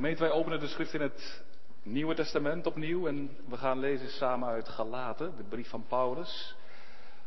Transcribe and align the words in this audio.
Gemeente, 0.00 0.22
wij 0.22 0.32
openen 0.32 0.60
de 0.60 0.66
schrift 0.66 0.94
in 0.94 1.00
het 1.00 1.42
Nieuwe 1.82 2.14
Testament 2.14 2.66
opnieuw 2.66 3.06
en 3.06 3.36
we 3.48 3.56
gaan 3.56 3.78
lezen 3.78 4.08
samen 4.08 4.48
uit 4.48 4.68
Galaten, 4.68 5.36
de 5.36 5.42
brief 5.42 5.68
van 5.68 5.86
Paulus. 5.86 6.56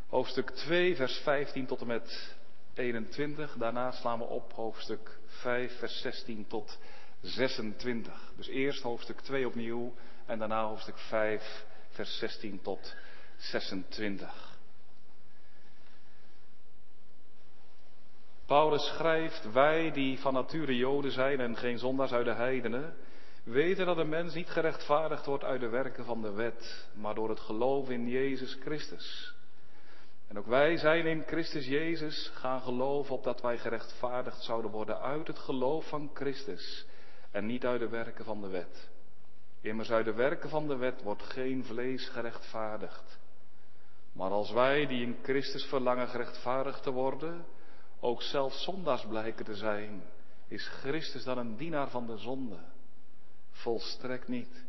Hoofdstuk 0.09 0.49
2, 0.49 0.95
vers 0.95 1.17
15 1.17 1.65
tot 1.65 1.81
en 1.81 1.87
met 1.87 2.35
21. 2.73 3.55
Daarna 3.57 3.91
slaan 3.91 4.19
we 4.19 4.25
op 4.25 4.53
hoofdstuk 4.53 5.19
5, 5.25 5.77
vers 5.77 6.01
16 6.01 6.47
tot 6.47 6.79
26. 7.21 8.31
Dus 8.35 8.47
eerst 8.47 8.81
hoofdstuk 8.81 9.19
2 9.19 9.47
opnieuw 9.47 9.93
en 10.25 10.39
daarna 10.39 10.63
hoofdstuk 10.63 10.97
5, 10.97 11.65
vers 11.89 12.17
16 12.17 12.61
tot 12.61 12.95
26. 13.37 14.52
Paulus 18.45 18.85
schrijft, 18.85 19.51
wij 19.51 19.91
die 19.91 20.19
van 20.19 20.33
nature 20.33 20.75
Joden 20.75 21.11
zijn 21.11 21.39
en 21.39 21.57
geen 21.57 21.77
zondaars 21.77 22.11
uit 22.11 22.25
de 22.25 22.33
heidenen, 22.33 22.95
weten 23.43 23.85
dat 23.85 23.97
een 23.97 24.09
mens 24.09 24.33
niet 24.33 24.49
gerechtvaardigd 24.49 25.25
wordt 25.25 25.43
uit 25.43 25.59
de 25.59 25.69
werken 25.69 26.05
van 26.05 26.21
de 26.21 26.31
wet, 26.31 26.89
maar 26.93 27.15
door 27.15 27.29
het 27.29 27.39
geloof 27.39 27.89
in 27.89 28.07
Jezus 28.07 28.57
Christus. 28.61 29.35
En 30.27 30.37
ook 30.37 30.45
wij 30.45 30.77
zijn 30.77 31.05
in 31.05 31.23
Christus 31.25 31.65
Jezus 31.65 32.31
gaan 32.33 32.61
geloven 32.61 33.15
opdat 33.15 33.41
wij 33.41 33.57
gerechtvaardigd 33.57 34.43
zouden 34.43 34.71
worden 34.71 35.01
uit 35.01 35.27
het 35.27 35.39
geloof 35.39 35.87
van 35.87 36.09
Christus 36.13 36.85
en 37.31 37.45
niet 37.45 37.65
uit 37.65 37.79
de 37.79 37.89
werken 37.89 38.25
van 38.25 38.41
de 38.41 38.47
wet. 38.47 38.89
Immers 39.61 39.91
uit 39.91 40.05
de 40.05 40.13
werken 40.13 40.49
van 40.49 40.67
de 40.67 40.75
wet 40.75 41.01
wordt 41.01 41.23
geen 41.23 41.63
vlees 41.63 42.09
gerechtvaardigd. 42.09 43.19
Maar 44.13 44.29
als 44.29 44.51
wij 44.51 44.85
die 44.85 45.01
in 45.01 45.17
Christus 45.23 45.65
verlangen 45.65 46.07
gerechtvaardigd 46.07 46.83
te 46.83 46.91
worden, 46.91 47.45
ook 48.03 48.21
zelf 48.21 48.53
zondags 48.53 49.05
blijken 49.05 49.45
te 49.45 49.55
zijn, 49.55 50.03
is 50.47 50.67
Christus 50.67 51.23
dan 51.23 51.37
een 51.37 51.55
dienaar 51.55 51.89
van 51.89 52.07
de 52.07 52.17
zonde? 52.17 52.57
Volstrekt 53.51 54.27
niet. 54.27 54.65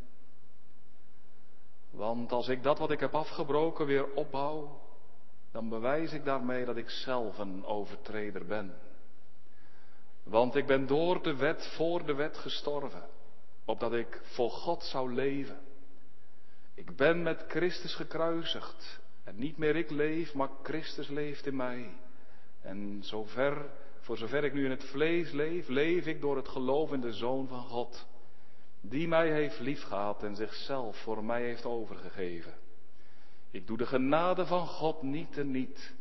Want 1.90 2.32
als 2.32 2.48
ik 2.48 2.62
dat 2.62 2.78
wat 2.78 2.90
ik 2.90 3.00
heb 3.00 3.14
afgebroken 3.14 3.86
weer 3.86 4.12
opbouw, 4.12 4.80
dan 5.52 5.68
bewijs 5.68 6.12
ik 6.12 6.24
daarmee 6.24 6.64
dat 6.64 6.76
ik 6.76 6.90
zelf 6.90 7.38
een 7.38 7.64
overtreder 7.64 8.46
ben. 8.46 8.74
Want 10.22 10.54
ik 10.54 10.66
ben 10.66 10.86
door 10.86 11.22
de 11.22 11.36
wet 11.36 11.66
voor 11.66 12.06
de 12.06 12.14
wet 12.14 12.36
gestorven, 12.36 13.08
opdat 13.64 13.92
ik 13.92 14.20
voor 14.22 14.50
God 14.50 14.82
zou 14.82 15.14
leven. 15.14 15.60
Ik 16.74 16.96
ben 16.96 17.22
met 17.22 17.44
Christus 17.48 17.94
gekruisigd 17.94 19.00
en 19.24 19.36
niet 19.36 19.58
meer 19.58 19.76
ik 19.76 19.90
leef, 19.90 20.34
maar 20.34 20.50
Christus 20.62 21.08
leeft 21.08 21.46
in 21.46 21.56
mij. 21.56 22.02
En 22.64 23.02
zover, 23.02 23.70
voor 24.00 24.16
zover 24.16 24.44
ik 24.44 24.52
nu 24.52 24.64
in 24.64 24.70
het 24.70 24.84
vlees 24.84 25.30
leef, 25.30 25.68
leef 25.68 26.06
ik 26.06 26.20
door 26.20 26.36
het 26.36 26.48
geloof 26.48 26.92
in 26.92 27.00
de 27.00 27.12
Zoon 27.12 27.48
van 27.48 27.62
God, 27.62 28.06
die 28.80 29.08
mij 29.08 29.32
heeft 29.32 29.60
liefgehad 29.60 30.22
en 30.22 30.36
zichzelf 30.36 30.96
voor 30.96 31.24
mij 31.24 31.42
heeft 31.42 31.64
overgegeven. 31.64 32.54
Ik 33.50 33.66
doe 33.66 33.76
de 33.76 33.86
genade 33.86 34.46
van 34.46 34.66
God 34.66 35.02
niet 35.02 35.38
en 35.38 35.50
niet, 35.50 35.94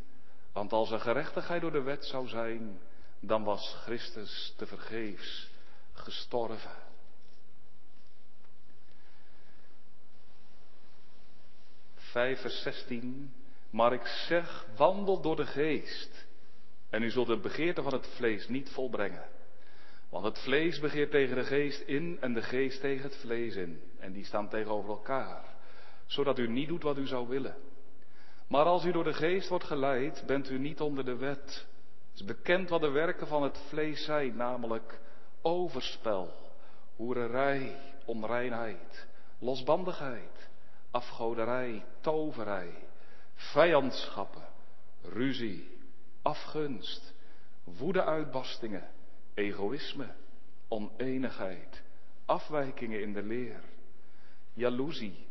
want 0.52 0.72
als 0.72 0.92
er 0.92 1.00
gerechtigheid 1.00 1.62
door 1.62 1.72
de 1.72 1.82
wet 1.82 2.06
zou 2.06 2.28
zijn, 2.28 2.80
dan 3.20 3.44
was 3.44 3.76
Christus 3.84 4.54
te 4.58 4.66
vergeefs 4.66 5.50
gestorven. 5.94 6.82
Vijf 11.96 12.42
vers 12.42 12.62
16. 12.62 13.34
Maar 13.70 13.94
ik 13.94 14.06
zeg, 14.06 14.66
wandel 14.76 15.22
door 15.22 15.36
de 15.36 15.46
geest. 15.46 16.23
En 16.94 17.04
u 17.04 17.10
zult 17.10 17.28
de 17.28 17.38
begeerte 17.38 17.82
van 17.82 17.94
het 17.94 18.08
vlees 18.08 18.48
niet 18.48 18.70
volbrengen. 18.70 19.24
Want 20.10 20.26
het 20.26 20.40
vlees 20.40 20.80
begeert 20.80 21.12
tegen 21.12 21.36
de 21.36 21.44
geest 21.44 21.82
in 21.82 22.18
en 22.22 22.34
de 22.34 22.42
geest 22.42 22.82
tegen 22.82 23.04
het 23.04 23.16
vlees 23.16 23.56
in. 23.56 23.82
En 24.00 24.12
die 24.12 24.26
staan 24.26 24.50
tegenover 24.50 24.90
elkaar. 24.90 25.56
Zodat 26.06 26.40
u 26.40 26.48
niet 26.48 26.68
doet 26.68 26.84
wat 26.84 26.98
u 26.98 27.08
zou 27.08 27.28
willen. 27.28 27.56
Maar 28.48 28.66
als 28.66 28.86
u 28.86 28.92
door 28.92 29.04
de 29.04 29.14
geest 29.14 29.50
wordt 29.50 29.64
geleid, 29.64 30.24
bent 30.28 30.50
u 30.50 30.60
niet 30.60 30.82
onder 30.82 31.06
de 31.06 31.16
wet. 31.16 31.68
Het 32.12 32.20
is 32.20 32.24
bekend 32.24 32.70
wat 32.70 32.82
de 32.82 32.90
werken 32.90 33.28
van 33.28 33.44
het 33.44 33.58
vlees 33.68 34.04
zijn, 34.04 34.36
namelijk 34.36 35.00
overspel, 35.42 36.34
hoererij, 36.96 37.76
onreinheid, 38.06 39.08
losbandigheid, 39.40 40.50
afgoderij, 40.92 41.86
toverij, 42.02 42.88
vijandschappen, 43.36 44.48
ruzie, 45.02 45.73
afgunst, 46.24 47.14
woedeuitbarstingen, 47.64 48.90
egoïsme, 49.34 50.16
oneenigheid, 50.68 51.84
afwijkingen 52.26 53.02
in 53.02 53.14
de 53.14 53.24
leer, 53.24 53.64
jaloezie, 54.54 55.28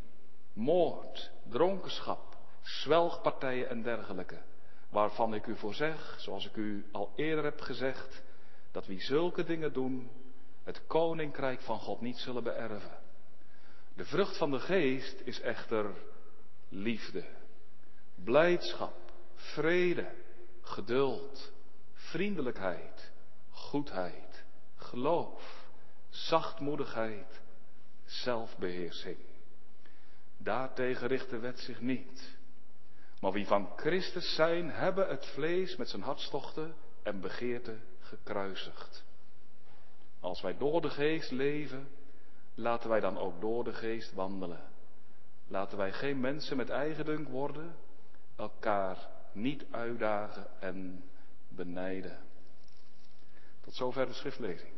moord, 0.52 1.30
dronkenschap, 1.48 2.36
zwelgpartijen 2.60 3.68
en 3.68 3.82
dergelijke, 3.82 4.42
waarvan 4.88 5.34
ik 5.34 5.46
u 5.46 5.56
voor 5.56 5.74
zeg, 5.74 6.16
zoals 6.18 6.46
ik 6.46 6.56
u 6.56 6.86
al 6.92 7.12
eerder 7.16 7.44
heb 7.44 7.60
gezegd, 7.60 8.22
dat 8.70 8.86
wie 8.86 9.00
zulke 9.00 9.44
dingen 9.44 9.72
doen, 9.72 10.10
het 10.62 10.86
koninkrijk 10.86 11.60
van 11.60 11.78
God 11.78 12.00
niet 12.00 12.18
zullen 12.18 12.42
beërven. 12.42 12.98
De 13.94 14.04
vrucht 14.04 14.36
van 14.36 14.50
de 14.50 14.60
geest 14.60 15.20
is 15.24 15.40
echter 15.40 15.94
liefde, 16.68 17.24
blijdschap, 18.14 18.94
vrede, 19.34 20.10
geduld, 20.72 21.52
vriendelijkheid, 21.92 23.12
goedheid, 23.50 24.44
geloof, 24.76 25.68
zachtmoedigheid, 26.08 27.40
zelfbeheersing. 28.04 29.18
Daartegen 30.36 31.08
richt 31.08 31.30
de 31.30 31.38
wet 31.38 31.58
zich 31.58 31.80
niet. 31.80 32.38
Maar 33.20 33.32
wie 33.32 33.46
van 33.46 33.72
Christus 33.76 34.34
zijn, 34.34 34.70
hebben 34.70 35.08
het 35.08 35.26
vlees 35.26 35.76
met 35.76 35.88
zijn 35.88 36.02
hartstochten 36.02 36.74
en 37.02 37.20
begeerten 37.20 37.82
gekruisigd. 38.00 39.04
Als 40.20 40.40
wij 40.40 40.56
door 40.56 40.80
de 40.80 40.90
geest 40.90 41.30
leven, 41.30 41.88
laten 42.54 42.90
wij 42.90 43.00
dan 43.00 43.18
ook 43.18 43.40
door 43.40 43.64
de 43.64 43.72
geest 43.72 44.12
wandelen. 44.12 44.70
Laten 45.46 45.78
wij 45.78 45.92
geen 45.92 46.20
mensen 46.20 46.56
met 46.56 46.70
eigendunk 46.70 47.28
worden, 47.28 47.76
elkaar 48.36 49.10
niet 49.32 49.64
uitdagen 49.70 50.46
en 50.60 51.04
benijden. 51.48 52.18
Tot 53.60 53.74
zover 53.74 54.06
de 54.06 54.12
schriftlezing. 54.12 54.72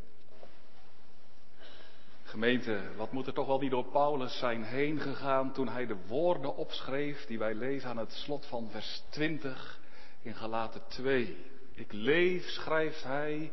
Gemeente, 2.22 2.80
wat 2.96 3.12
moet 3.12 3.26
er 3.26 3.32
toch 3.32 3.46
wel 3.46 3.58
niet 3.58 3.70
door 3.70 3.90
Paulus 3.90 4.38
zijn 4.38 4.62
heen 4.62 5.00
gegaan 5.00 5.52
toen 5.52 5.68
hij 5.68 5.86
de 5.86 5.96
woorden 6.06 6.56
opschreef 6.56 7.26
die 7.26 7.38
wij 7.38 7.54
lezen 7.54 7.88
aan 7.88 7.96
het 7.96 8.12
slot 8.12 8.46
van 8.46 8.70
vers 8.70 9.02
20 9.10 9.80
in 10.22 10.34
Galaten 10.34 10.82
2. 10.88 11.36
Ik 11.74 11.92
leef, 11.92 12.44
schrijft 12.48 13.02
hij, 13.02 13.52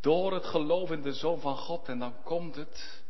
door 0.00 0.34
het 0.34 0.44
geloof 0.44 0.90
in 0.90 1.02
de 1.02 1.12
Zoon 1.12 1.40
van 1.40 1.56
God 1.56 1.88
en 1.88 1.98
dan 1.98 2.14
komt 2.22 2.54
het, 2.54 3.02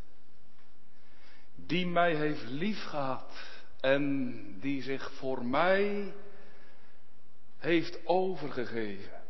die 1.54 1.86
mij 1.86 2.14
heeft 2.14 2.48
liefgehad 2.48 3.32
en 3.80 4.34
die 4.60 4.82
zich 4.82 5.12
voor 5.12 5.44
mij 5.44 6.12
heeft 7.66 8.06
overgegeven. 8.06 9.22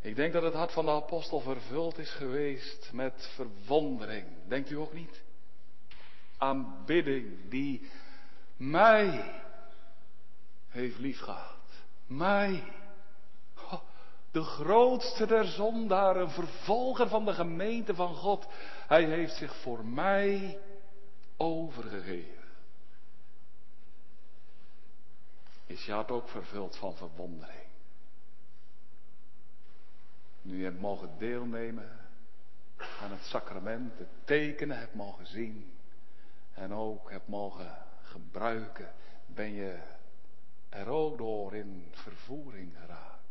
Ik 0.00 0.16
denk 0.16 0.32
dat 0.32 0.42
het 0.42 0.54
hart 0.54 0.72
van 0.72 0.84
de 0.84 0.90
apostel 0.90 1.40
vervuld 1.40 1.98
is 1.98 2.10
geweest 2.10 2.90
met 2.92 3.30
verwondering. 3.34 4.26
Denkt 4.48 4.70
u 4.70 4.76
ook 4.76 4.92
niet? 4.92 5.22
Aanbidding 6.38 7.50
die 7.50 7.90
mij 8.56 9.34
heeft 10.68 10.98
liefgehad. 10.98 11.84
Mij. 12.06 12.62
de 14.30 14.42
grootste 14.42 15.26
der 15.26 15.44
zondaren, 15.44 16.30
vervolger 16.30 17.08
van 17.08 17.24
de 17.24 17.32
gemeente 17.32 17.94
van 17.94 18.14
God. 18.14 18.46
Hij 18.86 19.04
heeft 19.04 19.36
zich 19.36 19.56
voor 19.56 19.84
mij 19.84 20.58
overgegeven. 21.36 22.43
Is 25.66 25.84
je 25.84 25.92
hart 25.92 26.10
ook 26.10 26.28
vervuld 26.28 26.76
van 26.76 26.96
verwondering. 26.96 27.62
Nu 30.42 30.58
je 30.58 30.64
hebt 30.64 30.80
mogen 30.80 31.18
deelnemen 31.18 32.00
aan 33.00 33.10
het 33.10 33.22
sacrament, 33.22 33.98
de 33.98 34.06
tekenen 34.24 34.78
hebt 34.78 34.94
mogen 34.94 35.26
zien 35.26 35.72
en 36.52 36.72
ook 36.72 37.10
hebt 37.10 37.28
mogen 37.28 37.84
gebruiken, 38.02 38.92
ben 39.26 39.52
je 39.52 39.78
er 40.68 40.88
ook 40.88 41.18
door 41.18 41.54
in 41.54 41.88
vervoering 41.90 42.76
geraakt. 42.80 43.22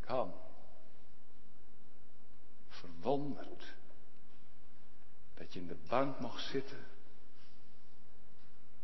Kan. 0.00 0.34
Verwonderd 2.68 3.74
dat 5.34 5.52
je 5.52 5.60
in 5.60 5.66
de 5.66 5.78
bank 5.88 6.20
mag 6.20 6.38
zitten. 6.38 6.86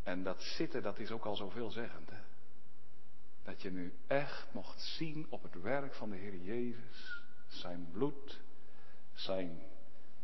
En 0.02 0.22
dat 0.22 0.42
zitten, 0.42 0.82
dat 0.82 0.98
is 0.98 1.10
ook 1.10 1.24
al 1.24 1.36
zoveelzeggend. 1.36 2.10
Hè? 2.10 2.21
Dat 3.42 3.62
je 3.62 3.70
nu 3.70 3.94
echt 4.06 4.46
mocht 4.52 4.80
zien 4.80 5.26
op 5.28 5.42
het 5.42 5.62
werk 5.62 5.94
van 5.94 6.10
de 6.10 6.16
Heer 6.16 6.36
Jezus, 6.36 7.22
zijn 7.46 7.88
bloed, 7.92 8.40
zijn 9.12 9.62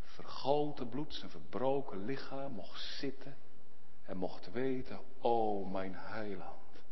vergoten 0.00 0.88
bloed, 0.88 1.14
zijn 1.14 1.30
verbroken 1.30 2.04
lichaam 2.04 2.52
mocht 2.52 2.80
zitten 2.80 3.36
en 4.02 4.16
mocht 4.16 4.50
weten, 4.52 5.00
o 5.20 5.64
mijn 5.64 5.94
heiland, 5.94 6.82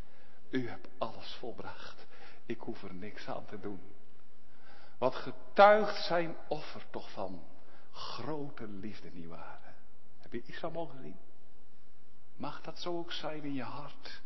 u 0.51 0.69
hebt 0.69 0.89
alles 0.99 1.35
volbracht. 1.35 2.07
Ik 2.47 2.61
hoef 2.61 2.83
er 2.83 2.95
niks 2.95 3.29
aan 3.29 3.45
te 3.45 3.61
doen. 3.61 3.81
Wat 4.99 5.15
getuigt 5.15 6.05
zijn 6.05 6.37
offer 6.49 6.91
toch 6.91 7.11
van 7.11 7.43
grote 7.91 8.69
liefde, 8.69 9.11
nietwaar? 9.13 9.75
Heb 10.19 10.33
je 10.33 10.43
Israël 10.43 10.73
mogen 10.73 11.03
zien? 11.03 11.17
Mag 12.37 12.61
dat 12.61 12.79
zo 12.79 12.99
ook 12.99 13.13
zijn 13.13 13.43
in 13.43 13.55
je 13.55 13.63
hart? 13.63 14.23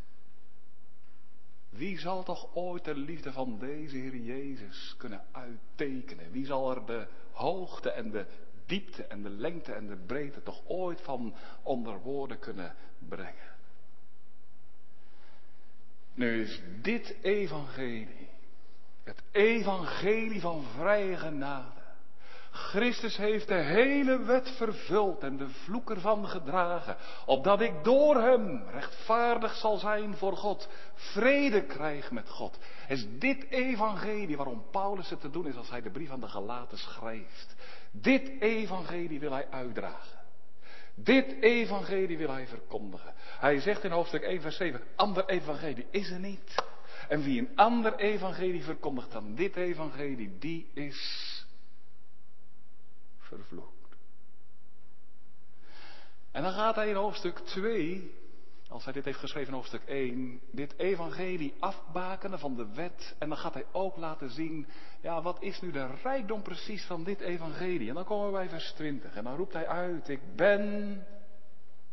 Wie 1.71 1.99
zal 1.99 2.23
toch 2.23 2.55
ooit 2.55 2.85
de 2.85 2.95
liefde 2.95 3.33
van 3.33 3.59
deze 3.59 3.97
Heer 3.97 4.17
Jezus 4.17 4.95
kunnen 4.99 5.25
uittekenen? 5.33 6.31
Wie 6.31 6.47
zal 6.47 6.75
er 6.75 6.87
de 6.87 7.07
hoogte 7.33 7.91
en 7.91 8.11
de 8.11 8.27
diepte 8.67 9.05
en 9.05 9.23
de 9.23 9.31
lengte 9.31 9.73
en 9.73 9.87
de 9.87 9.97
breedte 9.97 10.43
toch 10.43 10.63
ooit 10.67 11.01
van 11.01 11.35
onder 11.63 12.01
woorden 12.01 12.39
kunnen 12.39 12.75
brengen? 12.99 13.57
Nu 16.15 16.43
is 16.43 16.63
dit 16.81 17.17
evangelie, 17.23 18.29
het 19.03 19.23
evangelie 19.31 20.41
van 20.41 20.63
vrije 20.63 21.17
genade, 21.17 21.80
Christus 22.51 23.17
heeft 23.17 23.49
de 23.49 23.55
hele 23.55 24.23
wet 24.23 24.51
vervuld 24.51 25.23
en 25.23 25.37
de 25.37 25.49
vloek 25.49 25.91
ervan 25.91 26.29
gedragen, 26.29 26.97
opdat 27.27 27.61
ik 27.61 27.85
door 27.85 28.17
hem 28.17 28.63
rechtvaardig 28.71 29.55
zal 29.55 29.77
zijn 29.77 30.17
voor 30.17 30.37
God, 30.37 30.69
vrede 30.95 31.65
krijg 31.65 32.11
met 32.11 32.29
God. 32.29 32.59
Is 32.89 33.07
dit 33.19 33.51
evangelie 33.51 34.37
waarom 34.37 34.65
Paulus 34.71 35.11
het 35.11 35.21
te 35.21 35.31
doen 35.31 35.47
is 35.47 35.57
als 35.57 35.71
hij 35.71 35.83
de 35.83 35.91
brief 35.91 36.11
aan 36.11 36.21
de 36.21 36.29
Galaten 36.29 36.79
schrijft. 36.79 37.55
Dit 37.91 38.41
evangelie 38.41 39.21
wil 39.21 39.33
hij 39.33 39.47
uitdragen. 39.51 40.19
Dit 40.95 41.43
evangelie 41.43 42.19
wil 42.19 42.31
hij 42.31 42.47
verkondigen. 42.47 43.13
Hij 43.17 43.61
zegt 43.61 43.85
in 43.85 43.91
hoofdstuk 43.91 44.23
1 44.23 44.41
vers 44.41 44.57
7, 44.57 44.81
ander 44.97 45.29
evangelie 45.29 45.87
is 45.91 46.11
er 46.11 46.21
niet. 46.21 46.55
En 47.09 47.23
wie 47.23 47.41
een 47.41 47.57
ander 47.57 47.97
evangelie 47.97 48.65
verkondigt 48.65 49.13
dan 49.13 49.35
dit 49.35 49.57
evangelie, 49.57 50.37
die 50.39 50.71
is 50.75 51.40
vervloekt. 53.37 53.97
En 56.31 56.43
dan 56.43 56.53
gaat 56.53 56.75
hij 56.75 56.89
in 56.89 56.95
hoofdstuk 56.95 57.39
2, 57.39 58.15
als 58.69 58.85
hij 58.85 58.93
dit 58.93 59.05
heeft 59.05 59.19
geschreven 59.19 59.49
in 59.49 59.55
hoofdstuk 59.55 59.83
1, 59.85 60.41
dit 60.51 60.75
evangelie 60.79 61.55
afbakenen 61.59 62.39
van 62.39 62.57
de 62.57 62.67
wet. 62.75 63.17
En 63.19 63.29
dan 63.29 63.39
gaat 63.39 63.55
hij 63.55 63.67
ook 63.73 63.97
laten 63.97 64.31
zien, 64.31 64.67
ja, 65.01 65.23
wat 65.23 65.43
is 65.43 65.61
nu 65.61 65.71
de 65.71 65.87
rijkdom 66.03 66.43
precies 66.43 66.85
van 66.85 67.05
dit 67.05 67.21
evangelie? 67.21 67.89
En 67.89 67.95
dan 67.95 68.05
komen 68.05 68.27
we 68.27 68.33
bij 68.33 68.49
vers 68.49 68.73
20 68.73 69.15
en 69.15 69.25
dan 69.25 69.37
roept 69.37 69.53
hij 69.53 69.67
uit, 69.67 70.09
ik 70.09 70.37
ben, 70.37 70.95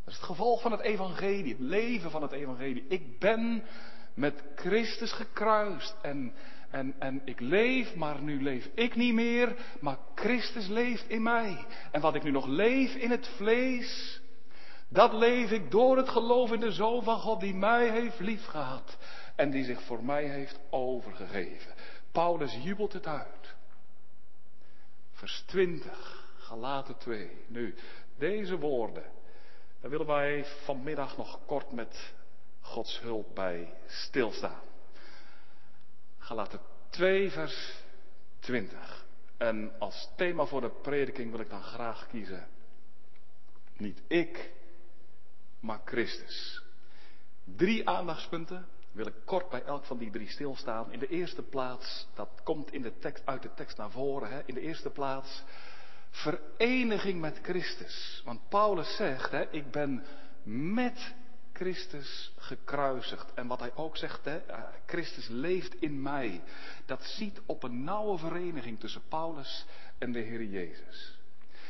dat 0.04 0.14
is 0.14 0.16
het 0.16 0.26
gevolg 0.26 0.62
van 0.62 0.72
het 0.72 0.82
evangelie, 0.82 1.52
het 1.52 1.60
leven 1.60 2.12
van 2.12 2.22
het 2.22 2.32
evangelie. 2.32 2.86
Ik 2.88 3.20
ben 3.20 3.64
met 4.14 4.44
Christus 4.56 5.12
gekruist 5.12 5.96
en 6.02 6.34
en, 6.70 6.96
en 7.00 7.22
ik 7.26 7.40
leef, 7.40 7.96
maar 7.96 8.22
nu 8.22 8.42
leef 8.42 8.70
ik 8.74 8.96
niet 8.96 9.14
meer, 9.14 9.56
maar 9.80 9.98
Christus 10.16 10.68
leeft 10.68 11.10
in 11.10 11.24
mij. 11.24 11.66
En 11.92 12.02
wat 12.02 12.16
ik 12.16 12.24
nu 12.24 12.32
nog 12.32 12.46
leef 12.46 12.96
in 12.96 13.12
het 13.12 13.28
vlees, 13.28 14.22
dat 14.90 15.14
leef 15.14 15.52
ik 15.52 15.72
door 15.72 15.98
het 15.98 16.10
geloof 16.10 16.52
in 16.52 16.60
de 16.60 16.72
Zoon 16.72 17.04
van 17.04 17.20
God 17.20 17.40
die 17.40 17.56
mij 17.56 17.90
heeft 17.90 18.20
liefgehad 18.20 18.98
en 19.36 19.50
die 19.50 19.64
zich 19.64 19.82
voor 19.82 20.04
mij 20.04 20.24
heeft 20.24 20.60
overgegeven. 20.70 21.74
Paulus 22.12 22.58
jubelt 22.64 22.94
het 22.94 23.08
uit. 23.08 23.56
Vers 25.12 25.44
20, 25.46 26.26
Galaten 26.38 26.98
2. 26.98 27.30
Nu, 27.48 27.76
deze 28.18 28.58
woorden, 28.58 29.06
daar 29.82 29.92
willen 29.92 30.06
wij 30.06 30.46
vanmiddag 30.46 31.18
nog 31.18 31.40
kort 31.46 31.72
met 31.72 32.14
Gods 32.62 33.00
hulp 33.02 33.36
bij 33.36 33.74
stilstaan. 33.88 34.62
Galaten 36.28 36.60
2, 36.90 37.32
vers 37.32 37.84
20. 38.40 39.06
En 39.38 39.72
als 39.80 40.10
thema 40.16 40.46
voor 40.46 40.62
de 40.62 40.70
prediking 40.70 41.32
wil 41.32 41.40
ik 41.40 41.50
dan 41.50 41.64
graag 41.64 42.08
kiezen. 42.08 42.48
Niet 43.78 44.02
ik, 44.08 44.52
maar 45.60 45.82
Christus. 45.86 46.64
Drie 47.44 47.90
aandachtspunten 47.90 48.68
wil 48.92 49.08
ik 49.08 49.14
kort 49.26 49.50
bij 49.50 49.64
elk 49.64 49.86
van 49.86 49.98
die 49.98 50.12
drie 50.12 50.30
stilstaan. 50.30 50.92
In 50.92 51.00
de 51.00 51.08
eerste 51.08 51.44
plaats, 51.44 52.08
dat 52.14 52.30
komt 52.44 52.74
in 52.74 52.82
de 52.82 52.98
tekst, 52.98 53.26
uit 53.26 53.42
de 53.42 53.54
tekst 53.54 53.78
naar 53.78 53.92
voren. 53.92 54.30
Hè, 54.30 54.42
in 54.46 54.54
de 54.54 54.62
eerste 54.62 54.90
plaats, 54.90 55.44
vereniging 56.10 57.22
met 57.22 57.40
Christus. 57.42 58.22
Want 58.26 58.50
Paulus 58.50 58.96
zegt, 58.96 59.32
hè, 59.32 59.52
ik 59.52 59.72
ben 59.72 60.06
met 60.74 61.14
Christus 61.58 62.34
gekruisigd. 62.38 63.34
En 63.34 63.48
wat 63.48 63.60
hij 63.60 63.72
ook 63.76 63.98
zegt, 63.98 64.26
hè, 64.26 64.38
eh, 64.38 64.60
Christus 64.86 65.28
leeft 65.28 65.82
in 65.82 66.02
mij. 66.02 66.42
Dat 66.86 67.04
ziet 67.04 67.42
op 67.46 67.64
een 67.64 67.84
nauwe 67.84 68.18
vereniging 68.18 68.80
tussen 68.80 69.02
Paulus 69.08 69.66
en 69.98 70.12
de 70.12 70.20
Heer 70.20 70.44
Jezus. 70.44 71.18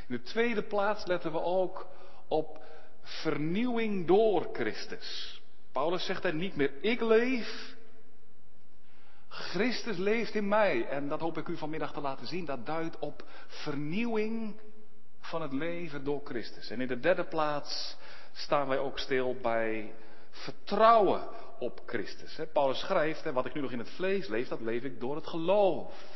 In 0.08 0.16
de 0.16 0.22
tweede 0.22 0.64
plaats 0.64 1.06
letten 1.06 1.32
we 1.32 1.42
ook 1.42 1.88
op 2.28 2.60
vernieuwing 3.02 4.08
door 4.08 4.50
Christus. 4.54 5.42
Paulus 5.72 6.06
zegt 6.06 6.24
er 6.24 6.34
niet 6.34 6.56
meer 6.56 6.72
ik 6.82 7.02
leef. 7.02 7.76
Christus 9.28 9.98
leeft 9.98 10.36
in 10.36 10.48
mij. 10.48 10.88
En 10.88 11.08
dat 11.08 11.20
hoop 11.20 11.38
ik 11.38 11.48
u 11.48 11.58
vanmiddag 11.58 11.94
te 11.94 12.02
laten 12.02 12.28
zien. 12.28 12.46
Dat 12.46 12.66
duidt 12.66 13.00
op 13.00 13.24
vernieuwing 13.48 14.60
van 15.20 15.42
het 15.42 15.54
leven 15.54 16.04
door 16.04 16.22
Christus. 16.24 16.70
En 16.70 16.82
in 16.82 16.88
de 16.88 17.00
derde 17.00 17.24
plaats 17.24 17.98
staan 18.38 18.68
wij 18.68 18.78
ook 18.78 19.00
stil 19.00 19.36
bij 19.42 19.94
vertrouwen 20.30 21.28
op 21.60 21.82
Christus. 21.86 22.40
Paulus 22.54 22.80
schrijft, 22.80 23.32
wat 23.32 23.46
ik 23.46 23.54
nu 23.54 23.62
nog 23.62 23.72
in 23.72 23.80
het 23.80 23.90
vlees 23.90 24.28
leef, 24.28 24.48
dat 24.48 24.62
leef 24.62 24.84
ik 24.84 25.00
door 25.00 25.16
het 25.16 25.28
geloof. 25.28 26.16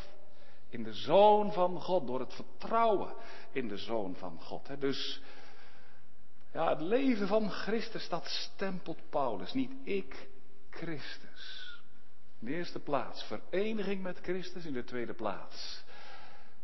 In 0.70 0.84
de 0.84 0.94
Zoon 0.94 1.54
van 1.54 1.82
God, 1.82 2.08
door 2.08 2.20
het 2.20 2.34
vertrouwen 2.34 3.14
in 3.52 3.68
de 3.68 3.78
Zoon 3.78 4.16
van 4.16 4.40
God. 4.42 4.70
Dus 4.80 5.22
ja, 6.54 6.70
het 6.70 6.82
leven 6.82 7.28
van 7.28 7.50
Christus, 7.50 8.10
dat 8.10 8.26
stempelt 8.26 9.10
Paulus. 9.10 9.54
Niet 9.54 9.72
ik, 9.84 10.30
Christus. 10.70 11.80
In 12.40 12.48
de 12.48 12.54
eerste 12.54 12.80
plaats 12.80 13.24
vereniging 13.24 14.02
met 14.02 14.20
Christus, 14.22 14.66
in 14.66 14.74
de 14.74 14.84
tweede 14.84 15.14
plaats 15.14 15.84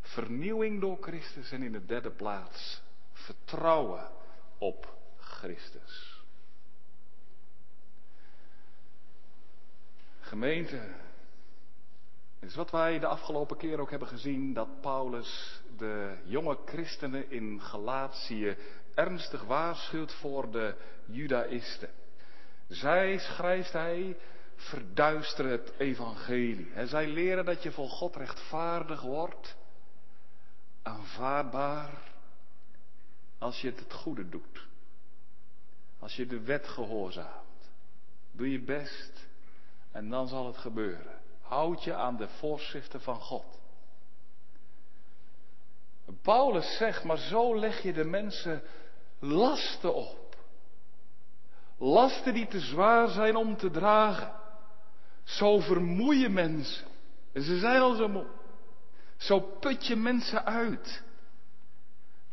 vernieuwing 0.02 0.82
door 0.82 0.98
Christus 1.02 1.52
en 1.52 1.64
in 1.64 1.72
de 1.72 1.86
derde 1.86 2.12
plaats 2.12 2.82
vertrouwen 3.14 4.10
op 4.58 4.97
Christus. 5.38 6.24
Gemeente, 10.20 10.96
is 12.40 12.56
wat 12.56 12.72
wij 12.72 13.00
de 13.00 13.08
afgelopen 13.08 13.58
keer 13.58 13.80
ook 13.80 13.90
hebben 13.90 14.08
gezien, 14.08 14.54
dat 14.54 14.82
Paulus 14.82 15.62
de 15.78 16.18
jonge 16.24 16.58
christenen 16.66 17.32
in 17.32 17.62
Galatië 17.62 18.58
ernstig 18.94 19.44
waarschuwt 19.44 20.14
voor 20.14 20.52
de 20.52 20.76
judaïsten. 21.06 21.90
Zij, 22.68 23.18
schrijft 23.20 23.72
hij, 23.72 24.18
verduisteren 24.56 25.52
het 25.52 25.74
evangelie. 25.78 26.72
En 26.74 26.88
zij 26.88 27.08
leren 27.08 27.46
dat 27.46 27.64
je 27.64 27.72
voor 27.72 27.90
God 27.90 28.16
rechtvaardig 28.16 29.02
wordt, 29.02 29.56
aanvaardbaar, 30.82 31.90
als 33.38 33.62
je 33.62 33.72
het 33.76 33.94
goede 33.94 34.30
doet. 34.30 34.67
Als 36.08 36.16
je 36.16 36.26
de 36.26 36.42
wet 36.42 36.68
gehoorzaamt. 36.68 37.72
Doe 38.32 38.52
je 38.52 38.62
best 38.62 39.28
en 39.92 40.10
dan 40.10 40.28
zal 40.28 40.48
het 40.48 40.58
gebeuren. 40.58 41.20
Houd 41.42 41.84
je 41.84 41.94
aan 41.94 42.18
de 42.18 42.28
voorschriften 42.28 43.02
van 43.02 43.20
God. 43.20 43.60
Paulus 46.22 46.78
zegt, 46.78 47.04
maar 47.04 47.18
zo 47.18 47.60
leg 47.60 47.82
je 47.82 47.94
de 47.94 48.04
mensen 48.04 48.64
lasten 49.20 49.94
op. 49.94 50.36
Lasten 51.78 52.34
die 52.34 52.48
te 52.48 52.60
zwaar 52.60 53.08
zijn 53.08 53.36
om 53.36 53.58
te 53.58 53.70
dragen. 53.70 54.32
Zo 55.24 55.60
vermoeien 55.60 56.34
mensen. 56.34 56.88
En 57.34 57.42
ze 57.42 57.58
zijn 57.60 57.82
al 57.82 57.96
zo 57.96 58.08
moe. 58.08 58.28
Zo 59.18 59.40
put 59.40 59.88
je 59.88 59.96
mensen 59.96 60.46
uit. 60.46 61.04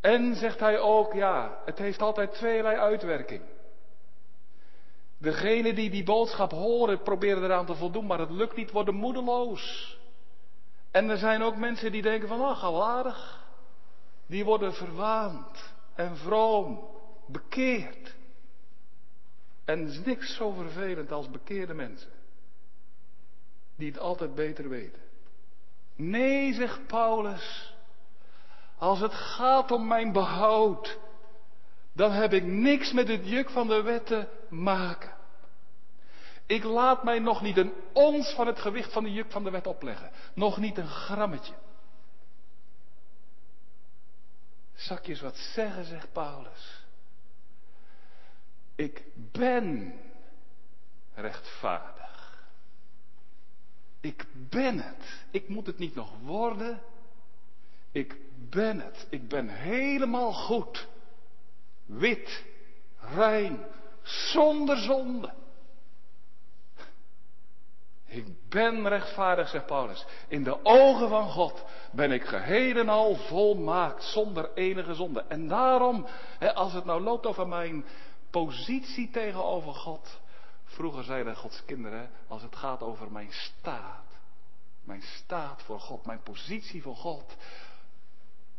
En 0.00 0.34
zegt 0.34 0.60
hij 0.60 0.78
ook, 0.78 1.12
ja, 1.12 1.62
het 1.64 1.78
heeft 1.78 2.02
altijd 2.02 2.32
tweeërlei 2.32 2.76
uitwerking. 2.76 3.52
Degenen 5.24 5.74
die 5.74 5.90
die 5.90 6.04
boodschap 6.04 6.50
horen, 6.50 7.02
proberen 7.02 7.44
eraan 7.44 7.66
te 7.66 7.74
voldoen, 7.74 8.06
maar 8.06 8.18
het 8.18 8.30
lukt 8.30 8.56
niet, 8.56 8.70
worden 8.70 8.94
moedeloos. 8.94 9.98
En 10.90 11.10
er 11.10 11.16
zijn 11.16 11.42
ook 11.42 11.56
mensen 11.56 11.92
die 11.92 12.02
denken 12.02 12.28
van, 12.28 12.40
ach, 12.40 12.62
al. 12.62 13.12
Die 14.26 14.44
worden 14.44 14.74
verwaand 14.74 15.74
en 15.94 16.16
vroom, 16.16 16.88
bekeerd. 17.26 18.14
En 19.64 19.86
is 19.86 20.00
niks 20.04 20.34
zo 20.34 20.50
vervelend 20.50 21.12
als 21.12 21.30
bekeerde 21.30 21.74
mensen. 21.74 22.10
Die 23.76 23.88
het 23.88 23.98
altijd 23.98 24.34
beter 24.34 24.68
weten. 24.68 25.02
Nee, 25.96 26.54
zegt 26.54 26.86
Paulus. 26.86 27.74
Als 28.78 29.00
het 29.00 29.14
gaat 29.14 29.70
om 29.70 29.86
mijn 29.86 30.12
behoud, 30.12 30.98
dan 31.94 32.12
heb 32.12 32.32
ik 32.32 32.44
niks 32.44 32.92
met 32.92 33.08
het 33.08 33.28
juk 33.28 33.50
van 33.50 33.68
de 33.68 33.82
wet 33.82 34.06
te 34.06 34.26
maken. 34.48 35.12
Ik 36.46 36.64
laat 36.64 37.04
mij 37.04 37.18
nog 37.18 37.42
niet 37.42 37.56
een 37.56 37.72
ons 37.92 38.34
van 38.34 38.46
het 38.46 38.58
gewicht 38.58 38.92
van 38.92 39.04
de 39.04 39.12
juk 39.12 39.30
van 39.30 39.44
de 39.44 39.50
wet 39.50 39.66
opleggen. 39.66 40.10
Nog 40.34 40.56
niet 40.56 40.78
een 40.78 40.88
grammetje. 40.88 41.54
Zal 44.74 44.96
ik 44.96 45.04
je 45.04 45.12
eens 45.12 45.20
wat 45.20 45.36
zeggen, 45.36 45.84
zegt 45.84 46.12
Paulus. 46.12 46.84
Ik 48.74 49.02
ben 49.32 49.94
rechtvaardig. 51.14 52.44
Ik 54.00 54.26
ben 54.34 54.78
het. 54.78 55.24
Ik 55.30 55.48
moet 55.48 55.66
het 55.66 55.78
niet 55.78 55.94
nog 55.94 56.10
worden. 56.22 56.82
Ik 57.92 58.16
ben 58.50 58.80
het. 58.80 59.06
Ik 59.10 59.28
ben 59.28 59.48
helemaal 59.48 60.32
goed. 60.32 60.88
Wit, 61.86 62.44
rein, 62.98 63.66
zonder 64.02 64.76
zonde. 64.76 65.32
Ik 68.04 68.48
ben 68.48 68.88
rechtvaardig, 68.88 69.48
zegt 69.48 69.66
Paulus. 69.66 70.06
In 70.28 70.44
de 70.44 70.64
ogen 70.64 71.08
van 71.08 71.30
God 71.30 71.64
ben 71.92 72.12
ik 72.12 72.24
geheel 72.24 72.76
en 72.76 72.88
al 72.88 73.14
volmaakt, 73.14 74.04
zonder 74.04 74.50
enige 74.54 74.94
zonde. 74.94 75.24
En 75.28 75.48
daarom, 75.48 76.06
als 76.54 76.72
het 76.72 76.84
nou 76.84 77.02
loopt 77.02 77.26
over 77.26 77.48
mijn 77.48 77.84
positie 78.30 79.10
tegenover 79.10 79.74
God. 79.74 80.20
Vroeger 80.64 81.04
zeiden 81.04 81.36
Gods 81.36 81.64
kinderen, 81.64 82.10
als 82.28 82.42
het 82.42 82.56
gaat 82.56 82.82
over 82.82 83.12
mijn 83.12 83.32
staat. 83.32 84.04
Mijn 84.84 85.02
staat 85.02 85.62
voor 85.62 85.80
God, 85.80 86.06
mijn 86.06 86.22
positie 86.22 86.82
voor 86.82 86.96
God. 86.96 87.36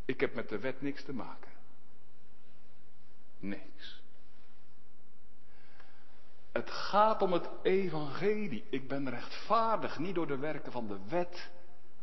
Ik 0.05 0.20
heb 0.20 0.34
met 0.34 0.50
de 0.50 0.60
wet 0.60 0.82
niks 0.82 1.03
te 1.03 1.13
maken. 1.13 1.51
Niks. 3.48 4.02
Het 6.52 6.72
gaat 6.72 7.22
om 7.22 7.34
het 7.34 7.50
evangelie. 7.62 8.64
Ik 8.70 8.88
ben 8.88 9.10
rechtvaardig, 9.10 10.00
niet 10.00 10.16
door 10.16 10.28
de 10.28 10.38
werken 10.38 10.72
van 10.72 10.88
de 10.88 11.00
wet, 11.08 11.50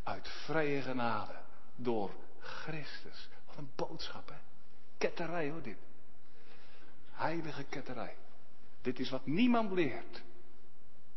uit 0.02 0.28
vrije 0.28 0.82
genade, 0.82 1.34
door 1.76 2.10
Christus. 2.38 3.28
Wat 3.46 3.56
een 3.56 3.70
boodschap, 3.76 4.28
hè? 4.28 4.36
Ketterij 4.98 5.50
hoor, 5.50 5.62
dit. 5.62 5.78
Heilige 7.10 7.64
ketterij. 7.64 8.16
Dit 8.80 8.98
is 8.98 9.10
wat 9.10 9.26
niemand 9.26 9.72
leert. 9.72 10.22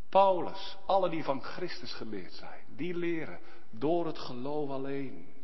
Paulus, 0.08 0.76
alle 0.86 1.08
die 1.08 1.24
van 1.24 1.42
Christus 1.42 1.92
geleerd 1.92 2.32
zijn, 2.32 2.64
die 2.68 2.94
leren 2.94 3.38
door 3.70 4.06
het 4.06 4.18
geloof 4.18 4.70
alleen. 4.70 5.34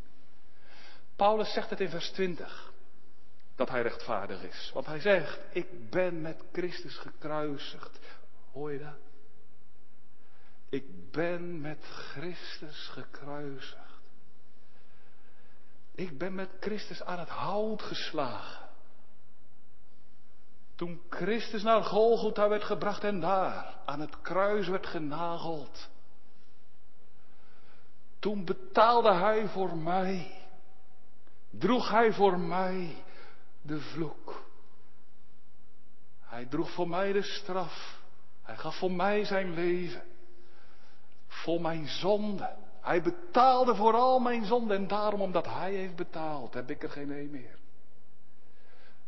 Paulus 1.16 1.52
zegt 1.52 1.70
het 1.70 1.80
in 1.80 1.88
vers 1.88 2.10
20 2.10 2.71
dat 3.64 3.74
hij 3.74 3.82
rechtvaardig 3.82 4.42
is. 4.42 4.70
Want 4.74 4.86
hij 4.86 5.00
zegt, 5.00 5.40
ik 5.52 5.90
ben 5.90 6.20
met 6.20 6.42
Christus 6.52 6.98
gekruisigd. 6.98 7.98
Hoor 8.52 8.72
je 8.72 8.78
dat? 8.78 8.98
Ik 10.68 11.10
ben 11.10 11.60
met 11.60 11.84
Christus 11.84 12.88
gekruisigd. 12.88 14.00
Ik 15.94 16.18
ben 16.18 16.34
met 16.34 16.50
Christus 16.60 17.02
aan 17.02 17.18
het 17.18 17.28
hout 17.28 17.82
geslagen. 17.82 18.68
Toen 20.74 21.02
Christus 21.10 21.62
naar 21.62 21.82
Golgotha 21.82 22.48
werd 22.48 22.64
gebracht 22.64 23.04
en 23.04 23.20
daar 23.20 23.78
aan 23.84 24.00
het 24.00 24.20
kruis 24.20 24.68
werd 24.68 24.86
genageld. 24.86 25.88
Toen 28.18 28.44
betaalde 28.44 29.12
hij 29.14 29.48
voor 29.48 29.76
mij. 29.76 30.40
Droeg 31.50 31.90
hij 31.90 32.12
voor 32.12 32.38
mij 32.38 33.04
de 33.62 33.80
vloek. 33.80 34.44
Hij 36.20 36.46
droeg 36.46 36.70
voor 36.70 36.88
mij 36.88 37.12
de 37.12 37.22
straf. 37.22 38.00
Hij 38.42 38.56
gaf 38.56 38.76
voor 38.76 38.92
mij 38.92 39.24
zijn 39.24 39.54
leven. 39.54 40.02
Voor 41.26 41.60
mijn 41.60 41.88
zonde. 41.88 42.54
Hij 42.80 43.02
betaalde 43.02 43.74
voor 43.74 43.94
al 43.94 44.18
mijn 44.18 44.44
zonden 44.44 44.76
en 44.76 44.88
daarom 44.88 45.20
omdat 45.20 45.46
hij 45.46 45.74
heeft 45.74 45.96
betaald 45.96 46.54
heb 46.54 46.70
ik 46.70 46.82
er 46.82 46.90
geen 46.90 47.10
een 47.10 47.30
meer. 47.30 47.58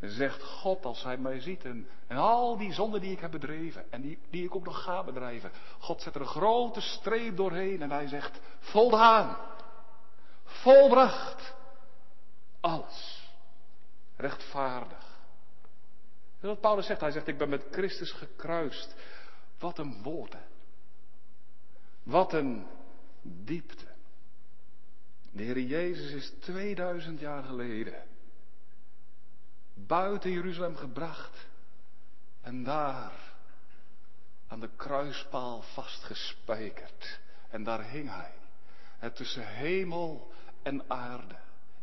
Zegt 0.00 0.42
God 0.42 0.84
als 0.84 1.02
hij 1.02 1.16
mij 1.16 1.40
ziet 1.40 1.64
en, 1.64 1.88
en 2.06 2.16
al 2.16 2.56
die 2.56 2.72
zonden 2.72 3.00
die 3.00 3.12
ik 3.12 3.20
heb 3.20 3.30
bedreven 3.30 3.92
en 3.92 4.00
die, 4.00 4.18
die 4.30 4.44
ik 4.44 4.54
ook 4.54 4.64
nog 4.64 4.82
ga 4.82 5.04
bedrijven. 5.04 5.50
God 5.78 6.02
zet 6.02 6.14
er 6.14 6.20
een 6.20 6.26
grote 6.26 6.80
streep 6.80 7.36
doorheen 7.36 7.82
en 7.82 7.90
hij 7.90 8.06
zegt 8.06 8.40
voldaan. 8.58 9.36
Volbracht. 10.44 11.54
Alles 12.60 13.23
rechtvaardig. 14.16 15.12
Wat 16.40 16.60
Paulus 16.60 16.86
zegt, 16.86 17.00
hij 17.00 17.10
zegt, 17.10 17.28
ik 17.28 17.38
ben 17.38 17.48
met 17.48 17.66
Christus 17.70 18.12
gekruist. 18.12 18.94
Wat 19.58 19.78
een 19.78 20.02
woorden. 20.02 20.42
Wat 22.02 22.32
een 22.32 22.66
diepte. 23.22 23.86
De 25.30 25.42
Heer 25.42 25.60
Jezus 25.60 26.12
is 26.12 26.32
2000 26.40 27.20
jaar 27.20 27.42
geleden 27.42 28.02
buiten 29.74 30.30
Jeruzalem 30.30 30.76
gebracht 30.76 31.46
en 32.40 32.64
daar 32.64 33.12
aan 34.46 34.60
de 34.60 34.70
kruispaal 34.76 35.62
vastgespijkerd. 35.62 37.20
En 37.50 37.64
daar 37.64 37.84
hing 37.90 38.08
hij. 38.08 38.32
Het 38.98 39.16
tussen 39.16 39.46
hemel 39.46 40.32
en 40.62 40.90
aarde 40.90 41.36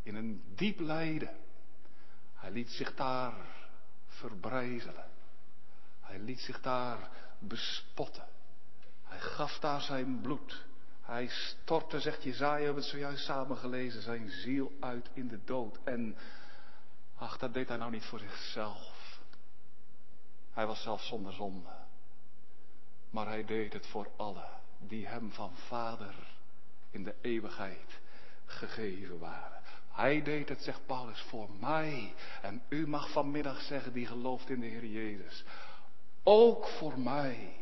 in 0.04 0.16
een 0.16 0.44
diep 0.56 0.80
lijden. 0.80 1.40
Hij 2.42 2.52
liet 2.52 2.70
zich 2.70 2.96
daar 2.96 3.34
verbrijzelen. 4.08 5.10
Hij 6.00 6.20
liet 6.20 6.40
zich 6.40 6.62
daar 6.62 7.10
bespotten. 7.40 8.28
Hij 9.04 9.20
gaf 9.20 9.60
daar 9.60 9.82
zijn 9.82 10.22
bloed. 10.22 10.66
Hij 11.02 11.28
stortte, 11.28 12.00
zegt 12.00 12.24
Jezaja, 12.24 12.58
we 12.58 12.64
hebben 12.64 12.84
het 12.84 12.92
zojuist 12.92 13.26
samen 13.26 13.58
gelezen, 13.58 14.02
zijn 14.02 14.30
ziel 14.30 14.72
uit 14.80 15.10
in 15.14 15.28
de 15.28 15.44
dood. 15.44 15.80
En, 15.84 16.18
ach, 17.16 17.38
dat 17.38 17.54
deed 17.54 17.68
hij 17.68 17.78
nou 17.78 17.92
niet 17.92 18.06
voor 18.06 18.20
zichzelf. 18.20 19.20
Hij 20.54 20.66
was 20.66 20.82
zelf 20.82 21.02
zonder 21.02 21.34
zonde. 21.34 21.70
Maar 23.10 23.28
hij 23.28 23.46
deed 23.46 23.74
het 23.74 23.88
voor 23.88 24.12
allen 24.16 24.50
die 24.80 25.08
hem 25.08 25.32
van 25.32 25.56
Vader 25.56 26.16
in 26.90 27.04
de 27.04 27.16
eeuwigheid 27.22 28.00
gegeven 28.46 29.20
waren. 29.20 29.61
Hij 29.92 30.22
deed 30.22 30.50
het, 30.50 30.62
zegt 30.62 30.86
Paulus, 30.86 31.22
voor 31.22 31.50
mij. 31.60 32.14
En 32.42 32.62
u 32.70 32.88
mag 32.88 33.10
vanmiddag 33.10 33.62
zeggen, 33.62 33.94
die 33.94 34.06
gelooft 34.06 34.50
in 34.50 34.60
de 34.60 34.66
Heer 34.66 34.86
Jezus. 34.86 35.44
Ook 36.24 36.68
voor 36.68 37.00
mij. 37.00 37.56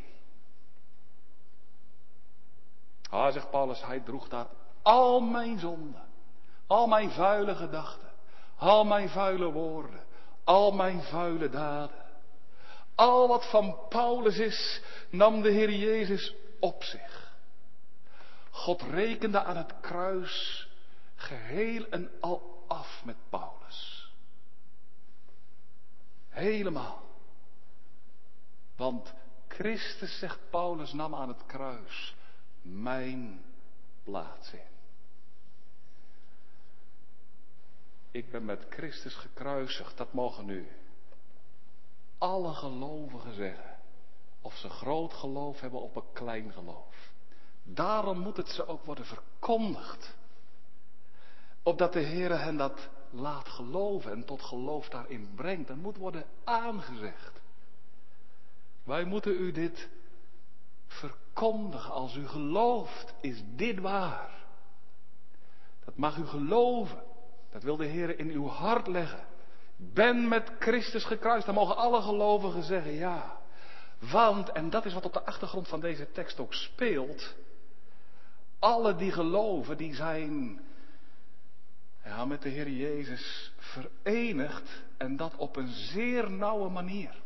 Ah, 3.09 3.33
zegt 3.33 3.49
Paulus, 3.49 3.85
hij 3.85 3.99
droeg 3.99 4.27
daar 4.27 4.47
al 4.81 5.19
mijn 5.19 5.59
zonden. 5.59 6.07
Al 6.67 6.87
mijn 6.87 7.11
vuile 7.11 7.55
gedachten. 7.55 8.09
Al 8.57 8.85
mijn 8.85 9.09
vuile 9.09 9.51
woorden. 9.51 10.03
Al 10.43 10.71
mijn 10.71 11.01
vuile 11.01 11.49
daden. 11.49 12.05
Al 12.95 13.27
wat 13.27 13.49
van 13.49 13.77
Paulus 13.89 14.37
is, 14.37 14.81
nam 15.09 15.41
de 15.41 15.49
Heer 15.49 15.71
Jezus 15.71 16.35
op 16.59 16.83
zich. 16.83 17.33
God 18.49 18.81
rekende 18.81 19.43
aan 19.43 19.57
het 19.57 19.73
kruis 19.81 20.68
geheel 21.19 21.89
en 21.89 22.11
al 22.19 22.63
af 22.67 23.05
met 23.05 23.15
Paulus. 23.29 24.11
Helemaal. 26.29 27.03
Want 28.75 29.13
Christus, 29.47 30.19
zegt 30.19 30.39
Paulus, 30.49 30.93
nam 30.93 31.15
aan 31.15 31.27
het 31.27 31.45
kruis 31.45 32.15
mijn 32.61 33.45
plaats 34.03 34.53
in. 34.53 34.67
Ik 38.11 38.31
ben 38.31 38.45
met 38.45 38.65
Christus 38.69 39.15
gekruisigd, 39.15 39.97
dat 39.97 40.13
mogen 40.13 40.45
nu 40.45 40.67
alle 42.17 42.53
gelovigen 42.53 43.33
zeggen. 43.33 43.77
Of 44.41 44.55
ze 44.55 44.69
groot 44.69 45.13
geloof 45.13 45.59
hebben 45.59 45.81
op 45.81 45.95
een 45.95 46.13
klein 46.13 46.51
geloof. 46.51 47.11
Daarom 47.63 48.19
moet 48.19 48.37
het 48.37 48.49
ze 48.49 48.67
ook 48.67 48.85
worden 48.85 49.05
verkondigd. 49.05 50.17
Opdat 51.69 51.93
de 51.93 51.99
Heer 51.99 52.41
hen 52.41 52.57
dat 52.57 52.89
laat 53.09 53.47
geloven 53.47 54.11
en 54.11 54.25
tot 54.25 54.41
geloof 54.41 54.89
daarin 54.89 55.29
brengt. 55.35 55.67
Dat 55.67 55.77
moet 55.77 55.97
worden 55.97 56.25
aangezegd. 56.43 57.41
Wij 58.83 59.03
moeten 59.03 59.31
u 59.31 59.51
dit 59.51 59.89
verkondigen. 60.87 61.91
Als 61.91 62.15
u 62.15 62.27
gelooft, 62.27 63.13
is 63.21 63.43
dit 63.55 63.79
waar. 63.79 64.29
Dat 65.85 65.97
mag 65.97 66.17
u 66.17 66.25
geloven. 66.25 67.03
Dat 67.51 67.63
wil 67.63 67.77
de 67.77 67.85
Heer 67.85 68.19
in 68.19 68.29
uw 68.29 68.47
hart 68.47 68.87
leggen. 68.87 69.25
Ben 69.75 70.27
met 70.27 70.51
Christus 70.59 71.03
gekruist. 71.03 71.45
Dan 71.45 71.55
mogen 71.55 71.77
alle 71.77 72.01
gelovigen 72.01 72.63
zeggen 72.63 72.91
ja. 72.91 73.37
Want, 74.11 74.51
en 74.51 74.69
dat 74.69 74.85
is 74.85 74.93
wat 74.93 75.05
op 75.05 75.13
de 75.13 75.23
achtergrond 75.23 75.67
van 75.67 75.79
deze 75.79 76.11
tekst 76.11 76.39
ook 76.39 76.53
speelt. 76.53 77.35
Alle 78.59 78.95
die 78.95 79.11
geloven, 79.11 79.77
die 79.77 79.95
zijn 79.95 80.61
Ja, 82.09 82.25
met 82.25 82.41
de 82.41 82.49
Heer 82.49 82.69
Jezus 82.69 83.51
verenigd 83.57 84.83
en 84.97 85.15
dat 85.15 85.35
op 85.35 85.55
een 85.55 85.67
zeer 85.67 86.31
nauwe 86.31 86.69
manier. 86.69 87.21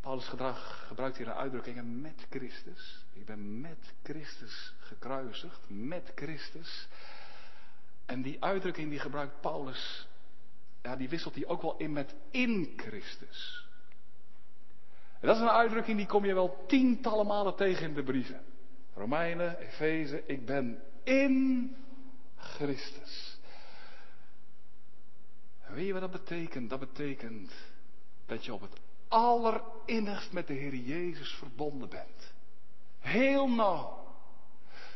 Paulus 0.00 0.28
gedrag 0.28 0.86
gebruikt 0.86 1.16
hier 1.16 1.26
de 1.26 1.34
uitdrukkingen 1.34 2.00
met 2.00 2.26
Christus. 2.30 3.04
Ik 3.12 3.24
ben 3.24 3.60
met 3.60 3.92
Christus 4.02 4.74
gekruisigd, 4.78 5.60
met 5.68 6.12
Christus. 6.14 6.88
En 8.06 8.22
die 8.22 8.42
uitdrukking 8.42 8.90
die 8.90 8.98
gebruikt 8.98 9.40
Paulus, 9.40 10.08
ja, 10.82 10.96
die 10.96 11.08
wisselt 11.08 11.34
hij 11.34 11.46
ook 11.46 11.62
wel 11.62 11.76
in 11.76 11.92
met 11.92 12.14
in 12.30 12.72
Christus. 12.76 13.68
En 15.20 15.26
dat 15.26 15.36
is 15.36 15.42
een 15.42 15.48
uitdrukking 15.48 15.96
die 15.96 16.06
kom 16.06 16.24
je 16.24 16.34
wel 16.34 16.64
tientallen 16.66 17.26
malen 17.26 17.56
tegen 17.56 17.88
in 17.88 17.94
de 17.94 18.02
brieven. 18.02 18.44
Romeinen, 18.94 19.58
Efeze, 19.58 20.22
ik 20.26 20.46
ben 20.46 20.82
in 21.02 21.76
Christus. 22.44 23.38
En 25.66 25.74
weet 25.74 25.86
je 25.86 25.92
wat 25.92 26.00
dat 26.00 26.10
betekent? 26.10 26.70
Dat 26.70 26.80
betekent 26.80 27.52
dat 28.26 28.44
je 28.44 28.54
op 28.54 28.60
het 28.60 28.80
allerinnigst 29.08 30.32
met 30.32 30.46
de 30.46 30.54
Heer 30.54 30.74
Jezus 30.74 31.34
verbonden 31.34 31.88
bent. 31.88 32.32
Heel 32.98 33.48
nauw. 33.48 34.02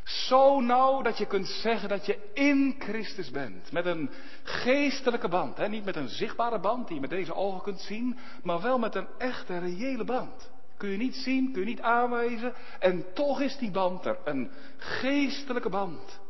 Zo 0.04 0.60
nauw 0.60 1.02
dat 1.02 1.18
je 1.18 1.26
kunt 1.26 1.46
zeggen 1.46 1.88
dat 1.88 2.06
je 2.06 2.30
in 2.34 2.74
Christus 2.78 3.30
bent. 3.30 3.72
Met 3.72 3.86
een 3.86 4.10
geestelijke 4.42 5.28
band. 5.28 5.56
Hè? 5.56 5.68
Niet 5.68 5.84
met 5.84 5.96
een 5.96 6.08
zichtbare 6.08 6.60
band 6.60 6.86
die 6.86 6.94
je 6.94 7.00
met 7.00 7.10
deze 7.10 7.34
ogen 7.34 7.62
kunt 7.62 7.80
zien. 7.80 8.18
Maar 8.42 8.60
wel 8.60 8.78
met 8.78 8.94
een 8.94 9.08
echte, 9.18 9.58
reële 9.58 10.04
band. 10.04 10.50
Kun 10.76 10.88
je 10.88 10.96
niet 10.96 11.14
zien, 11.14 11.52
kun 11.52 11.60
je 11.60 11.68
niet 11.68 11.80
aanwijzen. 11.80 12.54
En 12.78 13.04
toch 13.14 13.40
is 13.40 13.56
die 13.58 13.70
band 13.70 14.04
er. 14.04 14.18
Een 14.24 14.50
geestelijke 14.76 15.68
band. 15.68 16.20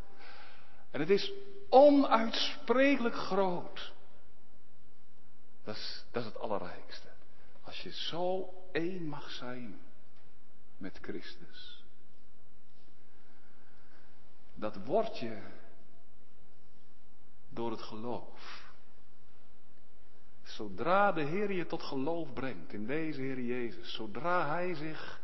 En 0.91 1.01
het 1.01 1.11
is 1.11 1.33
onuitsprekelijk 1.69 3.15
groot. 3.15 3.93
Dat 5.65 5.77
is, 5.77 6.05
dat 6.11 6.25
het 6.25 6.39
allerrijkste. 6.39 7.09
Als 7.63 7.83
je 7.83 7.93
zo 7.93 8.55
één 8.73 9.09
mag 9.09 9.31
zijn 9.31 9.81
met 10.77 10.99
Christus. 11.03 11.85
Dat 14.55 14.77
word 14.85 15.19
je 15.19 15.43
door 17.49 17.71
het 17.71 17.83
geloof. 17.83 18.67
Zodra 20.43 21.13
de 21.13 21.23
Heer 21.23 21.53
je 21.53 21.67
tot 21.67 21.83
geloof 21.83 22.33
brengt 22.33 22.73
in 22.73 22.87
deze 22.87 23.21
Heer 23.21 23.41
Jezus, 23.41 23.95
zodra 23.95 24.49
Hij 24.49 24.75
zich 24.75 25.21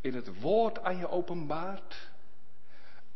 in 0.00 0.14
het 0.14 0.40
woord 0.40 0.78
aan 0.78 0.96
je 0.96 1.08
openbaart 1.08 2.07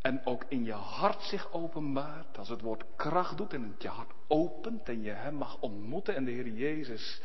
en 0.02 0.20
ook 0.24 0.44
in 0.48 0.64
je 0.64 0.72
hart 0.72 1.22
zich 1.22 1.52
openbaart, 1.52 2.38
als 2.38 2.48
het 2.48 2.60
woord 2.60 2.84
kracht 2.96 3.36
doet 3.36 3.52
en 3.52 3.62
het 3.62 3.82
je 3.82 3.88
hart 3.88 4.12
opent 4.26 4.88
en 4.88 5.02
je 5.02 5.10
Hem 5.10 5.34
mag 5.34 5.56
ontmoeten 5.60 6.14
en 6.14 6.24
de 6.24 6.30
Heer 6.30 6.48
Jezus 6.48 7.20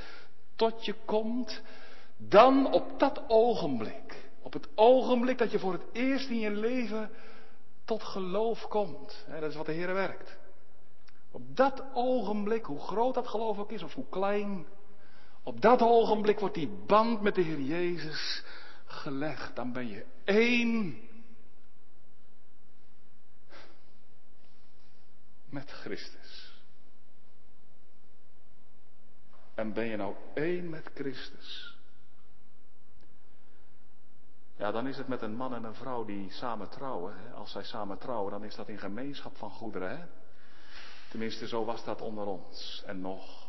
tot 0.55 0.85
je 0.85 0.95
komt, 1.05 1.61
dan 2.17 2.73
op 2.73 2.99
dat 2.99 3.23
ogenblik, 3.27 4.29
op 4.41 4.53
het 4.53 4.67
ogenblik 4.75 5.37
dat 5.37 5.51
je 5.51 5.59
voor 5.59 5.73
het 5.73 5.85
eerst 5.91 6.29
in 6.29 6.39
je 6.39 6.51
leven 6.51 7.09
tot 7.85 8.03
geloof 8.03 8.67
komt. 8.67 9.25
Hè, 9.27 9.39
dat 9.39 9.49
is 9.49 9.55
wat 9.55 9.65
de 9.65 9.71
Heer 9.71 9.93
werkt. 9.93 10.37
Op 11.31 11.55
dat 11.55 11.83
ogenblik, 11.93 12.65
hoe 12.65 12.79
groot 12.79 13.13
dat 13.13 13.27
geloof 13.27 13.57
ook 13.57 13.71
is 13.71 13.83
of 13.83 13.93
hoe 13.93 14.09
klein, 14.09 14.65
op 15.43 15.61
dat 15.61 15.81
ogenblik 15.81 16.39
wordt 16.39 16.55
die 16.55 16.69
band 16.85 17.21
met 17.21 17.35
de 17.35 17.41
Heer 17.41 17.61
Jezus 17.61 18.43
gelegd. 18.85 19.55
Dan 19.55 19.73
ben 19.73 19.87
je 19.87 20.05
één 20.23 21.06
met 25.49 25.71
Christus. 25.71 26.55
En 29.55 29.73
ben 29.73 29.85
je 29.85 29.95
nou 29.95 30.15
één 30.33 30.69
met 30.69 30.89
Christus? 30.93 31.77
Ja, 34.55 34.71
dan 34.71 34.87
is 34.87 34.97
het 34.97 35.07
met 35.07 35.21
een 35.21 35.35
man 35.35 35.53
en 35.53 35.63
een 35.63 35.75
vrouw 35.75 36.05
die 36.05 36.31
samen 36.31 36.69
trouwen. 36.69 37.15
Als 37.33 37.51
zij 37.51 37.63
samen 37.63 37.97
trouwen, 37.97 38.31
dan 38.31 38.43
is 38.43 38.55
dat 38.55 38.67
in 38.67 38.77
gemeenschap 38.77 39.37
van 39.37 39.51
goederen. 39.51 39.97
Hè? 39.97 40.05
Tenminste, 41.09 41.47
zo 41.47 41.65
was 41.65 41.83
dat 41.83 42.01
onder 42.01 42.25
ons. 42.25 42.83
En 42.85 43.01
nog. 43.01 43.47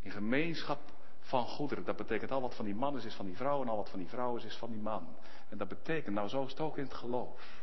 In 0.00 0.10
gemeenschap 0.10 0.80
van 1.20 1.46
goederen. 1.46 1.84
Dat 1.84 1.96
betekent 1.96 2.30
al 2.30 2.40
wat 2.40 2.54
van 2.54 2.64
die 2.64 2.74
man 2.74 2.96
is, 2.96 3.04
is 3.04 3.14
van 3.14 3.26
die 3.26 3.36
vrouw. 3.36 3.62
En 3.62 3.68
al 3.68 3.76
wat 3.76 3.90
van 3.90 3.98
die 3.98 4.08
vrouw 4.08 4.36
is, 4.36 4.44
is 4.44 4.56
van 4.56 4.70
die 4.70 4.80
man. 4.80 5.16
En 5.48 5.58
dat 5.58 5.68
betekent, 5.68 6.14
nou 6.14 6.28
zo 6.28 6.44
is 6.44 6.50
het 6.50 6.60
ook 6.60 6.76
in 6.76 6.84
het 6.84 6.94
geloof. 6.94 7.61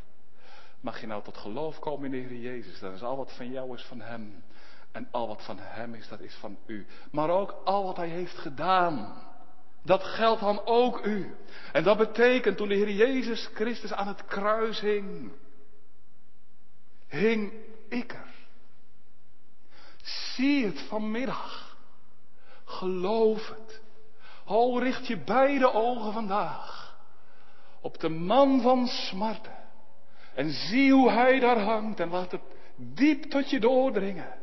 Mag 0.80 1.00
je 1.00 1.06
nou 1.06 1.22
tot 1.22 1.36
geloof 1.36 1.78
komen 1.78 2.04
in 2.04 2.10
de 2.10 2.28
Heer 2.28 2.40
Jezus. 2.40 2.78
Dat 2.78 2.92
is 2.92 3.02
al 3.02 3.16
wat 3.16 3.32
van 3.36 3.50
jou 3.50 3.74
is 3.74 3.82
van 3.84 4.00
Hem. 4.00 4.42
En 4.92 5.08
al 5.10 5.26
wat 5.26 5.44
van 5.44 5.58
Hem 5.58 5.94
is, 5.94 6.08
dat 6.08 6.20
is 6.20 6.34
van 6.34 6.58
u. 6.66 6.86
Maar 7.10 7.30
ook 7.30 7.50
al 7.64 7.84
wat 7.84 7.96
Hij 7.96 8.08
heeft 8.08 8.38
gedaan. 8.38 9.28
Dat 9.82 10.02
geldt 10.04 10.40
dan 10.40 10.60
ook 10.64 11.04
u. 11.04 11.34
En 11.72 11.84
dat 11.84 11.98
betekent 11.98 12.56
toen 12.56 12.68
de 12.68 12.74
Heer 12.74 12.90
Jezus 12.90 13.50
Christus 13.54 13.92
aan 13.92 14.08
het 14.08 14.24
kruis 14.24 14.80
hing. 14.80 15.32
Hing 17.08 17.52
ik 17.88 18.12
er. 18.12 18.34
Zie 20.02 20.66
het 20.66 20.80
vanmiddag. 20.80 21.76
Geloof 22.64 23.48
het. 23.48 23.80
O, 24.44 24.78
richt 24.78 25.06
je 25.06 25.16
beide 25.16 25.72
ogen 25.72 26.12
vandaag 26.12 26.96
op 27.80 28.00
de 28.00 28.08
man 28.08 28.60
van 28.60 28.86
smarten. 28.86 29.59
En 30.40 30.50
zie 30.50 30.92
hoe 30.92 31.10
hij 31.10 31.40
daar 31.40 31.58
hangt 31.60 32.00
en 32.00 32.08
laat 32.08 32.30
het 32.30 32.42
diep 32.76 33.24
tot 33.24 33.50
je 33.50 33.60
doordringen. 33.60 34.38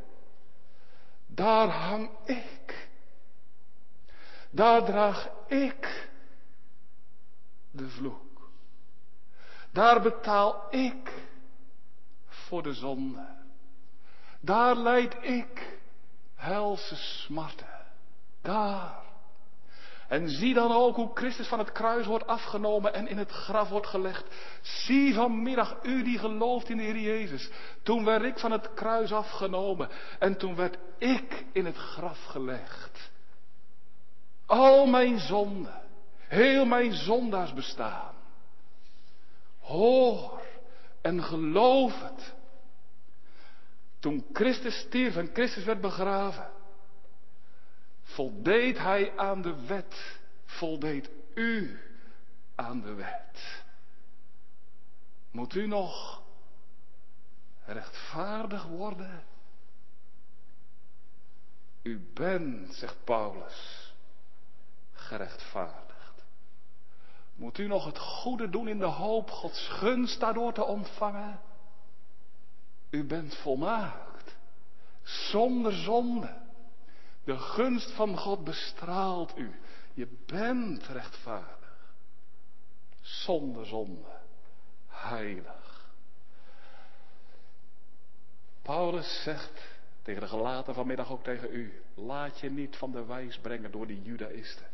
Daar 1.27 1.67
hang 1.67 2.09
ik. 2.25 2.89
Daar 4.49 4.85
draag 4.85 5.29
ik 5.47 6.09
de 7.71 7.89
vloek. 7.89 8.49
Daar 9.71 10.01
betaal 10.01 10.67
ik 10.69 11.13
voor 12.27 12.63
de 12.63 12.73
zonde. 12.73 13.27
Daar 14.39 14.75
leid 14.75 15.17
ik 15.21 15.79
helse 16.35 16.95
smarten. 16.95 17.85
Daar. 18.41 19.06
En 20.07 20.29
zie 20.29 20.53
dan 20.53 20.71
ook 20.71 20.95
hoe 20.95 21.11
Christus 21.13 21.47
van 21.47 21.59
het 21.59 21.71
kruis 21.71 22.05
wordt 22.05 22.27
afgenomen 22.27 22.93
en 22.93 23.07
in 23.07 23.17
het 23.17 23.31
graf 23.31 23.69
wordt 23.69 23.87
gelegd. 23.87 24.25
Zie 24.61 25.13
vanmiddag 25.13 25.77
u 25.83 26.03
die 26.03 26.19
gelooft 26.19 26.69
in 26.69 26.77
de 26.77 26.83
Heer 26.83 26.99
Jezus. 26.99 27.49
Toen 27.83 28.05
werd 28.05 28.23
ik 28.23 28.39
van 28.39 28.51
het 28.51 28.73
kruis 28.73 29.11
afgenomen 29.11 29.89
en 30.19 30.37
toen 30.37 30.55
werd 30.55 30.77
ik 30.97 31.45
in 31.51 31.65
het 31.65 31.75
graf 31.75 32.23
gelegd. 32.23 33.11
Al 34.45 34.85
mijn 34.85 35.19
zonden, 35.19 35.81
heel 36.27 36.65
mijn 36.65 36.93
zondaars 36.93 37.53
bestaan. 37.53 38.15
Hoor 39.59 40.41
en 41.01 41.23
geloof 41.23 42.01
het. 42.01 42.35
Toen 43.99 44.25
Christus 44.33 44.79
stierf 44.79 45.15
en 45.15 45.29
Christus 45.33 45.63
werd 45.63 45.81
begraven 45.81 46.55
voldeed 48.17 48.77
hij 48.77 49.17
aan 49.17 49.41
de 49.41 49.65
wet, 49.65 50.19
voldeed 50.45 51.09
u 51.33 51.79
aan 52.55 52.81
de 52.81 52.93
wet. 52.93 53.63
Moet 55.31 55.55
u 55.55 55.67
nog 55.67 56.21
rechtvaardig 57.65 58.65
worden? 58.65 59.23
U 61.83 62.11
bent, 62.13 62.73
zegt 62.73 63.03
Paulus, 63.03 63.93
gerechtvaardigd. 64.91 66.25
Moet 67.35 67.57
u 67.57 67.67
nog 67.67 67.85
het 67.85 67.99
goede 67.99 68.49
doen 68.49 68.67
in 68.67 68.79
de 68.79 68.85
hoop 68.85 69.29
Gods 69.29 69.67
gunst 69.67 70.19
daardoor 70.19 70.53
te 70.53 70.63
ontvangen? 70.63 71.39
U 72.89 73.03
bent 73.03 73.35
volmaakt, 73.35 74.35
zonder 75.03 75.73
zonde. 75.73 76.46
De 77.27 77.37
gunst 77.37 77.91
van 77.91 78.17
God 78.17 78.43
bestraalt 78.43 79.37
u. 79.37 79.51
Je 79.93 80.07
bent 80.25 80.87
rechtvaardig. 80.87 81.89
Zonder 83.01 83.65
zonde. 83.65 84.09
Heilig. 84.87 85.89
Paulus 88.61 89.21
zegt 89.23 89.77
tegen 90.01 90.21
de 90.21 90.27
gelaten 90.27 90.73
vanmiddag 90.73 91.11
ook 91.11 91.23
tegen 91.23 91.53
u. 91.53 91.81
Laat 91.95 92.39
je 92.39 92.51
niet 92.51 92.75
van 92.75 92.91
de 92.91 93.05
wijs 93.05 93.39
brengen 93.39 93.71
door 93.71 93.87
die 93.87 94.01
judaïsten. 94.01 94.67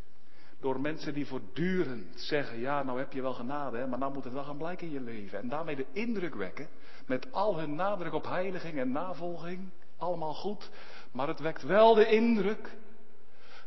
Door 0.59 0.81
mensen 0.81 1.13
die 1.13 1.27
voortdurend 1.27 2.19
zeggen, 2.19 2.59
ja 2.59 2.83
nou 2.83 2.99
heb 2.99 3.13
je 3.13 3.21
wel 3.21 3.33
genade, 3.33 3.77
hè, 3.77 3.87
maar 3.87 3.99
nou 3.99 4.13
moet 4.13 4.23
het 4.23 4.33
wel 4.33 4.43
gaan 4.43 4.57
blijken 4.57 4.87
in 4.87 4.93
je 4.93 5.01
leven. 5.01 5.39
En 5.39 5.49
daarmee 5.49 5.75
de 5.75 5.87
indruk 5.91 6.35
wekken, 6.35 6.67
met 7.05 7.31
al 7.31 7.59
hun 7.59 7.75
nadruk 7.75 8.13
op 8.13 8.25
heiliging 8.25 8.79
en 8.79 8.91
navolging, 8.91 9.69
allemaal 9.97 10.33
goed, 10.33 10.69
maar 11.13 11.27
het 11.27 11.39
wekt 11.39 11.63
wel 11.63 11.93
de 11.93 12.05
indruk 12.05 12.69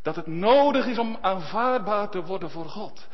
dat 0.02 0.16
het 0.16 0.26
nodig 0.26 0.86
is 0.86 0.98
om 0.98 1.18
aanvaardbaar 1.20 2.08
te 2.08 2.24
worden 2.24 2.50
voor 2.50 2.68
God. 2.68 3.08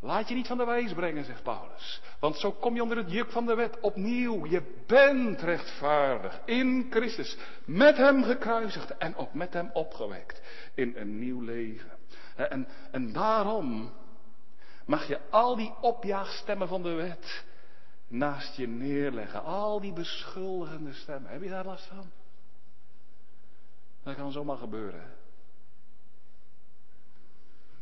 Laat 0.00 0.28
je 0.28 0.34
niet 0.34 0.46
van 0.46 0.58
de 0.58 0.64
wijs 0.64 0.92
brengen, 0.92 1.24
zegt 1.24 1.42
Paulus. 1.42 2.00
Want 2.20 2.36
zo 2.36 2.52
kom 2.52 2.74
je 2.74 2.82
onder 2.82 2.96
het 2.96 3.10
juk 3.10 3.30
van 3.30 3.46
de 3.46 3.54
wet 3.54 3.80
opnieuw. 3.80 4.46
Je 4.46 4.82
bent 4.86 5.40
rechtvaardig 5.40 6.40
in 6.44 6.86
Christus. 6.90 7.36
Met 7.64 7.96
hem 7.96 8.24
gekruisigd 8.24 8.96
en 8.96 9.16
ook 9.16 9.34
met 9.34 9.52
hem 9.52 9.70
opgewekt 9.72 10.40
in 10.74 10.92
een 10.96 11.18
nieuw 11.18 11.40
leven. 11.40 11.90
En, 12.36 12.68
en 12.90 13.12
daarom 13.12 13.92
mag 14.86 15.08
je 15.08 15.20
al 15.30 15.56
die 15.56 15.74
opjaagstemmen 15.80 16.68
van 16.68 16.82
de 16.82 16.92
wet 16.92 17.44
naast 18.08 18.56
je 18.56 18.68
neerleggen. 18.68 19.44
Al 19.44 19.80
die 19.80 19.92
beschuldigende 19.92 20.92
stemmen. 20.92 21.30
Heb 21.30 21.42
je 21.42 21.48
daar 21.48 21.64
last 21.64 21.86
van? 21.86 22.10
Dat 24.06 24.14
kan 24.14 24.32
zomaar 24.32 24.56
gebeuren. 24.56 25.16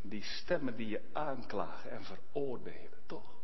Die 0.02 0.22
stemmen 0.22 0.76
die 0.76 0.88
je 0.88 1.00
aanklagen 1.12 1.90
en 1.90 2.04
veroordelen, 2.04 2.98
toch? 3.06 3.34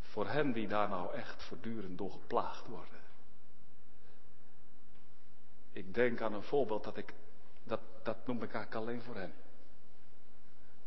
Voor 0.00 0.28
hen 0.28 0.52
die 0.52 0.68
daar 0.68 0.88
nou 0.88 1.14
echt 1.14 1.42
voortdurend 1.42 1.98
door 1.98 2.10
geplaagd 2.10 2.66
worden. 2.66 3.00
Ik 5.72 5.94
denk 5.94 6.20
aan 6.20 6.32
een 6.32 6.42
voorbeeld 6.42 6.84
dat 6.84 6.96
ik, 6.96 7.14
dat, 7.64 7.80
dat 8.02 8.26
noem 8.26 8.42
ik 8.42 8.52
eigenlijk 8.52 8.74
alleen 8.74 9.02
voor 9.02 9.16
hen. 9.16 9.34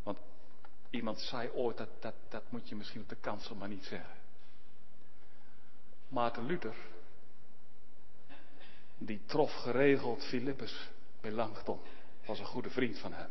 Want 0.03 0.17
iemand 0.89 1.19
zei 1.19 1.49
ooit, 1.49 1.77
dat, 1.77 1.89
dat, 1.99 2.15
dat 2.29 2.51
moet 2.51 2.69
je 2.69 2.75
misschien 2.75 3.01
op 3.01 3.09
de 3.09 3.15
kansel 3.21 3.55
maar 3.55 3.69
niet 3.69 3.85
zeggen. 3.85 4.19
Maarten 6.11 6.45
Luther, 6.45 6.75
die 8.97 9.21
trof 9.25 9.53
geregeld 9.53 10.23
Philippus 10.23 10.89
Melanchthon, 11.21 11.79
was 12.25 12.39
een 12.39 12.45
goede 12.45 12.69
vriend 12.69 12.99
van 12.99 13.13
hem. 13.13 13.29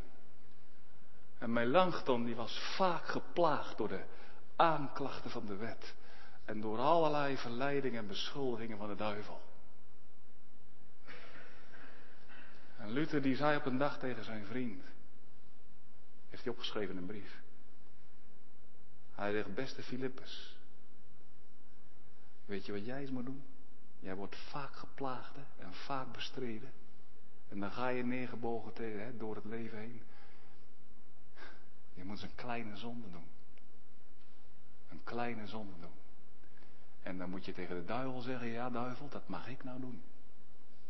En 1.38 1.52
Melanchthon 1.52 2.24
die 2.24 2.34
was 2.34 2.58
vaak 2.76 3.04
geplaagd 3.04 3.76
door 3.76 3.88
de 3.88 4.04
aanklachten 4.56 5.30
van 5.30 5.46
de 5.46 5.56
wet 5.56 5.94
en 6.44 6.60
door 6.60 6.78
allerlei 6.78 7.36
verleidingen 7.36 7.98
en 7.98 8.06
beschuldigingen 8.06 8.78
van 8.78 8.88
de 8.88 8.96
duivel. 8.96 9.40
En 12.76 12.90
Luther 12.90 13.22
die 13.22 13.36
zei 13.36 13.56
op 13.56 13.66
een 13.66 13.78
dag 13.78 13.98
tegen 13.98 14.24
zijn 14.24 14.46
vriend, 14.46 14.84
heeft 16.28 16.44
hij 16.44 16.52
opgeschreven 16.52 16.90
in 16.90 17.00
een 17.00 17.06
brief. 17.06 17.40
Hij 19.14 19.32
zegt, 19.32 19.54
beste 19.54 19.82
Philippus, 19.82 20.59
weet 22.50 22.66
je 22.66 22.72
wat 22.72 22.84
jij 22.84 23.00
eens 23.00 23.10
moet 23.10 23.24
doen? 23.24 23.42
Jij 23.98 24.14
wordt 24.14 24.36
vaak 24.36 24.74
geplaagd 24.74 25.36
en 25.58 25.74
vaak 25.74 26.12
bestreden. 26.12 26.72
En 27.48 27.60
dan 27.60 27.70
ga 27.70 27.88
je 27.88 28.04
neergebogen 28.04 28.72
tegen, 28.72 29.04
hè, 29.04 29.16
door 29.16 29.34
het 29.34 29.44
leven 29.44 29.78
heen. 29.78 30.02
Je 31.94 32.04
moet 32.04 32.12
eens 32.12 32.22
een 32.22 32.34
kleine 32.34 32.76
zonde 32.76 33.10
doen. 33.10 33.26
Een 34.88 35.00
kleine 35.04 35.46
zonde 35.46 35.72
doen. 35.80 35.98
En 37.02 37.18
dan 37.18 37.30
moet 37.30 37.44
je 37.44 37.52
tegen 37.52 37.76
de 37.76 37.84
duivel 37.84 38.20
zeggen, 38.20 38.48
ja 38.48 38.70
duivel, 38.70 39.08
dat 39.08 39.28
mag 39.28 39.48
ik 39.48 39.64
nou 39.64 39.80
doen. 39.80 40.02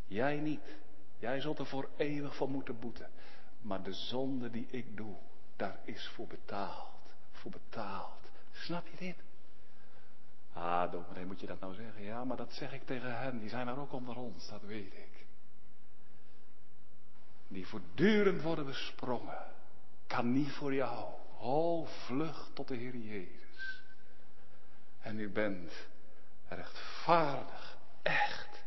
Jij 0.07 0.37
niet. 0.37 0.77
Jij 1.18 1.40
zult 1.40 1.59
er 1.59 1.66
voor 1.66 1.88
eeuwig 1.96 2.37
voor 2.37 2.51
moeten 2.51 2.79
boeten. 2.79 3.11
Maar 3.61 3.83
de 3.83 3.92
zonde 3.92 4.51
die 4.51 4.66
ik 4.70 4.96
doe, 4.96 5.16
daar 5.57 5.79
is 5.85 6.09
voor 6.09 6.27
betaald. 6.27 7.14
Voor 7.33 7.51
betaald. 7.51 8.31
Snap 8.53 8.87
je 8.87 8.96
dit? 8.96 9.29
Ah, 10.52 10.92
dominee, 10.92 11.24
moet 11.24 11.40
je 11.40 11.46
dat 11.46 11.60
nou 11.60 11.74
zeggen? 11.74 12.02
Ja, 12.02 12.24
maar 12.24 12.36
dat 12.36 12.52
zeg 12.52 12.72
ik 12.72 12.86
tegen 12.86 13.18
hen. 13.18 13.38
Die 13.38 13.48
zijn 13.48 13.68
er 13.68 13.78
ook 13.78 13.92
onder 13.92 14.16
ons, 14.16 14.48
dat 14.48 14.62
weet 14.62 14.94
ik. 14.94 15.26
Die 17.48 17.66
voortdurend 17.66 18.42
worden 18.42 18.66
besprongen. 18.66 19.44
Kan 20.06 20.32
niet 20.32 20.52
voor 20.52 20.74
jou. 20.74 21.14
Oh, 21.38 21.86
vlug 21.86 22.50
tot 22.54 22.68
de 22.68 22.76
Heer 22.76 22.96
Jezus. 22.96 23.82
En 25.00 25.18
u 25.18 25.28
bent 25.28 25.72
rechtvaardig, 26.48 27.78
echt, 28.02 28.64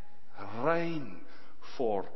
rein 0.63 1.23
voor. 1.59 2.09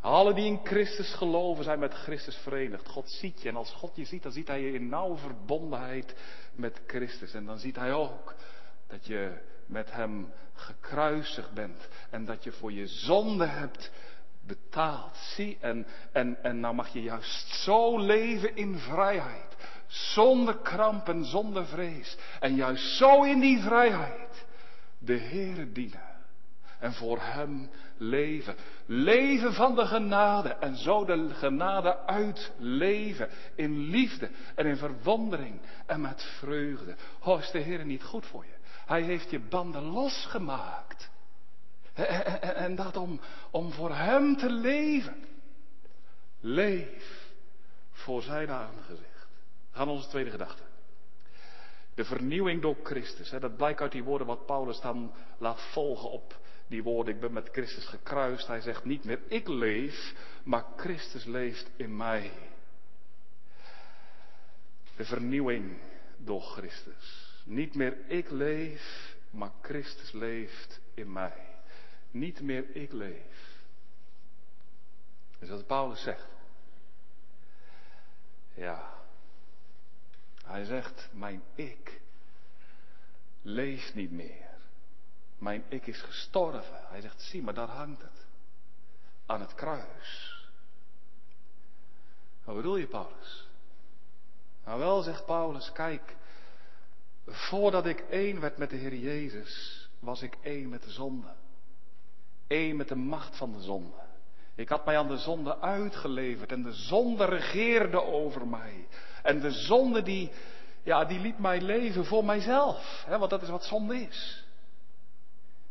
Alle 0.00 0.34
die 0.34 0.46
in 0.46 0.60
Christus 0.62 1.14
geloven 1.14 1.64
zijn 1.64 1.78
met 1.78 1.94
Christus 1.94 2.36
verenigd. 2.36 2.88
God 2.88 3.10
ziet 3.10 3.42
je 3.42 3.48
en 3.48 3.56
als 3.56 3.72
God 3.72 3.96
je 3.96 4.04
ziet, 4.04 4.22
dan 4.22 4.32
ziet 4.32 4.48
hij 4.48 4.60
je 4.60 4.72
in 4.72 4.88
nauwe 4.88 5.16
verbondenheid 5.16 6.14
met 6.54 6.80
Christus. 6.86 7.34
En 7.34 7.44
dan 7.44 7.58
ziet 7.58 7.76
hij 7.76 7.92
ook 7.92 8.34
dat 8.86 9.06
je 9.06 9.32
met 9.66 9.92
hem 9.92 10.32
gekruisigd 10.54 11.52
bent 11.52 11.88
en 12.10 12.24
dat 12.24 12.44
je 12.44 12.52
voor 12.52 12.72
je 12.72 12.86
zonde 12.86 13.46
hebt 13.46 13.90
betaald. 14.46 15.16
Zie, 15.16 15.58
en, 15.60 15.86
en, 16.12 16.42
en 16.42 16.60
nou 16.60 16.74
mag 16.74 16.88
je 16.88 17.02
juist 17.02 17.48
zo 17.48 17.98
leven 17.98 18.56
in 18.56 18.78
vrijheid. 18.78 19.56
Zonder 19.86 20.56
kramp 20.56 21.08
en 21.08 21.24
zonder 21.24 21.66
vrees. 21.66 22.16
En 22.40 22.54
juist 22.54 22.96
zo 22.96 23.22
in 23.22 23.40
die 23.40 23.60
vrijheid 23.60 24.46
de 24.98 25.18
Heere 25.18 25.72
dienen. 25.72 26.16
En 26.78 26.92
voor 26.92 27.18
Hem 27.20 27.70
leven. 27.98 28.56
Leven 28.86 29.54
van 29.54 29.74
de 29.74 29.86
genade. 29.86 30.48
En 30.48 30.76
zo 30.76 31.04
de 31.04 31.28
genade 31.34 31.98
uitleven. 32.06 33.28
In 33.54 33.78
liefde 33.78 34.30
en 34.54 34.66
in 34.66 34.76
verwondering 34.76 35.60
en 35.86 36.00
met 36.00 36.22
vreugde. 36.22 36.96
Oh, 37.22 37.40
is 37.40 37.50
de 37.50 37.58
Heer 37.58 37.84
niet 37.84 38.02
goed 38.02 38.26
voor 38.26 38.44
je? 38.44 38.56
Hij 38.86 39.02
heeft 39.02 39.30
je 39.30 39.40
banden 39.40 39.82
losgemaakt. 39.82 41.10
En 42.54 42.74
dat 42.74 42.96
om, 42.96 43.20
om 43.50 43.72
voor 43.72 43.94
Hem 43.94 44.36
te 44.36 44.50
leven. 44.50 45.24
Leef 46.40 47.26
voor 47.90 48.22
Zijn 48.22 48.50
aangezicht. 48.50 49.26
Gaan 49.70 49.88
onze 49.88 50.08
tweede 50.08 50.30
gedachte. 50.30 50.62
De 51.94 52.04
vernieuwing 52.04 52.62
door 52.62 52.76
Christus. 52.82 53.30
Dat 53.30 53.56
blijkt 53.56 53.80
uit 53.80 53.92
die 53.92 54.04
woorden 54.04 54.26
wat 54.26 54.46
Paulus 54.46 54.80
dan 54.80 55.12
laat 55.38 55.60
volgen 55.72 56.10
op 56.10 56.38
die 56.68 56.82
woorden, 56.82 57.14
ik 57.14 57.20
ben 57.20 57.32
met 57.32 57.48
Christus 57.52 57.86
gekruist. 57.86 58.46
Hij 58.46 58.60
zegt 58.60 58.84
niet 58.84 59.04
meer 59.04 59.20
ik 59.28 59.48
leef, 59.48 60.14
maar 60.44 60.64
Christus 60.76 61.24
leeft 61.24 61.70
in 61.76 61.96
mij. 61.96 62.32
De 64.96 65.04
vernieuwing 65.04 65.78
door 66.16 66.42
Christus. 66.42 67.32
Niet 67.44 67.74
meer 67.74 67.96
ik 68.06 68.30
leef, 68.30 69.16
maar 69.30 69.52
Christus 69.62 70.12
leeft 70.12 70.80
in 70.94 71.12
mij. 71.12 71.46
Niet 72.10 72.40
meer 72.40 72.76
ik 72.76 72.92
leef. 72.92 73.56
Dat 75.32 75.42
is 75.42 75.48
wat 75.48 75.66
Paulus 75.66 76.02
zegt. 76.02 76.28
Ja. 78.54 78.96
Hij 80.44 80.64
zegt, 80.64 81.08
mijn 81.12 81.42
ik 81.54 82.00
leeft 83.42 83.94
niet 83.94 84.10
meer. 84.10 84.47
Mijn 85.38 85.64
ik 85.68 85.86
is 85.86 86.00
gestorven. 86.00 86.80
Hij 86.88 87.00
zegt, 87.00 87.20
zie 87.20 87.42
maar, 87.42 87.54
daar 87.54 87.68
hangt 87.68 88.02
het. 88.02 88.26
Aan 89.26 89.40
het 89.40 89.54
kruis. 89.54 90.36
Wat 92.44 92.56
bedoel 92.56 92.76
je, 92.76 92.86
Paulus? 92.86 93.48
Nou 94.64 94.78
wel, 94.78 95.02
zegt 95.02 95.26
Paulus, 95.26 95.72
kijk, 95.72 96.16
voordat 97.26 97.86
ik 97.86 98.00
één 98.00 98.40
werd 98.40 98.58
met 98.58 98.70
de 98.70 98.76
Heer 98.76 98.94
Jezus, 98.94 99.88
was 99.98 100.22
ik 100.22 100.36
één 100.42 100.68
met 100.68 100.82
de 100.82 100.90
zonde. 100.90 101.32
Eén 102.48 102.76
met 102.76 102.88
de 102.88 102.94
macht 102.94 103.36
van 103.36 103.52
de 103.52 103.60
zonde. 103.60 104.06
Ik 104.54 104.68
had 104.68 104.84
mij 104.84 104.98
aan 104.98 105.08
de 105.08 105.16
zonde 105.16 105.60
uitgeleverd 105.60 106.52
en 106.52 106.62
de 106.62 106.72
zonde 106.72 107.24
regeerde 107.24 108.02
over 108.02 108.46
mij. 108.46 108.86
En 109.22 109.40
de 109.40 109.50
zonde 109.50 110.02
die, 110.02 110.30
ja, 110.82 111.04
die 111.04 111.20
liet 111.20 111.38
mij 111.38 111.60
leven 111.60 112.04
voor 112.04 112.24
mijzelf. 112.24 113.04
Hè, 113.06 113.18
want 113.18 113.30
dat 113.30 113.42
is 113.42 113.48
wat 113.48 113.64
zonde 113.64 114.00
is. 114.00 114.44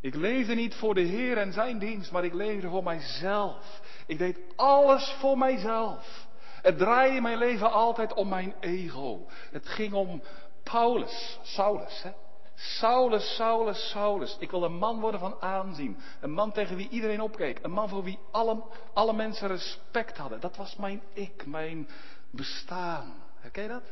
Ik 0.01 0.15
leefde 0.15 0.53
niet 0.53 0.75
voor 0.75 0.93
de 0.93 1.01
Heer 1.01 1.37
en 1.37 1.53
zijn 1.53 1.79
dienst, 1.79 2.11
maar 2.11 2.25
ik 2.25 2.33
leefde 2.33 2.69
voor 2.69 2.83
mijzelf. 2.83 3.81
Ik 4.05 4.17
deed 4.17 4.39
alles 4.55 5.15
voor 5.19 5.37
mijzelf. 5.37 6.27
Het 6.61 6.77
draaide 6.77 7.21
mijn 7.21 7.37
leven 7.37 7.71
altijd 7.71 8.13
om 8.13 8.29
mijn 8.29 8.53
ego. 8.59 9.25
Het 9.51 9.67
ging 9.67 9.93
om 9.93 10.21
Paulus, 10.63 11.39
Saulus. 11.41 12.03
Hè? 12.03 12.11
Saulus, 12.55 13.35
Saulus, 13.35 13.89
Saulus. 13.89 14.37
Ik 14.39 14.51
wil 14.51 14.63
een 14.63 14.77
man 14.77 14.99
worden 14.99 15.19
van 15.19 15.41
aanzien. 15.41 15.97
Een 16.21 16.31
man 16.31 16.51
tegen 16.51 16.75
wie 16.75 16.89
iedereen 16.89 17.21
opkeek. 17.21 17.59
Een 17.61 17.71
man 17.71 17.89
voor 17.89 18.03
wie 18.03 18.19
alle, 18.31 18.63
alle 18.93 19.13
mensen 19.13 19.47
respect 19.47 20.17
hadden. 20.17 20.39
Dat 20.39 20.55
was 20.55 20.75
mijn 20.75 21.01
ik, 21.13 21.45
mijn 21.45 21.89
bestaan. 22.29 23.13
Herken 23.39 23.63
je 23.63 23.69
dat? 23.69 23.83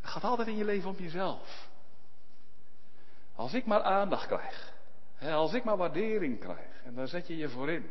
Het 0.00 0.10
gaat 0.10 0.24
altijd 0.24 0.48
in 0.48 0.56
je 0.56 0.64
leven 0.64 0.90
om 0.90 0.96
jezelf. 0.98 1.65
Als 3.36 3.54
ik 3.54 3.66
maar 3.66 3.82
aandacht 3.82 4.26
krijg. 4.26 4.72
Hè, 5.14 5.32
als 5.32 5.52
ik 5.52 5.64
maar 5.64 5.76
waardering 5.76 6.40
krijg. 6.40 6.82
En 6.84 6.94
daar 6.94 7.08
zet 7.08 7.26
je 7.26 7.36
je 7.36 7.48
voor 7.48 7.70
in. 7.70 7.90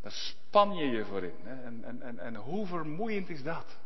Daar 0.00 0.12
span 0.12 0.74
je 0.74 0.86
je 0.86 1.04
voor 1.04 1.22
in. 1.22 1.46
En, 1.46 1.84
en, 1.84 2.02
en, 2.02 2.18
en 2.18 2.34
hoe 2.34 2.66
vermoeiend 2.66 3.28
is 3.28 3.42
dat? 3.42 3.78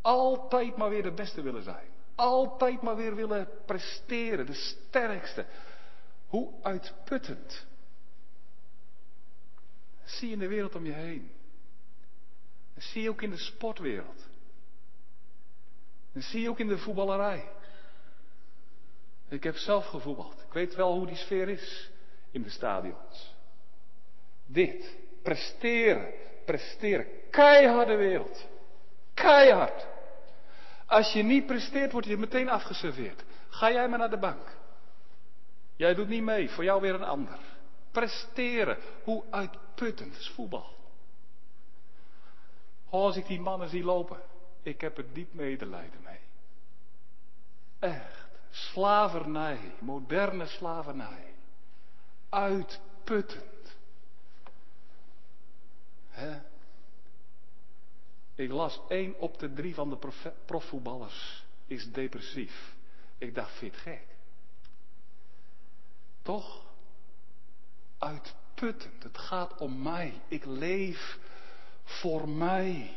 Altijd 0.00 0.76
maar 0.76 0.90
weer 0.90 1.02
de 1.02 1.12
beste 1.12 1.42
willen 1.42 1.62
zijn. 1.62 1.88
Altijd 2.14 2.82
maar 2.82 2.96
weer 2.96 3.14
willen 3.14 3.48
presteren. 3.64 4.46
De 4.46 4.54
sterkste. 4.54 5.46
Hoe 6.26 6.52
uitputtend. 6.62 7.66
Zie 10.04 10.28
je 10.28 10.34
in 10.34 10.40
de 10.40 10.48
wereld 10.48 10.74
om 10.74 10.84
je 10.84 10.92
heen. 10.92 11.30
Zie 12.76 13.02
je 13.02 13.10
ook 13.10 13.22
in 13.22 13.30
de 13.30 13.38
sportwereld. 13.38 14.26
Dat 16.12 16.22
zie 16.22 16.40
je 16.40 16.48
ook 16.48 16.58
in 16.58 16.68
de 16.68 16.78
voetballerij. 16.78 17.48
Ik 19.28 19.42
heb 19.42 19.56
zelf 19.56 19.86
gevoetbald. 19.86 20.42
Ik 20.46 20.52
weet 20.52 20.74
wel 20.74 20.92
hoe 20.92 21.06
die 21.06 21.16
sfeer 21.16 21.48
is 21.48 21.90
in 22.30 22.42
de 22.42 22.50
stadions. 22.50 23.34
Dit. 24.46 24.96
Presteren. 25.22 26.12
Presteren. 26.44 27.06
Keiharde 27.30 27.94
wereld. 27.94 28.46
Keihard. 29.14 29.86
Als 30.86 31.12
je 31.12 31.22
niet 31.22 31.46
presteert, 31.46 31.92
word 31.92 32.04
je 32.04 32.16
meteen 32.16 32.48
afgeserveerd. 32.48 33.24
Ga 33.48 33.72
jij 33.72 33.88
maar 33.88 33.98
naar 33.98 34.10
de 34.10 34.18
bank. 34.18 34.56
Jij 35.76 35.94
doet 35.94 36.08
niet 36.08 36.22
mee, 36.22 36.50
voor 36.50 36.64
jou 36.64 36.80
weer 36.80 36.94
een 36.94 37.04
ander. 37.04 37.38
Presteren. 37.90 38.78
Hoe 39.04 39.24
uitputtend 39.30 40.16
is 40.16 40.28
voetbal. 40.34 40.74
Oh, 42.88 43.02
als 43.02 43.16
ik 43.16 43.26
die 43.26 43.40
mannen 43.40 43.68
zie 43.68 43.84
lopen, 43.84 44.20
ik 44.62 44.80
heb 44.80 44.98
er 44.98 45.12
diep 45.12 45.32
medelijden 45.34 46.02
mee. 46.02 46.20
Echt. 47.78 48.25
Slavernij, 48.56 49.74
moderne 49.78 50.46
slavernij. 50.46 51.34
Uitputtend. 52.28 53.76
Ik 58.34 58.50
las 58.50 58.80
één 58.88 59.18
op 59.18 59.38
de 59.38 59.52
drie 59.52 59.74
van 59.74 59.90
de 59.90 59.98
profvoetballers 60.46 61.44
is 61.66 61.92
depressief. 61.92 62.74
Ik 63.18 63.34
dacht, 63.34 63.52
vind 63.52 63.76
gek? 63.76 64.06
Toch? 66.22 66.64
Uitputtend. 67.98 69.02
Het 69.02 69.18
gaat 69.18 69.60
om 69.60 69.82
mij. 69.82 70.20
Ik 70.28 70.44
leef 70.44 71.18
voor 71.84 72.28
mij. 72.28 72.96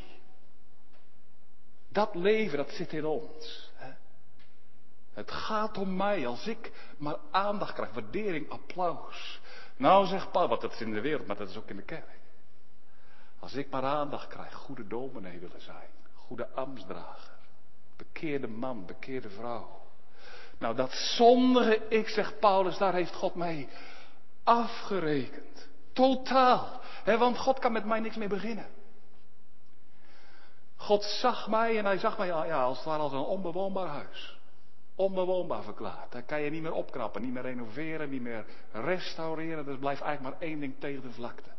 Dat 1.88 2.16
leven, 2.16 2.58
dat 2.58 2.72
zit 2.72 2.94
in 2.94 3.06
ons. 3.06 3.69
Het 5.14 5.32
gaat 5.32 5.78
om 5.78 5.96
mij. 5.96 6.28
Als 6.28 6.48
ik 6.48 6.72
maar 6.98 7.18
aandacht 7.32 7.74
krijg, 7.74 7.94
waardering, 7.94 8.50
applaus. 8.50 9.40
Nou 9.76 10.06
zegt 10.06 10.32
Paul, 10.32 10.48
wat 10.48 10.62
dat 10.62 10.72
is 10.74 10.82
in 10.82 10.94
de 10.94 11.02
wereld, 11.02 11.28
maar 11.28 11.38
dat 11.38 11.50
is 11.50 11.58
ook 11.58 11.70
in 11.70 11.76
de 11.76 11.82
kerk. 11.82 12.20
Als 13.40 13.54
ik 13.54 13.70
maar 13.70 13.84
aandacht 13.84 14.28
krijg, 14.28 14.54
goede 14.54 14.88
dominee 14.88 15.40
willen 15.40 15.62
zijn. 15.62 15.90
Goede 16.16 16.50
ambtsdrager. 16.50 17.38
Bekeerde 17.98 18.48
man, 18.48 18.86
bekeerde 18.86 19.30
vrouw. 19.30 19.82
Nou, 20.58 20.76
dat 20.76 20.92
zondige 20.92 21.88
ik, 21.88 22.08
zegt 22.08 22.40
Paulus, 22.40 22.78
daar 22.78 22.94
heeft 22.94 23.14
God 23.14 23.36
mij 23.36 23.70
afgerekend. 24.44 25.68
Totaal. 25.94 26.80
Want 27.06 27.38
God 27.38 27.60
kan 27.60 27.72
met 27.72 27.86
mij 27.86 28.00
niks 28.00 28.16
meer 28.16 28.30
beginnen. 28.30 28.68
God 30.76 31.04
zag 31.04 31.48
mij 31.48 31.78
en 31.78 31.86
hij 31.86 31.98
zag 31.98 32.18
mij 32.18 32.28
ja, 32.28 32.64
als 32.64 32.78
het 32.78 32.88
als 32.88 33.12
een 33.12 33.20
onbewoonbaar 33.20 33.88
huis. 33.88 34.39
Onbewoonbaar 35.00 35.64
verklaard. 35.64 36.12
Daar 36.12 36.24
kan 36.24 36.42
je 36.42 36.50
niet 36.50 36.62
meer 36.62 36.74
opknappen, 36.74 37.22
niet 37.22 37.34
meer 37.34 37.42
renoveren, 37.42 38.10
niet 38.10 38.22
meer 38.22 38.46
restaureren. 38.72 39.68
Er 39.68 39.78
blijft 39.78 40.02
eigenlijk 40.02 40.36
maar 40.36 40.50
één 40.50 40.60
ding 40.60 40.76
tegen 40.80 41.02
de 41.02 41.12
vlakte. 41.12 41.50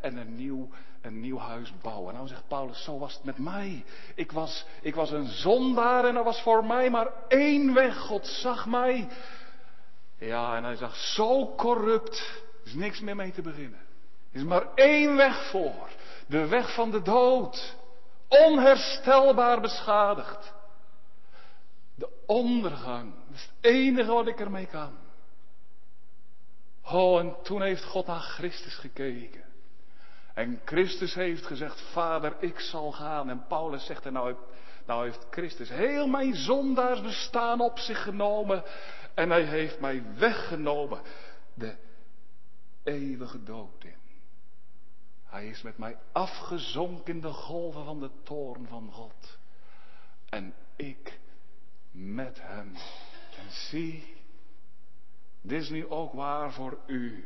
en 0.00 0.16
een 0.16 0.36
nieuw, 0.36 0.68
een 1.00 1.20
nieuw 1.20 1.38
huis 1.38 1.72
bouwen. 1.82 2.14
Nou 2.14 2.26
zegt 2.26 2.48
Paulus, 2.48 2.84
zo 2.84 2.98
was 2.98 3.14
het 3.14 3.24
met 3.24 3.38
mij. 3.38 3.84
Ik 4.14 4.32
was, 4.32 4.66
ik 4.80 4.94
was 4.94 5.10
een 5.10 5.26
zondaar 5.26 6.04
en 6.04 6.16
er 6.16 6.24
was 6.24 6.42
voor 6.42 6.64
mij 6.64 6.90
maar 6.90 7.12
één 7.28 7.74
weg. 7.74 7.98
God 7.98 8.26
zag 8.26 8.66
mij. 8.66 9.08
Ja, 10.18 10.56
en 10.56 10.64
hij 10.64 10.76
zag 10.76 10.96
zo 10.96 11.54
corrupt. 11.54 12.42
Is 12.64 12.74
niks 12.74 13.00
meer 13.00 13.16
mee 13.16 13.32
te 13.32 13.42
beginnen. 13.42 13.80
Er 14.32 14.40
is 14.40 14.44
maar 14.44 14.66
één 14.74 15.16
weg 15.16 15.50
voor. 15.50 15.88
De 16.26 16.46
weg 16.46 16.74
van 16.74 16.90
de 16.90 17.02
dood 17.02 17.76
onherstelbaar 18.28 19.60
beschadigd. 19.60 20.56
De 21.98 22.08
ondergang, 22.26 23.14
dat 23.26 23.34
is 23.34 23.42
het 23.42 23.72
enige 23.72 24.12
wat 24.12 24.26
ik 24.26 24.40
ermee 24.40 24.66
kan. 24.66 24.92
Oh, 26.84 27.20
en 27.20 27.36
toen 27.42 27.62
heeft 27.62 27.84
God 27.84 28.06
naar 28.06 28.20
Christus 28.20 28.74
gekeken. 28.74 29.44
En 30.34 30.60
Christus 30.64 31.14
heeft 31.14 31.46
gezegd, 31.46 31.80
Vader, 31.80 32.36
ik 32.40 32.60
zal 32.60 32.92
gaan. 32.92 33.30
En 33.30 33.46
Paulus 33.46 33.86
zegt, 33.86 34.06
en 34.06 34.12
nou, 34.12 34.36
nou 34.86 35.04
heeft 35.04 35.26
Christus 35.30 35.68
heel 35.68 36.06
mijn 36.06 36.34
zondaars 36.34 37.02
bestaan 37.02 37.60
op 37.60 37.78
zich 37.78 38.02
genomen. 38.02 38.62
En 39.14 39.30
hij 39.30 39.44
heeft 39.44 39.80
mij 39.80 40.02
weggenomen 40.14 41.00
de 41.54 41.76
eeuwige 42.82 43.42
dood 43.42 43.84
in. 43.84 43.96
Hij 45.24 45.48
is 45.48 45.62
met 45.62 45.78
mij 45.78 45.98
afgezonken 46.12 47.14
in 47.14 47.20
de 47.20 47.32
golven 47.32 47.84
van 47.84 48.00
de 48.00 48.10
toorn 48.22 48.66
van 48.66 48.90
God. 48.92 49.38
En 50.28 50.54
ik 50.76 51.18
met 51.90 52.38
hem. 52.42 52.74
En 53.38 53.50
zie, 53.50 54.14
dit 55.40 55.62
is 55.62 55.68
nu 55.68 55.88
ook 55.88 56.12
waar 56.12 56.52
voor 56.52 56.78
u, 56.86 57.24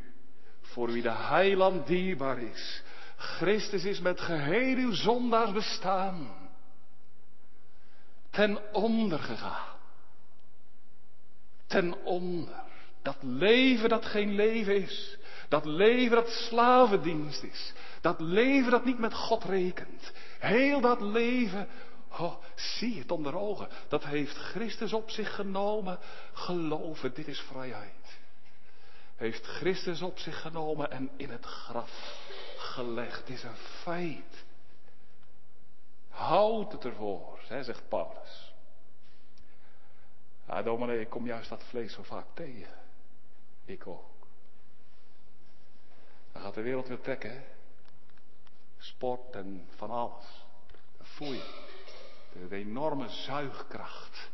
voor 0.60 0.92
wie 0.92 1.02
de 1.02 1.10
heiland 1.10 1.86
dierbaar 1.86 2.38
is. 2.38 2.82
Christus 3.16 3.84
is 3.84 4.00
met 4.00 4.20
geheel 4.20 4.76
uw 4.76 4.92
zondaars 4.92 5.52
bestaan 5.52 6.42
ten 8.32 8.72
onder 8.72 9.18
gegaan. 9.18 9.76
Ten 11.66 12.04
onder. 12.04 12.60
Dat 13.02 13.16
leven 13.20 13.88
dat 13.88 14.04
geen 14.04 14.34
leven 14.34 14.82
is. 14.82 15.18
Dat 15.48 15.64
leven 15.64 16.16
dat 16.16 16.28
slavendienst 16.28 17.42
is. 17.42 17.72
Dat 18.00 18.20
leven 18.20 18.70
dat 18.70 18.84
niet 18.84 18.98
met 18.98 19.14
God 19.14 19.44
rekent. 19.44 20.12
Heel 20.38 20.80
dat 20.80 21.00
leven, 21.00 21.68
oh, 22.18 22.42
zie 22.54 22.98
het 22.98 23.10
onder 23.10 23.36
ogen. 23.36 23.68
Dat 23.88 24.04
heeft 24.04 24.36
Christus 24.36 24.92
op 24.92 25.10
zich 25.10 25.34
genomen. 25.34 25.98
Geloven, 26.32 27.14
dit 27.14 27.28
is 27.28 27.40
vrijheid. 27.40 28.20
Heeft 29.16 29.46
Christus 29.46 30.02
op 30.02 30.18
zich 30.18 30.40
genomen 30.40 30.90
en 30.90 31.10
in 31.16 31.30
het 31.30 31.44
graf 31.44 32.20
gelegd. 32.56 33.26
Dit 33.26 33.36
is 33.36 33.42
een 33.42 33.56
feit. 33.56 34.44
Houd 36.08 36.72
het 36.72 36.84
ervoor, 36.84 37.40
hè, 37.48 37.62
zegt 37.62 37.88
Paulus. 37.88 38.52
Ja, 40.46 40.62
dominee, 40.62 41.00
ik 41.00 41.10
kom 41.10 41.26
juist 41.26 41.48
dat 41.48 41.64
vlees 41.64 41.92
zo 41.92 42.02
vaak 42.02 42.26
tegen. 42.34 42.74
Ik 43.64 43.86
ook. 43.86 44.10
Dan 46.32 46.42
gaat 46.42 46.54
de 46.54 46.62
wereld 46.62 46.88
weer 46.88 47.00
trekken, 47.00 47.30
hè? 47.30 47.42
sport 48.82 49.34
en 49.34 49.68
van 49.76 49.90
alles. 49.90 50.24
Je. 51.18 51.71
De, 52.32 52.56
enorme 52.56 53.08
zuigkracht. 53.08 54.30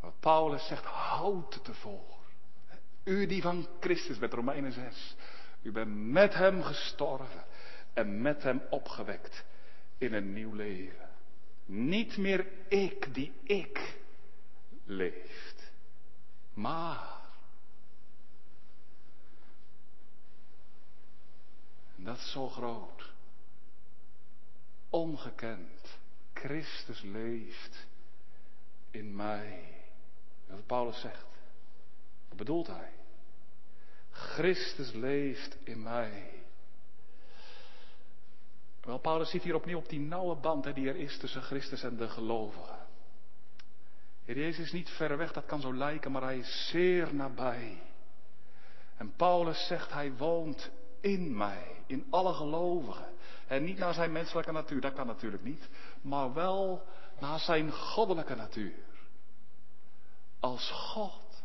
Wat 0.00 0.20
Paulus 0.20 0.66
zegt, 0.66 0.84
houd 0.84 1.54
het 1.54 1.68
ervoor. 1.68 2.16
U 3.04 3.26
die 3.26 3.42
van 3.42 3.66
Christus 3.80 4.18
bent, 4.18 4.32
Romeinen 4.32 4.72
6. 4.72 5.16
U 5.62 5.72
bent 5.72 5.96
met 5.96 6.34
hem 6.34 6.62
gestorven 6.62 7.44
en 7.92 8.22
met 8.22 8.42
hem 8.42 8.62
opgewekt 8.70 9.44
in 9.98 10.12
een 10.12 10.32
nieuw 10.32 10.54
leven. 10.54 11.08
Niet 11.64 12.16
meer 12.16 12.46
ik 12.68 13.14
die 13.14 13.32
ik 13.42 13.98
leeft, 14.84 15.72
maar 16.54 17.20
dat 21.96 22.16
is 22.16 22.30
zo 22.30 22.48
groot 22.48 23.12
ongekend. 24.90 25.75
Christus 26.38 27.02
leeft 27.02 27.86
in 28.90 29.16
mij. 29.16 29.74
Wat 30.46 30.66
Paulus 30.66 31.00
zegt. 31.00 31.26
Wat 32.28 32.38
bedoelt 32.38 32.66
hij? 32.66 32.92
Christus 34.10 34.92
leeft 34.92 35.56
in 35.64 35.82
mij. 35.82 36.44
Wel, 38.80 38.98
Paulus 38.98 39.30
ziet 39.30 39.42
hier 39.42 39.54
opnieuw 39.54 39.78
op 39.78 39.88
die 39.88 40.00
nauwe 40.00 40.36
band 40.36 40.74
die 40.74 40.88
er 40.88 40.96
is 40.96 41.18
tussen 41.18 41.42
Christus 41.42 41.82
en 41.82 41.96
de 41.96 42.08
gelovigen. 42.08 42.86
Heer 44.24 44.36
Jezus 44.36 44.64
is 44.64 44.72
niet 44.72 44.90
ver 44.90 45.16
weg, 45.16 45.32
dat 45.32 45.46
kan 45.46 45.60
zo 45.60 45.74
lijken, 45.74 46.12
maar 46.12 46.22
hij 46.22 46.38
is 46.38 46.68
zeer 46.68 47.14
nabij. 47.14 47.82
En 48.96 49.12
Paulus 49.16 49.66
zegt, 49.66 49.92
hij 49.92 50.12
woont 50.12 50.70
in 51.00 51.36
mij, 51.36 51.82
in 51.86 52.06
alle 52.10 52.34
gelovigen. 52.34 53.14
En 53.46 53.64
niet 53.64 53.78
naar 53.78 53.94
zijn 53.94 54.12
menselijke 54.12 54.52
natuur, 54.52 54.80
dat 54.80 54.92
kan 54.92 55.06
natuurlijk 55.06 55.44
niet. 55.44 55.68
Maar 56.06 56.32
wel 56.32 56.86
naar 57.18 57.38
zijn 57.38 57.72
goddelijke 57.72 58.34
natuur. 58.34 58.84
Als 60.40 60.70
God, 60.70 61.44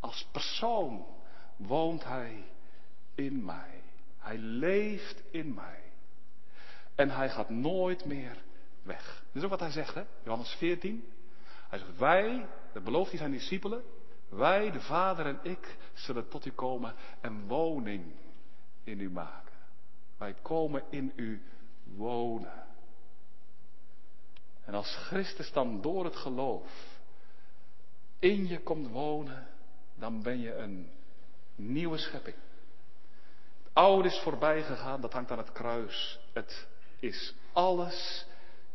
als 0.00 0.28
persoon 0.32 1.06
woont 1.56 2.04
hij 2.04 2.44
in 3.14 3.44
mij. 3.44 3.82
Hij 4.18 4.38
leeft 4.38 5.22
in 5.30 5.54
mij. 5.54 5.82
En 6.94 7.10
hij 7.10 7.30
gaat 7.30 7.50
nooit 7.50 8.04
meer 8.04 8.36
weg. 8.82 9.22
Dat 9.26 9.36
is 9.36 9.42
ook 9.42 9.50
wat 9.50 9.60
hij 9.60 9.70
zegt, 9.70 9.94
hè? 9.94 10.04
Johannes 10.22 10.50
14. 10.50 11.12
Hij 11.68 11.78
zegt, 11.78 11.96
wij, 11.98 12.46
dat 12.72 12.84
belooft 12.84 13.10
hij 13.10 13.18
zijn 13.18 13.30
discipelen, 13.30 13.84
wij, 14.28 14.70
de 14.70 14.80
Vader 14.80 15.26
en 15.26 15.38
ik, 15.42 15.76
zullen 15.92 16.28
tot 16.28 16.46
u 16.46 16.50
komen 16.50 16.94
en 17.20 17.46
woning 17.46 18.04
in 18.84 19.00
u 19.00 19.10
maken. 19.10 19.52
Wij 20.16 20.34
komen 20.42 20.82
in 20.90 21.12
u 21.16 21.42
wonen. 21.84 22.64
En 24.64 24.74
als 24.74 24.96
Christus 24.96 25.52
dan 25.52 25.80
door 25.80 26.04
het 26.04 26.16
geloof 26.16 26.92
in 28.18 28.46
je 28.46 28.60
komt 28.60 28.90
wonen, 28.90 29.46
dan 29.94 30.22
ben 30.22 30.40
je 30.40 30.54
een 30.54 30.90
nieuwe 31.54 31.98
schepping. 31.98 32.36
Het 33.62 33.72
oude 33.72 34.08
is 34.08 34.18
voorbij 34.18 34.62
gegaan, 34.62 35.00
dat 35.00 35.12
hangt 35.12 35.30
aan 35.30 35.38
het 35.38 35.52
kruis. 35.52 36.18
Het 36.32 36.66
is 36.98 37.34
alles 37.52 38.26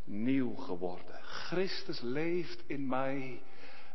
nieuw 0.04 0.56
geworden. 0.56 1.22
Christus 1.24 2.00
leeft 2.00 2.64
in 2.68 2.88
mij 2.88 3.42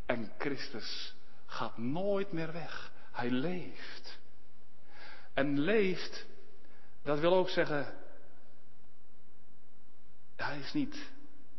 en 0.07 0.33
Christus 0.39 1.15
gaat 1.47 1.77
nooit 1.77 2.33
meer 2.33 2.53
weg. 2.53 2.93
Hij 3.13 3.31
leeft. 3.31 4.19
En 5.33 5.59
leeft, 5.59 6.27
dat 7.03 7.19
wil 7.19 7.35
ook 7.35 7.49
zeggen, 7.49 7.95
hij 10.37 10.59
is 10.59 10.73
niet 10.73 11.13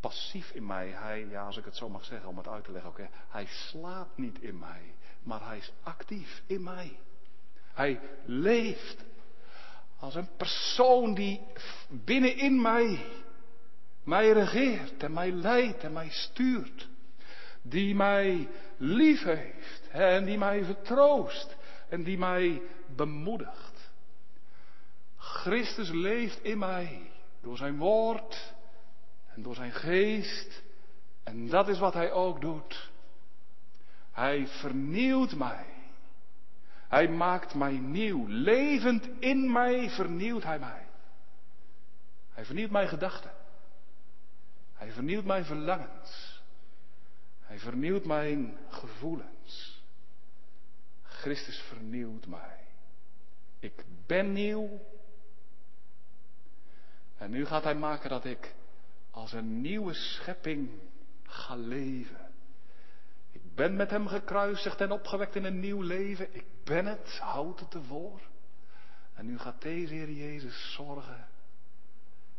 passief 0.05 0.51
in 0.51 0.65
mij. 0.65 0.87
Hij, 0.89 1.27
ja, 1.29 1.45
als 1.45 1.57
ik 1.57 1.65
het 1.65 1.75
zo 1.75 1.89
mag 1.89 2.05
zeggen 2.05 2.29
om 2.29 2.37
het 2.37 2.47
uit 2.47 2.63
te 2.63 2.71
leggen 2.71 2.89
ook, 2.89 2.99
hij 3.29 3.45
slaapt 3.45 4.17
niet 4.17 4.41
in 4.41 4.59
mij, 4.59 4.93
maar 5.23 5.47
hij 5.47 5.57
is 5.57 5.71
actief 5.83 6.41
in 6.45 6.63
mij. 6.63 6.99
Hij 7.73 7.99
leeft 8.25 9.03
als 9.99 10.15
een 10.15 10.29
persoon 10.37 11.13
die 11.13 11.41
binnenin 11.89 12.61
mij 12.61 13.05
mij 14.03 14.31
regeert 14.31 15.03
en 15.03 15.13
mij 15.13 15.31
leidt 15.31 15.83
en 15.83 15.93
mij 15.93 16.09
stuurt. 16.09 16.87
Die 17.61 17.95
mij 17.95 18.47
lief 18.77 19.23
heeft 19.23 19.87
en 19.91 20.25
die 20.25 20.37
mij 20.37 20.63
vertroost 20.63 21.55
en 21.89 22.03
die 22.03 22.17
mij 22.17 22.61
bemoedigt. 22.95 23.91
Christus 25.17 25.89
leeft 25.89 26.43
in 26.43 26.57
mij 26.57 27.11
door 27.41 27.57
zijn 27.57 27.77
woord 27.77 28.54
en 29.36 29.41
door 29.41 29.56
zijn 29.56 29.71
geest. 29.71 30.63
En 31.24 31.48
dat 31.48 31.67
is 31.67 31.80
wat 31.80 31.93
hij 31.93 32.12
ook 32.12 32.41
doet. 32.41 32.91
Hij 34.12 34.48
vernieuwt 34.48 35.36
mij. 35.36 35.65
Hij 36.88 37.10
maakt 37.10 37.54
mij 37.54 37.78
nieuw. 37.78 38.28
Levend 38.28 39.08
in 39.19 39.52
mij 39.52 39.89
vernieuwt 39.89 40.43
hij 40.43 40.60
mij. 40.60 40.88
Hij 42.30 42.45
vernieuwt 42.45 42.69
mijn 42.69 42.88
gedachten. 42.88 43.32
Hij 44.74 44.91
vernieuwt 44.91 45.26
mijn 45.26 45.45
verlangens. 45.45 46.41
Hij 47.41 47.60
vernieuwt 47.60 48.06
mijn 48.06 48.58
gevoelens. 48.69 49.84
Christus 51.04 51.60
vernieuwt 51.60 52.28
mij. 52.28 52.60
Ik 53.60 53.86
ben 54.06 54.34
nieuw. 54.34 54.82
En 57.17 57.32
nu 57.32 57.45
gaat 57.45 57.63
Hij 57.63 57.76
maken 57.76 58.10
dat 58.10 58.26
ik 58.26 58.56
als 59.15 59.34
een 59.34 59.62
nieuwe 59.62 59.93
schepping 59.93 60.69
ga 61.23 61.56
leven. 61.56 62.32
Ik 63.32 63.56
ben 63.56 63.75
met 63.75 63.89
Hem 63.89 64.08
gekruisigd 64.08 64.82
en 64.82 64.91
opgewekt 64.91 65.36
in 65.36 65.43
een 65.43 65.60
nieuw 65.60 65.82
leven. 65.82 66.36
Ik 66.36 66.45
ben 66.63 66.86
het, 66.86 67.19
houd 67.19 67.60
het 67.60 67.73
ervoor. 67.73 68.21
En 69.13 69.25
nu 69.25 69.38
gaat 69.38 69.62
deze 69.62 69.93
Heer 69.93 70.12
Jezus 70.12 70.73
zorgen 70.73 71.28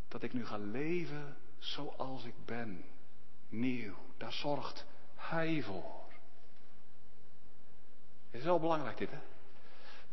dat 0.09 0.23
ik 0.23 0.33
nu 0.33 0.47
ga 0.47 0.57
leven 0.57 1.37
zoals 1.59 2.25
ik 2.25 2.45
ben. 2.45 2.85
Nieuw. 3.49 3.95
Daar 4.17 4.33
zorgt 4.33 4.87
Hij 5.15 5.62
voor. 5.62 6.05
Het 8.31 8.41
is 8.41 8.45
wel 8.45 8.61
belangrijk 8.61 8.97
dit, 8.97 9.11
hè? 9.11 9.21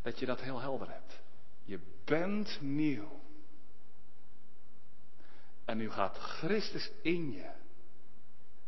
Dat 0.01 0.19
je 0.19 0.25
dat 0.25 0.41
heel 0.41 0.59
helder 0.59 0.91
hebt. 0.91 1.21
Je 1.63 1.79
bent 2.03 2.61
nieuw. 2.61 3.21
En 5.65 5.77
nu 5.77 5.91
gaat 5.91 6.17
Christus 6.17 6.91
in 7.01 7.31
je 7.31 7.51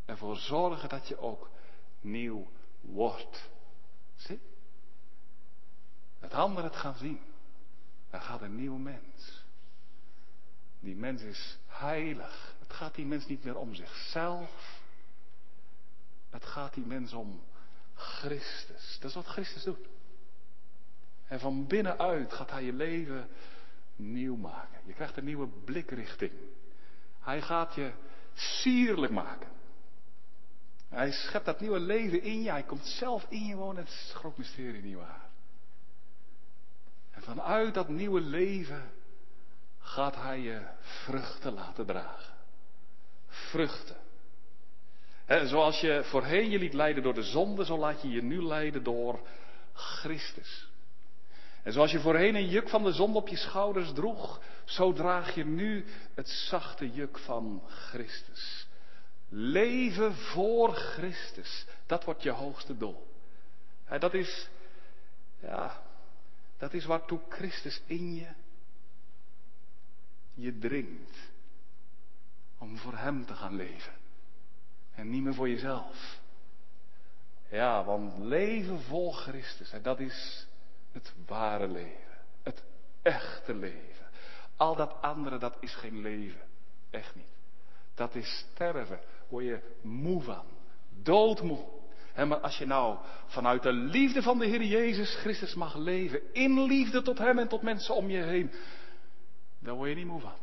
ervoor 0.05 0.36
zorgen 0.36 0.89
dat 0.89 1.08
je 1.08 1.17
ook 1.17 1.49
nieuw 2.01 2.51
wordt. 2.81 3.49
Zie? 4.15 4.39
Dat 6.19 6.34
anderen 6.34 6.69
het 6.69 6.79
gaan 6.79 6.95
zien. 6.95 7.21
Dan 8.10 8.21
gaat 8.21 8.41
een 8.41 8.55
nieuw 8.55 8.77
mens. 8.77 9.45
Die 10.79 10.95
mens 10.95 11.21
is 11.21 11.58
heilig. 11.67 12.55
Het 12.60 12.73
gaat 12.73 12.95
die 12.95 13.05
mens 13.05 13.27
niet 13.27 13.43
meer 13.43 13.58
om 13.58 13.75
zichzelf. 13.75 14.81
Het 16.29 16.45
gaat 16.45 16.73
die 16.73 16.86
mens 16.86 17.13
om 17.13 17.43
Christus. 17.93 18.97
Dat 18.99 19.10
is 19.10 19.15
wat 19.15 19.25
Christus 19.25 19.63
doet. 19.63 19.88
En 21.27 21.39
van 21.39 21.67
binnenuit 21.67 22.34
gaat 22.34 22.51
hij 22.51 22.63
je 22.63 22.73
leven 22.73 23.29
nieuw 23.95 24.36
maken. 24.36 24.79
Je 24.86 24.93
krijgt 24.93 25.17
een 25.17 25.25
nieuwe 25.25 25.47
blikrichting. 25.47 26.31
Hij 27.25 27.41
gaat 27.41 27.75
je 27.75 27.91
sierlijk 28.33 29.11
maken. 29.11 29.49
Hij 30.89 31.11
schept 31.11 31.45
dat 31.45 31.59
nieuwe 31.59 31.79
leven 31.79 32.21
in 32.21 32.41
je. 32.41 32.49
Hij 32.49 32.63
komt 32.63 32.85
zelf 32.85 33.25
in 33.29 33.45
je 33.45 33.55
wonen. 33.55 33.83
Het 33.83 33.93
is 33.93 34.09
een 34.09 34.19
groot 34.19 34.38
mysterie, 34.38 34.81
nietwaar? 34.81 35.21
En 37.11 37.21
vanuit 37.21 37.73
dat 37.73 37.89
nieuwe 37.89 38.21
leven 38.21 38.91
gaat 39.79 40.15
hij 40.15 40.39
je 40.39 40.61
vruchten 40.79 41.53
laten 41.53 41.85
dragen. 41.85 42.33
Vruchten. 43.27 43.97
En 45.25 45.47
zoals 45.47 45.79
je 45.79 46.01
voorheen 46.03 46.49
je 46.49 46.59
liet 46.59 46.73
leiden 46.73 47.03
door 47.03 47.13
de 47.13 47.23
zonde, 47.23 47.65
zo 47.65 47.77
laat 47.77 48.01
je 48.01 48.09
je 48.09 48.23
nu 48.23 48.43
leiden 48.43 48.83
door 48.83 49.19
Christus. 49.73 50.67
En 51.63 51.71
zoals 51.71 51.91
je 51.91 51.99
voorheen 51.99 52.35
een 52.35 52.49
juk 52.49 52.69
van 52.69 52.83
de 52.83 52.91
zonde 52.91 53.17
op 53.17 53.27
je 53.27 53.38
schouders 53.38 53.93
droeg, 53.93 54.41
zo 54.65 54.93
draag 54.93 55.36
je 55.36 55.45
nu 55.45 55.86
het 56.13 56.30
zachte 56.30 56.91
juk 56.91 57.19
van 57.19 57.63
Christus. 57.67 58.67
Leven 59.30 60.15
voor 60.15 60.73
Christus, 60.73 61.65
dat 61.86 62.04
wordt 62.04 62.23
je 62.23 62.32
hoogste 62.32 62.78
doel. 62.78 63.08
En 63.86 63.99
dat 63.99 64.13
is, 64.13 64.49
ja, 65.39 65.84
dat 66.58 66.73
is 66.73 66.86
waartoe 66.86 67.19
Christus 67.30 67.82
in 67.86 68.15
je 68.15 68.28
je 70.36 70.58
dringt 70.58 71.17
om 72.58 72.78
voor 72.78 72.97
Hem 72.97 73.25
te 73.25 73.34
gaan 73.34 73.56
leven. 73.56 73.93
En 74.95 75.10
niet 75.10 75.23
meer 75.23 75.34
voor 75.34 75.49
jezelf. 75.49 76.19
Ja, 77.49 77.84
want 77.84 78.17
leven 78.17 78.82
vol 78.82 79.12
Christus, 79.12 79.73
dat 79.82 79.99
is 79.99 80.47
het 80.91 81.13
ware 81.25 81.67
leven. 81.67 82.17
Het 82.43 82.63
echte 83.01 83.54
leven. 83.54 84.04
Al 84.57 84.75
dat 84.75 85.01
andere, 85.01 85.37
dat 85.37 85.57
is 85.59 85.75
geen 85.75 86.01
leven. 86.01 86.41
Echt 86.89 87.15
niet. 87.15 87.33
Dat 87.95 88.15
is 88.15 88.45
sterven. 88.51 88.99
Word 89.27 89.45
je 89.45 89.59
moe 89.81 90.21
van. 90.21 90.45
Doodmoe. 91.03 91.65
En 92.13 92.27
maar 92.27 92.39
als 92.39 92.57
je 92.57 92.65
nou 92.65 92.97
vanuit 93.25 93.63
de 93.63 93.73
liefde 93.73 94.21
van 94.21 94.39
de 94.39 94.45
Heer 94.45 94.63
Jezus 94.63 95.15
Christus 95.15 95.55
mag 95.55 95.75
leven, 95.75 96.33
in 96.33 96.63
liefde 96.63 97.01
tot 97.01 97.17
Hem 97.17 97.39
en 97.39 97.47
tot 97.47 97.61
mensen 97.61 97.95
om 97.95 98.09
je 98.09 98.23
heen, 98.23 98.51
dan 99.59 99.75
word 99.75 99.89
je 99.89 99.95
niet 99.95 100.05
moe 100.05 100.21
van. 100.21 100.33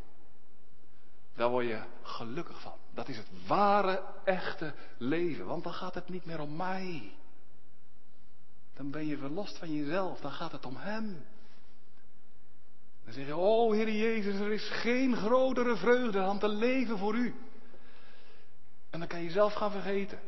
Daar 1.35 1.49
word 1.49 1.67
je 1.67 1.83
gelukkig 2.03 2.61
van. 2.61 2.77
Dat 2.95 3.09
is 3.09 3.17
het 3.17 3.29
ware, 3.47 4.03
echte 4.25 4.75
leven. 4.99 5.47
Want 5.47 5.65
dan 5.65 5.73
gaat 5.73 5.95
het 5.95 6.09
niet 6.09 6.25
meer 6.25 6.41
om 6.41 6.57
mij. 6.57 7.13
Dan 8.75 8.91
ben 8.91 9.07
je 9.07 9.17
verlost 9.17 9.59
van 9.59 9.75
jezelf. 9.75 10.21
Dan 10.21 10.33
gaat 10.33 10.53
het 10.53 10.67
om 10.67 10.77
Hem. 10.77 11.25
Dan 13.05 13.13
zeg 13.13 13.27
je, 13.27 13.37
oh 13.37 13.73
Heer 13.73 13.91
Jezus, 13.91 14.41
er 14.41 14.53
is 14.53 14.69
geen 14.69 15.17
grotere 15.17 15.77
vreugde 15.77 16.19
dan 16.19 16.39
te 16.39 16.49
leven 16.49 16.99
voor 16.99 17.15
U. 17.15 17.35
En 18.91 18.99
dan 18.99 19.09
kan 19.09 19.19
je 19.19 19.25
jezelf 19.25 19.53
gaan 19.55 19.71
vergeten. 19.71 20.19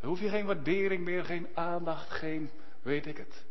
Dan 0.00 0.08
hoef 0.08 0.20
je 0.20 0.28
geen 0.28 0.46
waardering 0.46 1.04
meer, 1.04 1.24
geen 1.24 1.48
aandacht, 1.54 2.10
geen 2.10 2.50
weet 2.82 3.06
ik 3.06 3.16
het. 3.16 3.44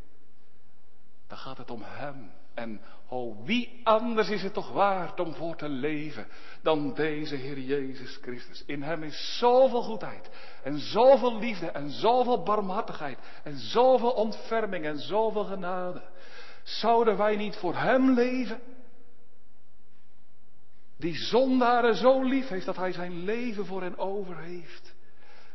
Dan 1.27 1.37
gaat 1.37 1.57
het 1.57 1.71
om 1.71 1.81
Hem. 1.83 2.31
En 2.53 2.81
oh, 3.07 3.45
wie 3.45 3.81
anders 3.83 4.29
is 4.29 4.43
het 4.43 4.53
toch 4.53 4.71
waard 4.71 5.19
om 5.19 5.33
voor 5.33 5.55
te 5.55 5.69
leven 5.69 6.27
dan 6.61 6.93
deze 6.93 7.35
Heer 7.35 7.59
Jezus 7.59 8.17
Christus. 8.21 8.63
In 8.65 8.81
Hem 8.81 9.03
is 9.03 9.37
zoveel 9.39 9.81
goedheid 9.81 10.29
en 10.63 10.79
zoveel 10.79 11.39
liefde 11.39 11.71
en 11.71 11.89
zoveel 11.89 12.43
barmhartigheid 12.43 13.17
en 13.43 13.57
zoveel 13.57 14.11
ontferming 14.11 14.85
en 14.85 14.97
zoveel 14.97 15.43
genade. 15.43 16.01
Zouden 16.63 17.17
wij 17.17 17.35
niet 17.35 17.55
voor 17.55 17.75
Hem 17.75 18.13
leven? 18.13 18.61
Die 20.97 21.15
zondaren 21.15 21.95
zo 21.95 22.23
lief 22.23 22.47
heeft 22.47 22.65
dat 22.65 22.75
Hij 22.75 22.91
zijn 22.91 23.23
leven 23.23 23.65
voor 23.65 23.81
hen 23.81 23.97
over 23.97 24.37
heeft. 24.37 24.93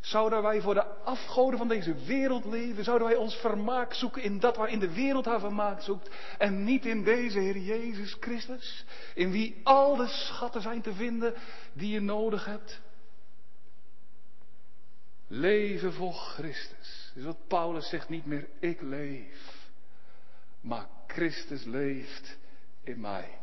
Zouden 0.00 0.42
wij 0.42 0.60
voor 0.60 0.74
de 0.74 0.86
afgoden 0.86 1.58
van 1.58 1.68
deze 1.68 1.94
wereld 1.94 2.44
leven? 2.44 2.84
Zouden 2.84 3.08
wij 3.08 3.16
ons 3.16 3.34
vermaak 3.34 3.94
zoeken 3.94 4.22
in 4.22 4.38
dat 4.38 4.56
waarin 4.56 4.78
de 4.78 4.94
wereld 4.94 5.24
haar 5.24 5.40
vermaak 5.40 5.80
zoekt? 5.80 6.10
En 6.38 6.64
niet 6.64 6.86
in 6.86 7.04
deze 7.04 7.38
Heer 7.38 7.58
Jezus 7.58 8.16
Christus? 8.20 8.84
In 9.14 9.30
wie 9.30 9.60
al 9.62 9.96
de 9.96 10.06
schatten 10.06 10.62
zijn 10.62 10.82
te 10.82 10.92
vinden 10.94 11.34
die 11.72 11.92
je 11.92 12.00
nodig 12.00 12.44
hebt? 12.44 12.80
Leven 15.26 15.92
voor 15.92 16.12
Christus. 16.12 17.12
Is 17.14 17.24
wat 17.24 17.46
Paulus 17.48 17.88
zegt, 17.88 18.08
niet 18.08 18.26
meer 18.26 18.48
ik 18.60 18.80
leef 18.80 19.65
maar 20.66 20.86
Christus 21.06 21.64
leeft 21.64 22.38
in 22.80 23.00
mij. 23.00 23.38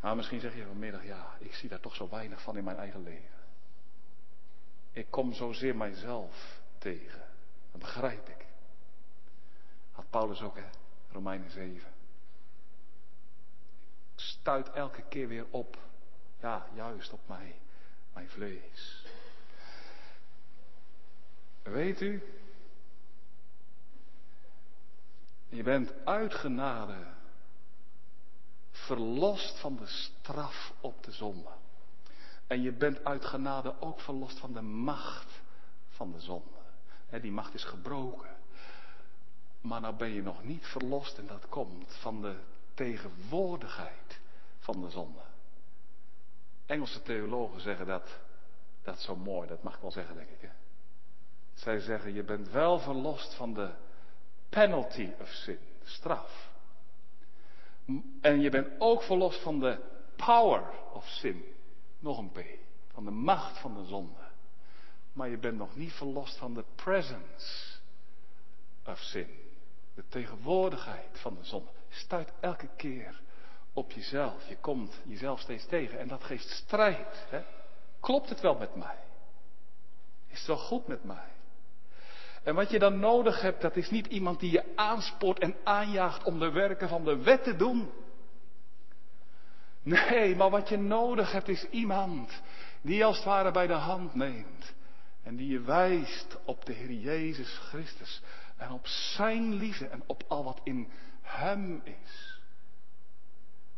Nou, 0.00 0.16
misschien 0.16 0.40
zeg 0.40 0.54
je 0.54 0.66
vanmiddag, 0.66 1.04
ja, 1.04 1.36
ik 1.38 1.54
zie 1.54 1.68
daar 1.68 1.80
toch 1.80 1.94
zo 1.94 2.08
weinig 2.08 2.42
van 2.42 2.56
in 2.56 2.64
mijn 2.64 2.76
eigen 2.76 3.02
leven. 3.02 3.38
Ik 4.92 5.10
kom 5.10 5.32
zozeer 5.32 5.76
mijzelf 5.76 6.60
tegen. 6.78 7.24
Dat 7.70 7.80
begrijp 7.80 8.28
ik. 8.28 8.46
Had 9.92 10.10
Paulus 10.10 10.42
ook, 10.42 10.56
hè? 10.56 10.68
Romeinen 11.12 11.50
7. 11.50 11.92
Ik 14.14 14.26
stuit 14.26 14.70
elke 14.70 15.02
keer 15.02 15.28
weer 15.28 15.46
op. 15.50 15.78
Ja, 16.40 16.66
juist 16.74 17.12
op 17.12 17.28
mij. 17.28 17.54
Mijn 18.12 18.28
vlees. 18.28 19.06
Weet 21.62 22.00
u, 22.00 22.22
je 25.50 25.62
bent 25.62 25.92
uit 26.04 26.34
genade 26.34 27.06
verlost 28.70 29.58
van 29.58 29.76
de 29.76 29.86
straf 29.86 30.72
op 30.80 31.04
de 31.04 31.12
zonde. 31.12 31.50
En 32.46 32.62
je 32.62 32.72
bent 32.72 33.04
uit 33.04 33.24
genade 33.24 33.80
ook 33.80 34.00
verlost 34.00 34.38
van 34.38 34.52
de 34.52 34.60
macht 34.60 35.42
van 35.88 36.12
de 36.12 36.20
zonde. 36.20 36.58
die 37.20 37.32
macht 37.32 37.54
is 37.54 37.64
gebroken. 37.64 38.36
Maar 39.60 39.80
nou 39.80 39.96
ben 39.96 40.08
je 40.08 40.22
nog 40.22 40.44
niet 40.44 40.66
verlost 40.66 41.18
en 41.18 41.26
dat 41.26 41.48
komt 41.48 41.94
van 41.94 42.20
de 42.20 42.36
tegenwoordigheid 42.74 44.20
van 44.58 44.80
de 44.80 44.90
zonde. 44.90 45.20
Engelse 46.66 47.02
theologen 47.02 47.60
zeggen 47.60 47.86
dat, 47.86 48.18
dat 48.82 49.00
zo 49.00 49.16
mooi, 49.16 49.48
dat 49.48 49.62
mag 49.62 49.74
ik 49.74 49.80
wel 49.80 49.90
zeggen 49.90 50.14
denk 50.14 50.28
ik. 50.28 50.40
Hè? 50.40 50.50
Zij 51.54 51.80
zeggen 51.80 52.12
je 52.12 52.22
bent 52.22 52.50
wel 52.50 52.78
verlost 52.78 53.34
van 53.34 53.54
de 53.54 53.70
penalty 54.50 55.12
of 55.20 55.28
sin, 55.28 55.58
straf. 55.84 56.50
En 58.20 58.40
je 58.40 58.50
bent 58.50 58.68
ook 58.78 59.02
verlost 59.02 59.42
van 59.42 59.60
de 59.60 59.78
power 60.16 60.70
of 60.92 61.06
sin. 61.08 61.44
Nog 61.98 62.18
een 62.18 62.30
P. 62.30 62.40
Van 62.92 63.04
de 63.04 63.10
macht 63.10 63.58
van 63.58 63.74
de 63.74 63.84
zonde. 63.84 64.28
Maar 65.12 65.28
je 65.28 65.38
bent 65.38 65.58
nog 65.58 65.76
niet 65.76 65.92
verlost 65.92 66.36
van 66.36 66.54
de 66.54 66.64
presence 66.74 67.78
of 68.86 68.98
sin. 68.98 69.28
De 69.94 70.04
tegenwoordigheid 70.08 71.18
van 71.20 71.34
de 71.34 71.44
zonde. 71.44 71.70
Stuit 71.88 72.32
elke 72.40 72.68
keer 72.76 73.20
op 73.72 73.92
jezelf. 73.92 74.48
Je 74.48 74.56
komt 74.56 75.00
jezelf 75.04 75.40
steeds 75.40 75.66
tegen. 75.66 75.98
En 75.98 76.08
dat 76.08 76.24
geeft 76.24 76.48
strijd. 76.48 77.26
Hè? 77.28 77.42
Klopt 78.00 78.28
het 78.28 78.40
wel 78.40 78.54
met 78.54 78.74
mij? 78.74 78.98
Is 80.26 80.38
het 80.38 80.46
wel 80.46 80.58
goed 80.58 80.86
met 80.86 81.04
mij? 81.04 81.28
En 82.42 82.54
wat 82.54 82.70
je 82.70 82.78
dan 82.78 82.98
nodig 82.98 83.40
hebt, 83.40 83.60
dat 83.60 83.76
is 83.76 83.90
niet 83.90 84.06
iemand 84.06 84.40
die 84.40 84.50
je 84.50 84.76
aanspoort 84.76 85.38
en 85.38 85.54
aanjaagt 85.64 86.24
om 86.24 86.38
de 86.38 86.50
werken 86.50 86.88
van 86.88 87.04
de 87.04 87.16
wet 87.16 87.44
te 87.44 87.56
doen. 87.56 87.90
Nee, 89.82 90.36
maar 90.36 90.50
wat 90.50 90.68
je 90.68 90.76
nodig 90.76 91.32
hebt 91.32 91.48
is 91.48 91.66
iemand 91.70 92.42
die 92.80 93.04
als 93.04 93.16
het 93.16 93.24
ware 93.24 93.50
bij 93.50 93.66
de 93.66 93.72
hand 93.72 94.14
neemt. 94.14 94.74
En 95.22 95.36
die 95.36 95.48
je 95.48 95.60
wijst 95.60 96.38
op 96.44 96.64
de 96.64 96.72
Heer 96.72 96.92
Jezus 96.92 97.58
Christus. 97.58 98.22
En 98.56 98.70
op 98.70 98.86
Zijn 98.86 99.54
liefde 99.54 99.86
en 99.86 100.02
op 100.06 100.24
al 100.28 100.44
wat 100.44 100.60
in 100.64 100.88
Hem 101.22 101.80
is. 101.84 102.40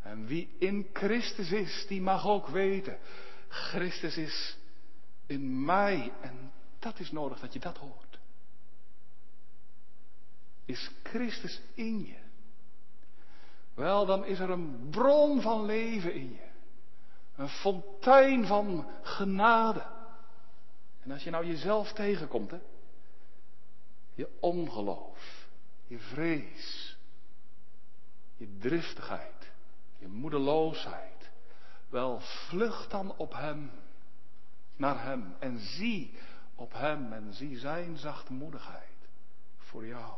En 0.02 0.26
wie 0.26 0.54
in 0.58 0.86
Christus 0.92 1.52
is, 1.52 1.86
die 1.88 2.00
mag 2.00 2.26
ook 2.26 2.46
weten. 2.46 2.98
Christus 3.48 4.16
is 4.16 4.56
in 5.26 5.64
mij. 5.64 6.12
En 6.20 6.52
dat 6.78 6.98
is 6.98 7.10
nodig 7.10 7.40
dat 7.40 7.52
je 7.52 7.58
dat 7.58 7.76
hoort 7.76 8.11
is 10.64 10.90
Christus 11.02 11.60
in 11.74 12.06
je. 12.06 12.20
Wel, 13.74 14.06
dan 14.06 14.24
is 14.24 14.38
er 14.38 14.50
een 14.50 14.88
bron 14.90 15.40
van 15.40 15.64
leven 15.64 16.14
in 16.14 16.32
je. 16.32 16.50
Een 17.36 17.48
fontein 17.48 18.46
van 18.46 18.86
genade. 19.02 19.86
En 21.00 21.10
als 21.10 21.24
je 21.24 21.30
nou 21.30 21.46
jezelf 21.46 21.92
tegenkomt, 21.92 22.50
hè, 22.50 22.60
je 24.14 24.28
ongeloof, 24.40 25.46
je 25.86 25.98
vrees, 25.98 26.96
je 28.36 28.56
driftigheid, 28.58 29.52
je 29.98 30.08
moedeloosheid, 30.08 31.30
wel 31.88 32.20
vlucht 32.20 32.90
dan 32.90 33.16
op 33.16 33.32
Hem, 33.32 33.70
naar 34.76 35.02
Hem 35.04 35.34
en 35.38 35.58
zie 35.58 36.14
op 36.54 36.72
Hem 36.72 37.12
en 37.12 37.34
zie 37.34 37.58
Zijn 37.58 37.96
zachtmoedigheid 37.96 39.08
voor 39.56 39.86
jou. 39.86 40.12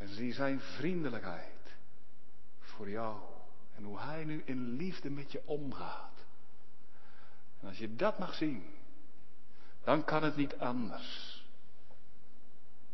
En 0.00 0.08
zie 0.08 0.32
zijn 0.32 0.60
vriendelijkheid 0.60 1.74
voor 2.58 2.90
jou. 2.90 3.20
En 3.76 3.82
hoe 3.84 3.98
hij 3.98 4.24
nu 4.24 4.42
in 4.44 4.76
liefde 4.76 5.10
met 5.10 5.32
je 5.32 5.42
omgaat. 5.44 6.24
En 7.60 7.68
als 7.68 7.78
je 7.78 7.96
dat 7.96 8.18
mag 8.18 8.34
zien, 8.34 8.64
dan 9.84 10.04
kan 10.04 10.22
het 10.22 10.36
niet 10.36 10.58
anders. 10.58 11.44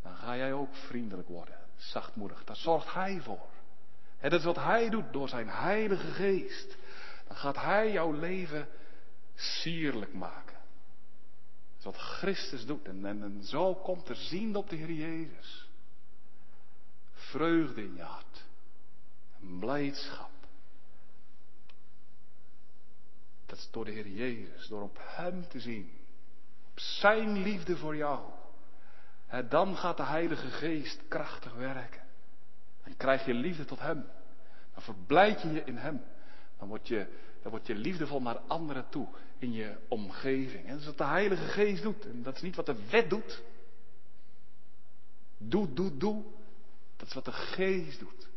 Dan 0.02 0.14
ga 0.16 0.36
jij 0.36 0.52
ook 0.52 0.74
vriendelijk 0.74 1.28
worden, 1.28 1.58
zachtmoedig. 1.76 2.44
Daar 2.44 2.56
zorgt 2.56 2.92
hij 2.92 3.20
voor. 3.20 3.48
En 4.18 4.30
dat 4.30 4.38
is 4.38 4.46
wat 4.46 4.56
hij 4.56 4.90
doet 4.90 5.12
door 5.12 5.28
zijn 5.28 5.48
heilige 5.48 6.12
geest. 6.12 6.76
Dan 7.26 7.36
gaat 7.36 7.56
hij 7.56 7.92
jouw 7.92 8.12
leven 8.12 8.68
sierlijk 9.34 10.12
maken. 10.12 10.56
Dat 10.56 11.78
is 11.78 11.84
wat 11.84 11.96
Christus 11.96 12.66
doet. 12.66 12.86
En, 12.86 13.06
en, 13.06 13.22
en 13.22 13.44
zo 13.44 13.74
komt 13.74 14.08
er 14.08 14.16
ziende 14.16 14.58
op 14.58 14.70
de 14.70 14.76
Heer 14.76 14.92
Jezus 14.92 15.66
vreugde 17.30 17.82
in 17.82 17.94
je 17.94 18.02
hart. 18.02 18.44
En 19.40 19.58
blijdschap. 19.58 20.30
Dat 23.46 23.58
is 23.58 23.68
door 23.70 23.84
de 23.84 23.90
Heer 23.90 24.08
Jezus, 24.08 24.66
door 24.68 24.82
op 24.82 24.98
Hem 25.00 25.48
te 25.48 25.60
zien. 25.60 25.90
Op 26.70 26.80
Zijn 26.80 27.42
liefde 27.42 27.76
voor 27.76 27.96
jou. 27.96 28.30
En 29.26 29.48
dan 29.48 29.76
gaat 29.76 29.96
de 29.96 30.04
Heilige 30.04 30.50
Geest 30.50 31.02
krachtig 31.08 31.54
werken. 31.54 32.02
Dan 32.84 32.96
krijg 32.96 33.24
je 33.24 33.34
liefde 33.34 33.64
tot 33.64 33.80
Hem. 33.80 34.06
Dan 34.74 34.82
verblijd 34.82 35.42
je 35.42 35.52
je 35.52 35.64
in 35.64 35.76
Hem. 35.76 36.04
Dan 36.58 36.68
word 36.68 36.88
je, 36.88 37.06
dan 37.42 37.50
word 37.50 37.66
je 37.66 37.74
liefdevol 37.74 38.22
naar 38.22 38.38
anderen 38.38 38.88
toe 38.88 39.08
in 39.38 39.52
je 39.52 39.76
omgeving. 39.88 40.64
En 40.64 40.70
dat 40.70 40.80
is 40.80 40.86
wat 40.86 40.98
de 40.98 41.04
Heilige 41.04 41.44
Geest 41.44 41.82
doet. 41.82 42.06
En 42.06 42.22
dat 42.22 42.36
is 42.36 42.42
niet 42.42 42.56
wat 42.56 42.66
de 42.66 42.88
wet 42.90 43.10
doet. 43.10 43.42
Doe, 45.38 45.72
doe, 45.72 45.96
doe. 45.96 46.24
Dat 46.96 47.08
is 47.08 47.14
wat 47.14 47.24
de 47.24 47.32
geest 47.32 47.98
doet. 47.98 48.28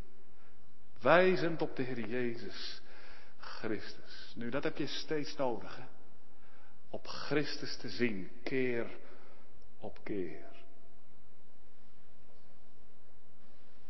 Wijzend 1.02 1.62
op 1.62 1.76
de 1.76 1.84
Heer 1.84 2.08
Jezus 2.08 2.82
Christus. 3.38 4.34
Nu, 4.36 4.50
dat 4.50 4.64
heb 4.64 4.78
je 4.78 4.88
steeds 4.88 5.36
nodig. 5.36 5.76
Hè? 5.76 5.84
Op 6.90 7.08
Christus 7.08 7.78
te 7.78 7.90
zien, 7.90 8.32
keer 8.44 8.98
op 9.80 10.00
keer. 10.04 10.46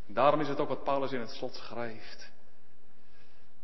Daarom 0.05 0.39
is 0.39 0.47
het 0.47 0.59
ook 0.59 0.67
wat 0.67 0.83
Paulus 0.83 1.11
in 1.11 1.19
het 1.19 1.29
slot 1.29 1.53
schrijft. 1.53 2.31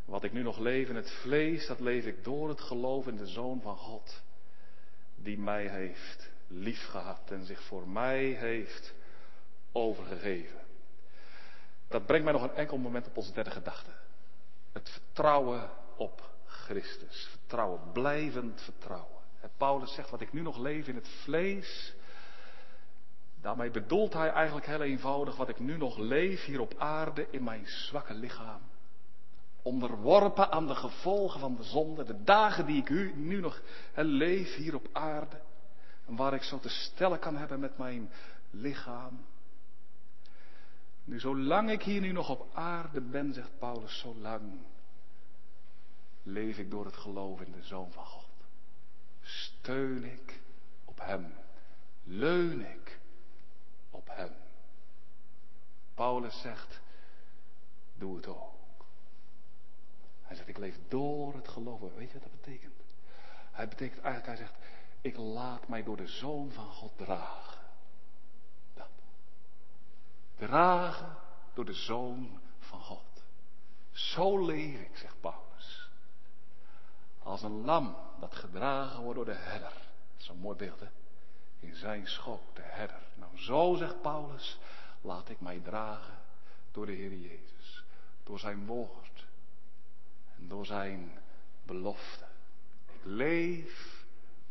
Wat 0.06 0.24
ik 0.24 0.34
nu 0.34 0.42
nog 0.42 0.58
leef 0.58 0.90
in 0.90 0.96
het 0.96 1.12
vlees, 1.12 1.68
dat 1.68 1.80
leef 1.80 2.06
ik 2.06 2.24
door 2.24 2.50
het 2.50 2.62
geloof 2.62 3.08
in 3.08 3.16
de 3.16 3.28
Zoon 3.28 3.62
van 3.62 3.78
God. 3.78 4.22
Die 5.16 5.38
mij 5.38 5.68
heeft 5.68 6.30
liefgehad 6.48 7.32
en 7.32 7.46
zich 7.46 7.64
voor 7.64 7.88
mij 7.88 8.24
heeft 8.24 8.94
overgegeven. 9.72 10.65
Dat 11.96 12.06
brengt 12.06 12.24
mij 12.24 12.34
nog 12.34 12.44
een 12.44 12.56
enkel 12.56 12.78
moment 12.78 13.08
op 13.08 13.18
onze 13.18 13.34
derde 13.34 13.52
gedachte. 13.52 13.90
Het 14.72 14.90
vertrouwen 14.90 15.70
op 15.98 16.30
Christus. 16.46 17.28
Vertrouwen, 17.30 17.92
blijvend 17.92 18.62
vertrouwen. 18.62 19.22
Paulus 19.58 19.94
zegt 19.94 20.10
wat 20.10 20.22
ik 20.22 20.34
nu 20.34 20.42
nog 20.42 20.58
leef 20.58 20.88
in 20.88 20.96
het 20.96 21.08
vlees. 21.08 21.94
Daarmee 23.42 23.72
bedoelt 23.72 24.14
hij 24.14 24.30
eigenlijk 24.30 24.66
heel 24.66 24.82
eenvoudig 24.82 25.36
wat 25.36 25.50
ik 25.50 25.60
nu 25.60 25.78
nog 25.78 25.98
leef 25.98 26.46
hier 26.46 26.60
op 26.60 26.74
aarde 26.78 27.28
in 27.32 27.44
mijn 27.44 27.68
zwakke 27.68 28.14
lichaam. 28.14 28.62
Onderworpen 29.62 30.52
aan 30.52 30.68
de 30.68 30.76
gevolgen 30.76 31.40
van 31.40 31.56
de 31.56 31.64
zonde. 31.64 32.04
De 32.04 32.24
dagen 32.24 32.66
die 32.66 32.82
ik 32.82 33.16
nu 33.16 33.40
nog 33.40 33.62
leef 33.96 34.56
hier 34.56 34.76
op 34.76 34.88
aarde. 34.92 35.42
En 36.08 36.16
waar 36.16 36.34
ik 36.34 36.44
zo 36.44 36.60
te 36.60 36.70
stellen 36.70 37.20
kan 37.20 37.38
hebben 37.38 37.60
met 37.60 37.78
mijn 37.78 38.12
lichaam. 38.50 39.26
Nu, 41.06 41.20
zolang 41.20 41.70
ik 41.70 41.84
hier 41.84 42.02
nu 42.02 42.12
nog 42.12 42.30
op 42.30 42.50
aarde 42.54 43.02
ben, 43.02 43.34
zegt 43.34 43.58
Paulus, 43.60 44.00
zolang 44.00 44.60
leef 46.24 46.58
ik 46.58 46.72
door 46.72 46.86
het 46.86 46.98
geloof 46.98 47.42
in 47.42 47.52
de 47.52 47.64
Zoon 47.64 47.92
van 47.92 48.06
God. 48.06 48.30
Steun 49.22 50.04
ik 50.04 50.42
op 50.86 51.00
Hem. 51.00 51.34
Leun 52.04 52.62
ik 52.62 53.00
op 53.90 54.08
Hem. 54.12 54.34
Paulus 55.94 56.42
zegt, 56.42 56.82
doe 57.96 58.16
het 58.16 58.28
ook. 58.28 58.86
Hij 60.22 60.36
zegt, 60.36 60.48
ik 60.48 60.58
leef 60.58 60.80
door 60.88 61.36
het 61.36 61.48
geloof. 61.48 61.80
Weet 61.80 62.12
je 62.12 62.20
wat 62.20 62.32
dat 62.32 62.42
betekent? 62.42 62.74
Hij 63.52 63.68
betekent 63.68 64.02
eigenlijk, 64.02 64.38
hij 64.38 64.48
zegt, 64.48 64.60
ik 65.02 65.18
laat 65.18 65.68
mij 65.68 65.84
door 65.84 65.98
de 65.98 66.08
Zoon 66.08 66.52
van 66.52 66.68
God 66.68 66.98
dragen. 66.98 67.65
Dragen 70.36 71.18
door 71.54 71.66
de 71.66 71.74
Zoon 71.74 72.40
van 72.60 72.80
God. 72.82 73.24
Zo 73.92 74.46
leef 74.46 74.80
ik, 74.80 74.98
zegt 74.98 75.22
Paulus. 75.22 75.90
Als 77.24 77.42
een 77.42 77.66
lam 77.66 77.96
dat 78.20 78.36
gedragen 78.36 79.02
wordt 79.02 79.16
door 79.16 79.26
de 79.26 79.42
herder. 79.42 79.74
Zo'n 80.18 80.38
mooi 80.38 80.58
beeld, 80.58 80.80
hè? 80.80 80.88
In 81.60 81.76
zijn 81.76 82.08
schoot, 82.08 82.56
de 82.56 82.62
herder. 82.62 83.02
Nou, 83.14 83.38
zo 83.38 83.76
zegt 83.76 84.02
Paulus, 84.02 84.58
laat 85.02 85.30
ik 85.30 85.42
mij 85.42 85.60
dragen 85.60 86.18
door 86.72 86.86
de 86.86 86.92
Heer 86.92 87.14
Jezus. 87.14 87.84
Door 88.24 88.40
zijn 88.40 88.66
woord. 88.66 89.26
En 90.38 90.48
door 90.48 90.66
zijn 90.66 91.12
belofte. 91.64 92.26
Ik 92.86 93.02
leef 93.04 94.06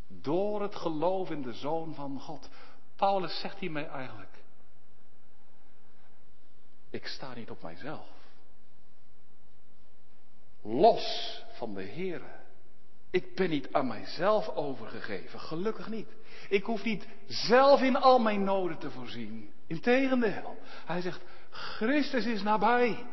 door 0.07 0.61
het 0.61 0.75
geloof 0.75 1.29
in 1.29 1.41
de 1.41 1.53
Zoon 1.53 1.93
van 1.93 2.19
God. 2.21 2.49
Paulus 2.95 3.39
zegt 3.39 3.57
hiermee 3.57 3.85
eigenlijk. 3.85 4.34
Ik 6.95 7.07
sta 7.07 7.33
niet 7.33 7.49
op 7.49 7.61
mijzelf. 7.61 8.07
Los 10.61 11.41
van 11.53 11.73
de 11.73 11.81
Heer. 11.81 12.21
Ik 13.09 13.35
ben 13.35 13.49
niet 13.49 13.67
aan 13.71 13.87
mijzelf 13.87 14.49
overgegeven, 14.49 15.39
gelukkig 15.39 15.89
niet. 15.89 16.07
Ik 16.49 16.63
hoef 16.63 16.83
niet 16.83 17.07
zelf 17.27 17.81
in 17.81 17.95
al 17.95 18.19
mijn 18.19 18.43
noden 18.43 18.77
te 18.77 18.91
voorzien. 18.91 19.51
Integendeel, 19.67 20.57
hij 20.85 21.01
zegt, 21.01 21.21
Christus 21.49 22.25
is 22.25 22.41
nabij. 22.41 23.05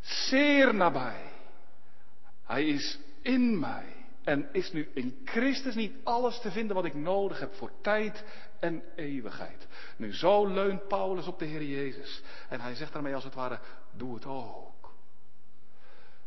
Zeer 0.00 0.74
nabij. 0.74 1.32
Hij 2.44 2.66
is 2.66 2.98
in 3.22 3.58
mij. 3.58 3.94
En 4.24 4.48
is 4.52 4.72
nu 4.72 4.88
in 4.94 5.20
Christus 5.24 5.74
niet 5.74 5.94
alles 6.04 6.40
te 6.40 6.50
vinden 6.50 6.76
wat 6.76 6.84
ik 6.84 6.94
nodig 6.94 7.40
heb 7.40 7.54
voor 7.54 7.70
tijd 7.80 8.24
en 8.60 8.82
eeuwigheid. 8.96 9.66
Nu 9.96 10.14
zo 10.14 10.46
leunt 10.46 10.88
Paulus 10.88 11.26
op 11.26 11.38
de 11.38 11.44
Heer 11.44 11.62
Jezus. 11.62 12.22
En 12.48 12.60
hij 12.60 12.74
zegt 12.74 12.92
daarmee 12.92 13.14
als 13.14 13.24
het 13.24 13.34
ware, 13.34 13.58
doe 13.92 14.14
het 14.14 14.26
ook. 14.26 14.92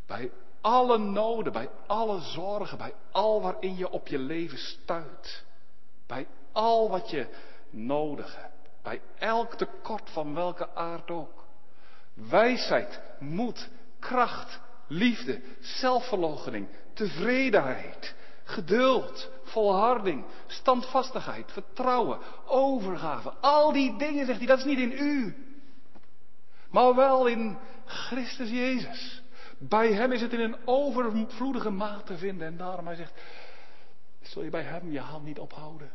Bij 0.05 0.31
alle 0.61 0.97
noden, 0.97 1.53
bij 1.53 1.69
alle 1.87 2.19
zorgen, 2.19 2.77
bij 2.77 2.93
al 3.11 3.41
waarin 3.41 3.77
je 3.77 3.89
op 3.89 4.07
je 4.07 4.17
leven 4.17 4.57
stuit. 4.57 5.43
Bij 6.07 6.27
al 6.51 6.89
wat 6.89 7.09
je 7.09 7.27
nodig 7.69 8.35
hebt. 8.35 8.69
Bij 8.81 9.01
elk 9.17 9.53
tekort 9.53 10.09
van 10.09 10.33
welke 10.33 10.75
aard 10.75 11.11
ook. 11.11 11.45
Wijsheid, 12.13 13.01
moed, 13.19 13.69
kracht, 13.99 14.59
liefde, 14.87 15.41
zelfverloochening, 15.59 16.67
tevredenheid, 16.93 18.15
geduld, 18.43 19.29
volharding, 19.49 20.25
standvastigheid, 20.47 21.51
vertrouwen, 21.51 22.19
overgave. 22.45 23.29
Al 23.29 23.71
die 23.71 23.97
dingen, 23.97 24.25
zegt 24.25 24.37
hij, 24.37 24.47
dat 24.47 24.57
is 24.57 24.65
niet 24.65 24.79
in 24.79 24.91
u. 24.91 25.35
Maar 26.69 26.95
wel 26.95 27.27
in 27.27 27.57
Christus 27.85 28.49
Jezus. 28.49 29.21
Bij 29.57 29.93
Hem 29.93 30.11
is 30.11 30.21
het 30.21 30.33
in 30.33 30.39
een 30.39 30.57
overvloedige 30.65 31.69
maat 31.69 32.05
te 32.05 32.17
vinden. 32.17 32.47
En 32.47 32.57
daarom 32.57 32.85
hij 32.85 32.95
zegt, 32.95 33.21
zul 34.21 34.43
je 34.43 34.49
bij 34.49 34.63
Hem 34.63 34.91
je 34.91 34.99
hand 34.99 35.25
niet 35.25 35.39
ophouden. 35.39 35.91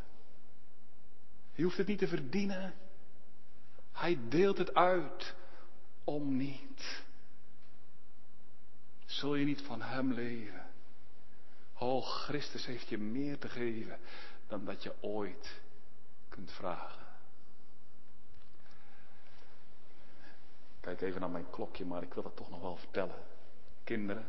Je 1.55 1.62
hoeft 1.62 1.76
het 1.76 1.86
niet 1.86 1.98
te 1.98 2.09
verdienen. 2.09 2.74
Hij 3.92 4.18
deelt 4.28 4.59
het 4.59 4.74
uit 4.74 5.34
om 6.05 6.36
niet. 6.36 7.02
Zul 9.05 9.34
je 9.34 9.44
niet 9.44 9.62
van 9.62 9.82
Hem 9.82 10.12
leven? 10.12 10.63
O, 11.78 12.00
Christus 12.00 12.66
heeft 12.66 12.88
je 12.88 12.98
meer 12.98 13.38
te 13.38 13.48
geven 13.48 13.98
dan 14.46 14.64
dat 14.64 14.82
je 14.82 14.92
ooit 15.00 15.60
kunt 16.28 16.52
vragen. 16.52 17.06
Kijk 20.80 21.00
even 21.00 21.20
naar 21.20 21.30
mijn 21.30 21.50
klokje, 21.50 21.84
maar 21.84 22.02
ik 22.02 22.14
wil 22.14 22.22
dat 22.22 22.36
toch 22.36 22.50
nog 22.50 22.60
wel 22.60 22.76
vertellen. 22.76 23.22
Kinderen, 23.84 24.26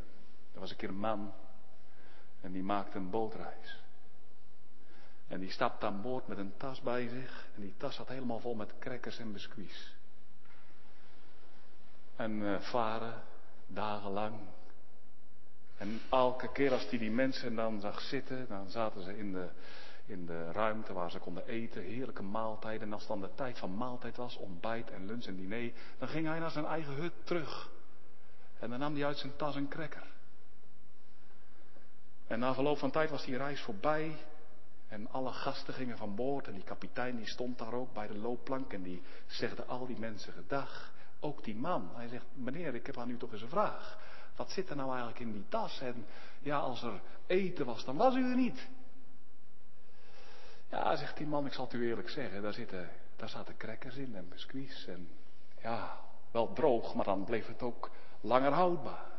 er 0.54 0.60
was 0.60 0.72
een 0.72 0.78
keer 0.78 0.90
een 0.90 0.98
man 0.98 1.34
en 2.42 2.52
die 2.52 2.64
maakte 2.64 2.98
een 2.98 3.10
bootreis. 3.10 3.84
En 5.28 5.40
die 5.40 5.52
stapte 5.52 5.86
aan 5.86 6.02
boord 6.02 6.28
met 6.28 6.38
een 6.38 6.58
tas 6.58 6.82
bij 6.82 7.08
zich. 7.08 7.48
En 7.56 7.62
die 7.62 7.74
tas 7.78 7.96
zat 7.96 8.08
helemaal 8.08 8.40
vol 8.40 8.56
met 8.56 8.74
crackers 8.80 9.20
en 9.20 9.32
biscuits. 9.32 9.96
En 12.16 12.32
uh, 12.32 12.60
varen, 12.60 13.24
dagenlang. 13.68 14.40
En 15.78 16.02
elke 16.10 16.52
keer 16.52 16.72
als 16.72 16.90
hij 16.90 17.00
die 17.00 17.12
mensen 17.12 17.56
dan 17.56 17.80
zag 17.80 18.02
zitten, 18.02 18.46
dan 18.48 18.70
zaten 18.70 19.04
ze 19.04 19.18
in 19.18 19.32
de, 19.32 19.48
in 20.06 20.26
de 20.26 20.52
ruimte 20.52 20.94
waar 20.94 21.12
ze 21.12 21.20
konden 21.20 21.48
eten, 21.48 21.82
heerlijke 21.82 22.24
maaltijden. 22.24 22.88
En 22.88 22.94
als 22.94 23.08
dan 23.08 23.22
de 23.22 23.30
tijd 23.36 23.58
van 23.58 23.78
maaltijd 23.78 24.16
was, 24.16 24.38
ontbijt 24.38 24.92
en 24.92 25.06
lunch 25.06 25.26
en 25.26 25.36
diner, 25.36 25.72
dan 25.98 26.08
ging 26.08 26.28
hij 26.28 26.40
naar 26.40 26.52
zijn 26.52 26.66
eigen 26.66 26.94
hut 26.94 27.14
terug. 27.24 27.70
En 28.60 28.70
dan 28.70 28.80
nam 28.80 28.94
hij 28.94 29.06
uit 29.06 29.18
zijn 29.18 29.36
tas 29.36 29.56
een 29.56 29.68
cracker. 29.68 30.14
En 32.28 32.40
na 32.40 32.54
verloop 32.54 32.78
van 32.78 32.92
tijd 32.92 33.10
was 33.10 33.26
die 33.26 33.38
reis 33.38 33.62
voorbij. 33.62 34.18
En 34.88 35.12
alle 35.12 35.32
gasten 35.32 35.74
gingen 35.74 35.98
van 35.98 36.16
boord. 36.16 36.48
En 36.48 36.54
die 36.54 36.64
kapitein 36.64 37.16
die 37.16 37.28
stond 37.28 37.58
daar 37.58 37.74
ook 37.74 37.94
bij 37.94 38.08
de 38.08 38.18
loopplank. 38.18 38.74
En 38.74 38.82
die 38.82 39.02
zegde 39.26 39.66
al 39.66 39.86
die 39.86 40.00
mensen 40.00 40.34
gedag. 40.34 40.94
Ook 41.20 41.44
die 41.44 41.56
man. 41.56 41.90
Hij 41.94 42.08
zegt, 42.08 42.26
meneer, 42.34 42.76
ik 42.76 42.86
heb 42.86 42.98
aan 42.98 43.10
u 43.10 43.18
toch 43.18 43.32
eens 43.32 43.42
een 43.42 43.50
vraag. 43.50 43.98
Wat 44.36 44.52
zit 44.52 44.70
er 44.70 44.76
nou 44.76 44.90
eigenlijk 44.90 45.20
in 45.20 45.32
die 45.32 45.46
tas? 45.50 45.82
En 45.82 46.06
ja, 46.40 46.58
als 46.58 46.84
er 46.84 47.02
eten 47.26 47.66
was, 47.66 47.86
dan 47.86 47.96
was 47.96 48.16
u 48.16 48.30
er 48.30 48.36
niet. 48.36 48.68
Ja, 50.70 50.96
zegt 50.96 51.18
die 51.18 51.28
man, 51.28 51.46
ik 51.46 51.54
zal 51.54 51.66
het 51.66 51.74
u 51.74 51.88
eerlijk 51.88 52.10
zeggen. 52.10 52.42
Daar, 52.42 52.54
zitten, 52.54 52.90
daar 53.16 53.30
zaten 53.30 53.58
crackers 53.58 53.96
in 53.96 54.16
en 54.16 54.30
biscuits. 54.30 54.86
En 54.88 55.10
ja, 55.62 56.00
wel 56.32 56.54
droog, 56.54 56.94
maar 56.94 57.06
dan 57.06 57.24
bleef 57.24 57.48
het 57.48 57.62
ook 57.62 57.92
langer 58.22 58.52
houdbaar. 58.52 59.14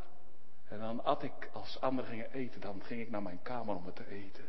En 0.68 0.78
dan 0.78 1.04
at 1.04 1.22
ik, 1.22 1.50
als 1.52 1.80
anderen 1.80 2.10
gingen 2.10 2.32
eten, 2.32 2.60
dan 2.60 2.82
ging 2.84 3.00
ik 3.00 3.10
naar 3.10 3.22
mijn 3.22 3.42
kamer 3.42 3.74
om 3.74 3.86
het 3.86 3.96
te 3.96 4.08
eten. 4.08 4.44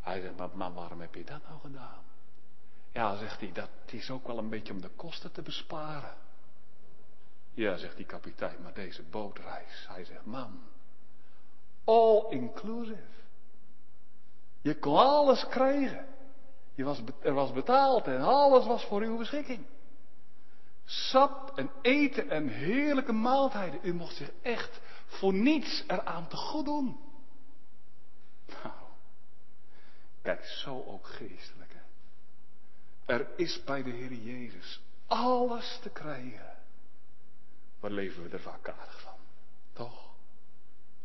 Hij 0.00 0.20
zegt, 0.20 0.36
maar, 0.36 0.48
maar 0.54 0.72
waarom 0.72 1.00
heb 1.00 1.14
je 1.14 1.24
dat 1.24 1.42
nou 1.48 1.60
gedaan? 1.60 2.04
Ja, 2.92 3.16
zegt 3.16 3.40
hij, 3.40 3.52
dat 3.52 3.70
is 3.86 4.10
ook 4.10 4.26
wel 4.26 4.38
een 4.38 4.48
beetje 4.48 4.72
om 4.72 4.80
de 4.80 4.88
kosten 4.88 5.32
te 5.32 5.42
besparen. 5.42 6.14
Ja, 7.56 7.76
zegt 7.76 7.96
die 7.96 8.06
kapitein, 8.06 8.62
maar 8.62 8.74
deze 8.74 9.02
bootreis. 9.02 9.86
Hij 9.88 10.04
zegt, 10.04 10.24
man, 10.24 10.60
all 11.84 12.26
inclusive. 12.30 13.16
Je 14.60 14.78
kon 14.78 14.96
alles 14.96 15.46
krijgen. 15.46 16.06
Je 16.74 16.84
was, 16.84 17.00
er 17.20 17.32
was 17.32 17.52
betaald 17.52 18.06
en 18.06 18.20
alles 18.20 18.66
was 18.66 18.84
voor 18.84 19.00
uw 19.00 19.16
beschikking. 19.16 19.66
Sap 20.84 21.58
en 21.58 21.70
eten 21.82 22.30
en 22.30 22.48
heerlijke 22.48 23.12
maaltijden. 23.12 23.80
U 23.82 23.94
mocht 23.94 24.16
zich 24.16 24.30
echt 24.42 24.80
voor 25.06 25.32
niets 25.32 25.84
eraan 25.86 26.28
te 26.28 26.36
goed 26.36 26.64
doen. 26.64 27.00
Nou, 28.46 28.74
kijk, 30.22 30.44
zo 30.44 30.84
ook 30.86 31.06
geestelijk. 31.06 31.74
Er 33.04 33.28
is 33.36 33.64
bij 33.64 33.82
de 33.82 33.90
Heer 33.90 34.12
Jezus 34.12 34.80
alles 35.06 35.78
te 35.82 35.90
krijgen. 35.90 36.55
Waar 37.86 37.94
leven 37.94 38.22
we 38.22 38.28
er 38.28 38.40
vaak 38.40 38.68
aardig 38.68 39.00
van? 39.00 39.14
Toch? 39.72 40.14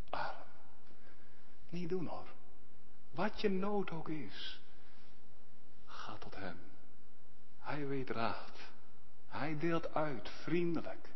Arm. 0.10 0.36
Niet 1.70 1.90
doen 1.90 2.08
hoor. 2.08 2.28
Wat 3.12 3.42
je 3.42 3.50
nood 3.50 3.92
ook 3.92 4.10
is. 4.10 4.62
Ga 5.86 6.16
tot 6.16 6.36
Hem. 6.36 6.60
Hij 7.60 7.88
weet 7.88 8.10
raad. 8.10 8.60
Hij 9.28 9.58
deelt 9.58 9.94
uit, 9.94 10.30
vriendelijk. 10.30 11.10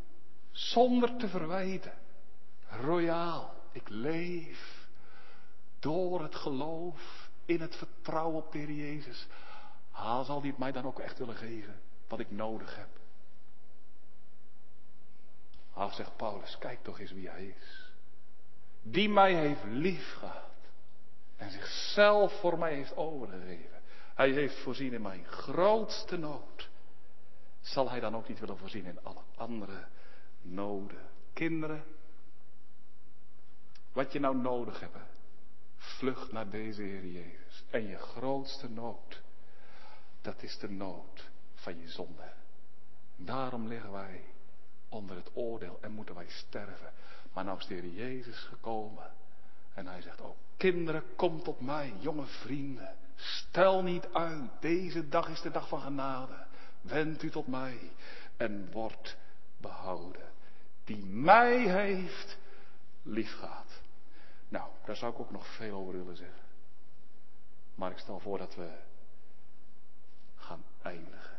Zonder 0.51 1.15
te 1.15 1.27
verwijten. 1.27 1.93
Royaal. 2.69 3.53
Ik 3.71 3.89
leef. 3.89 4.87
Door 5.79 6.21
het 6.21 6.35
geloof. 6.35 7.29
In 7.45 7.61
het 7.61 7.75
vertrouwen 7.75 8.43
op 8.43 8.51
de 8.51 8.57
Heer 8.57 8.71
Jezus. 8.71 9.27
Haal 9.91 10.23
zal 10.23 10.39
hij 10.39 10.49
het 10.49 10.57
mij 10.57 10.71
dan 10.71 10.85
ook 10.85 10.99
echt 10.99 11.17
willen 11.17 11.35
geven. 11.35 11.81
Wat 12.07 12.19
ik 12.19 12.31
nodig 12.31 12.75
heb. 12.75 12.94
Ach, 15.75 15.93
zegt 15.93 16.17
Paulus, 16.17 16.57
kijk 16.57 16.83
toch 16.83 16.99
eens 16.99 17.11
wie 17.11 17.29
hij 17.29 17.45
is. 17.45 17.93
Die 18.81 19.09
mij 19.09 19.33
heeft 19.33 19.63
lief 19.63 20.13
gehad. 20.13 20.43
En 21.35 21.51
zichzelf 21.51 22.39
voor 22.39 22.57
mij 22.57 22.73
heeft 22.73 22.95
overgegeven. 22.95 23.81
Hij 24.15 24.29
heeft 24.29 24.57
voorzien 24.57 24.93
in 24.93 25.01
mijn 25.01 25.25
grootste 25.25 26.17
nood. 26.17 26.69
Zal 27.61 27.89
hij 27.89 27.99
dan 27.99 28.15
ook 28.15 28.27
niet 28.27 28.39
willen 28.39 28.57
voorzien 28.57 28.85
in 28.85 29.03
alle 29.03 29.21
andere 29.35 29.87
noden? 30.41 31.09
Kinderen, 31.33 31.83
wat 33.93 34.11
je 34.11 34.19
nou 34.19 34.37
nodig 34.37 34.79
hebt, 34.79 34.97
vlucht 35.75 36.31
naar 36.31 36.49
deze 36.49 36.81
Heer 36.81 37.05
Jezus. 37.05 37.63
En 37.69 37.87
je 37.87 37.97
grootste 37.97 38.69
nood, 38.69 39.21
dat 40.21 40.43
is 40.43 40.57
de 40.57 40.69
nood 40.69 41.29
van 41.53 41.79
je 41.79 41.89
zonde. 41.89 42.33
Daarom 43.15 43.67
liggen 43.67 43.91
wij 43.91 44.23
onder 44.89 45.15
het 45.15 45.29
oordeel 45.33 45.77
en 45.81 45.91
moeten 45.91 46.15
wij 46.15 46.29
sterven. 46.29 46.91
Maar 47.33 47.43
nou 47.43 47.57
is 47.57 47.65
de 47.65 47.73
Heer 47.73 47.89
Jezus 47.89 48.37
gekomen. 48.37 49.11
En 49.73 49.87
hij 49.87 50.01
zegt 50.01 50.21
ook, 50.21 50.35
kinderen, 50.57 51.03
kom 51.15 51.43
tot 51.43 51.61
mij, 51.61 51.93
jonge 51.99 52.25
vrienden. 52.25 52.95
Stel 53.15 53.83
niet 53.83 54.07
uit, 54.13 54.51
deze 54.59 55.09
dag 55.09 55.29
is 55.29 55.41
de 55.41 55.51
dag 55.51 55.67
van 55.67 55.81
genade. 55.81 56.45
Wend 56.81 57.23
u 57.23 57.29
tot 57.29 57.47
mij 57.47 57.91
en 58.37 58.71
word 58.71 59.17
behouden. 59.57 60.33
die 60.83 61.05
mij 61.05 61.57
heeft 61.57 62.37
liefgehad. 63.03 63.81
Nou, 64.47 64.69
daar 64.85 64.95
zou 64.95 65.13
ik 65.13 65.19
ook 65.19 65.31
nog 65.31 65.47
veel 65.47 65.77
over 65.77 65.93
willen 65.93 66.17
zeggen. 66.17 66.43
Maar 67.75 67.91
ik 67.91 67.97
stel 67.97 68.19
voor 68.19 68.37
dat 68.37 68.55
we 68.55 68.69
gaan 70.35 70.63
eindigen. 70.81 71.34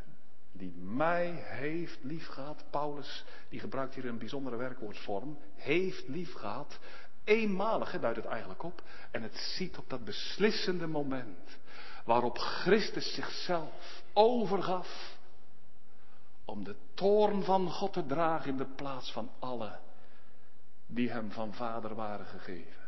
Die 0.57 0.75
mij 0.77 1.31
heeft 1.45 1.99
liefgehad. 2.03 2.65
Paulus, 2.71 3.25
die 3.49 3.61
gebruikt 3.61 3.95
hier 3.95 4.05
een 4.05 4.19
bijzondere 4.19 4.57
werkwoordsvorm. 4.57 5.39
Heeft 5.55 6.09
liefgehad. 6.09 6.79
Eenmalig, 7.25 7.93
hè, 7.93 7.99
duidt 7.99 8.17
het 8.17 8.27
eigenlijk 8.27 8.63
op. 8.63 8.83
En 9.11 9.23
het 9.23 9.37
ziet 9.37 9.79
op 9.79 9.91
dat 9.91 10.05
beslissende 10.05 10.87
moment. 10.87 11.59
Waarop 12.05 12.39
Christus 12.39 13.15
zichzelf 13.15 14.03
overgaf. 14.13 15.17
Om 16.45 16.65
de 16.65 16.77
toorn 16.95 17.45
van 17.45 17.71
God 17.71 17.93
te 17.93 18.07
dragen 18.07 18.51
in 18.51 18.57
de 18.57 18.75
plaats 18.77 19.13
van 19.13 19.31
alle 19.39 19.79
die 20.87 21.11
hem 21.11 21.31
van 21.31 21.55
vader 21.55 21.95
waren 21.95 22.27
gegeven. 22.27 22.83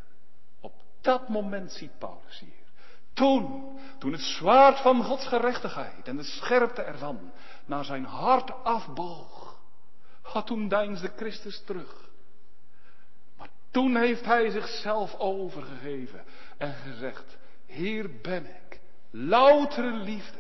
Op 0.61 0.73
dat 1.01 1.29
moment 1.29 1.73
ziet 1.73 1.99
Paulus 1.99 2.39
hier. 2.39 2.68
Toen, 3.19 3.79
toen 3.99 4.13
het 4.13 4.21
zwaard 4.21 4.81
van 4.81 5.05
Gods 5.05 5.27
gerechtigheid 5.27 6.09
en 6.09 6.17
de 6.17 6.23
scherpte 6.23 6.83
ervan 6.83 7.33
naar 7.67 7.85
zijn 7.85 8.05
hart 8.05 8.65
afboog, 8.65 9.59
had 10.23 10.47
toen 10.47 10.69
deinsde 10.69 11.13
Christus 11.17 11.63
terug. 11.65 12.11
Maar 13.37 13.49
toen 13.71 13.97
heeft 13.97 14.25
hij 14.25 14.51
zichzelf 14.51 15.15
overgegeven 15.15 16.25
en 16.57 16.75
gezegd, 16.75 17.37
hier 17.67 18.21
ben 18.23 18.47
ik, 18.47 18.81
loutere 19.11 19.93
liefde, 19.93 20.39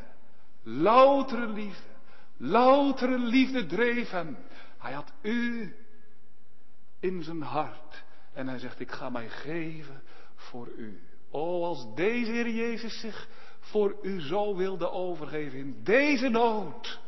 loutere 0.62 1.47
liefde, 1.47 1.89
loutere 2.37 3.18
liefde 3.18 3.66
dreef 3.66 4.11
hem. 4.11 4.37
Hij 4.79 4.93
had 4.93 5.12
u 5.22 5.76
in 7.01 7.22
zijn 7.22 7.43
hart 7.43 8.05
en 8.33 8.49
hij 8.49 8.59
zegt, 8.59 8.81
ik 8.81 8.91
ga 8.91 9.11
mij 9.11 9.29
geven 9.29 10.03
voor 10.35 10.68
u. 10.76 11.08
O, 11.31 11.64
als 11.64 11.95
deze 11.95 12.31
Heer 12.31 12.51
Jezus 12.51 13.01
zich 13.01 13.29
voor 13.61 13.97
u 14.03 14.20
zo 14.20 14.57
wilde 14.57 14.91
overgeven 14.91 15.59
in 15.59 15.85
deze 15.85 16.29
nood. 16.29 17.01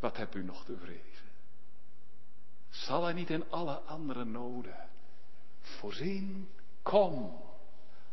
Wat 0.00 0.16
hebt 0.16 0.34
u 0.34 0.44
nog 0.44 0.64
te 0.64 0.76
vrezen? 0.76 1.26
Zal 2.68 3.04
hij 3.04 3.12
niet 3.12 3.30
in 3.30 3.50
alle 3.50 3.74
andere 3.74 4.24
noden 4.24 4.88
voorzien? 5.60 6.48
Kom, 6.82 7.40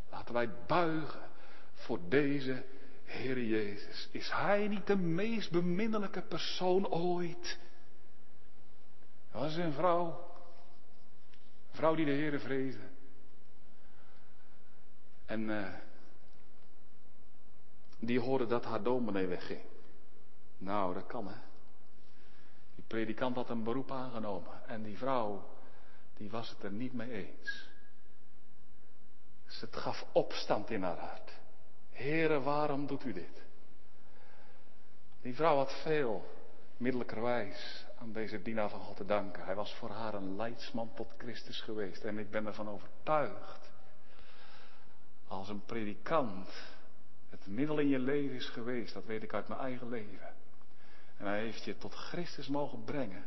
laten 0.09 0.33
wij 0.33 0.49
buigen 0.67 1.29
voor 1.73 1.99
deze 2.09 2.65
Heer 3.03 3.43
Jezus. 3.43 4.09
Is 4.11 4.31
Hij 4.31 4.67
niet 4.67 4.87
de 4.87 4.95
meest 4.95 5.51
beminnelijke 5.51 6.21
persoon 6.21 6.87
ooit? 6.87 7.59
Er 9.31 9.39
was 9.39 9.55
een 9.55 9.73
vrouw, 9.73 10.07
een 11.69 11.77
vrouw 11.77 11.95
die 11.95 12.05
de 12.05 12.11
Heer 12.11 12.39
vreesde. 12.39 12.93
En 15.25 15.49
uh, 15.49 15.73
die 17.99 18.19
hoorde 18.19 18.45
dat 18.45 18.65
haar 18.65 18.83
dominee 18.83 19.27
wegging. 19.27 19.61
Nou, 20.57 20.93
dat 20.93 21.05
kan 21.05 21.27
hè. 21.27 21.35
Die 22.75 22.83
predikant 22.87 23.35
had 23.35 23.49
een 23.49 23.63
beroep 23.63 23.91
aangenomen. 23.91 24.67
En 24.67 24.83
die 24.83 24.97
vrouw, 24.97 25.49
die 26.13 26.29
was 26.29 26.49
het 26.49 26.63
er 26.63 26.71
niet 26.71 26.93
mee 26.93 27.11
eens. 27.11 27.69
Het 29.59 29.75
gaf 29.75 30.05
opstand 30.11 30.69
in 30.69 30.83
haar 30.83 30.97
hart. 30.97 31.31
Heren, 31.89 32.43
waarom 32.43 32.87
doet 32.87 33.03
u 33.03 33.13
dit? 33.13 33.43
Die 35.21 35.35
vrouw 35.35 35.55
had 35.55 35.73
veel 35.81 36.25
middelijkerwijs 36.77 37.85
aan 37.97 38.11
deze 38.11 38.41
dienaar 38.41 38.69
van 38.69 38.79
God 38.79 38.97
te 38.97 39.05
danken. 39.05 39.45
Hij 39.45 39.55
was 39.55 39.73
voor 39.73 39.89
haar 39.89 40.13
een 40.13 40.35
leidsman 40.35 40.93
tot 40.93 41.13
Christus 41.17 41.61
geweest. 41.61 42.03
En 42.03 42.17
ik 42.17 42.31
ben 42.31 42.45
ervan 42.45 42.69
overtuigd 42.69 43.71
als 45.27 45.49
een 45.49 45.65
predikant 45.65 46.49
het 47.29 47.47
middel 47.47 47.79
in 47.79 47.87
je 47.87 47.99
leven 47.99 48.35
is 48.35 48.49
geweest, 48.49 48.93
dat 48.93 49.05
weet 49.05 49.23
ik 49.23 49.33
uit 49.33 49.47
mijn 49.47 49.59
eigen 49.59 49.89
leven. 49.89 50.33
En 51.17 51.25
hij 51.25 51.39
heeft 51.39 51.63
je 51.63 51.77
tot 51.77 51.93
Christus 51.93 52.47
mogen 52.47 52.83
brengen. 52.83 53.25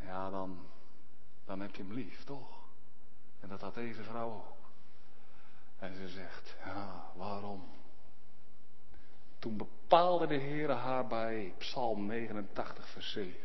Ja, 0.00 0.30
dan, 0.30 0.66
dan 1.44 1.60
heb 1.60 1.74
je 1.74 1.82
hem 1.82 1.92
lief, 1.92 2.24
toch? 2.24 2.60
En 3.40 3.48
dat 3.48 3.60
had 3.60 3.74
deze 3.74 4.02
vrouw 4.02 4.30
ook. 4.30 4.70
En 5.78 5.94
ze 5.94 6.08
zegt, 6.08 6.56
ja, 6.64 7.04
waarom? 7.14 7.64
Toen 9.38 9.56
bepaalde 9.56 10.26
de 10.26 10.38
Heere 10.38 10.72
haar 10.72 11.06
bij 11.06 11.54
Psalm 11.58 12.06
89, 12.06 12.88
vers 12.88 13.12
7. 13.12 13.40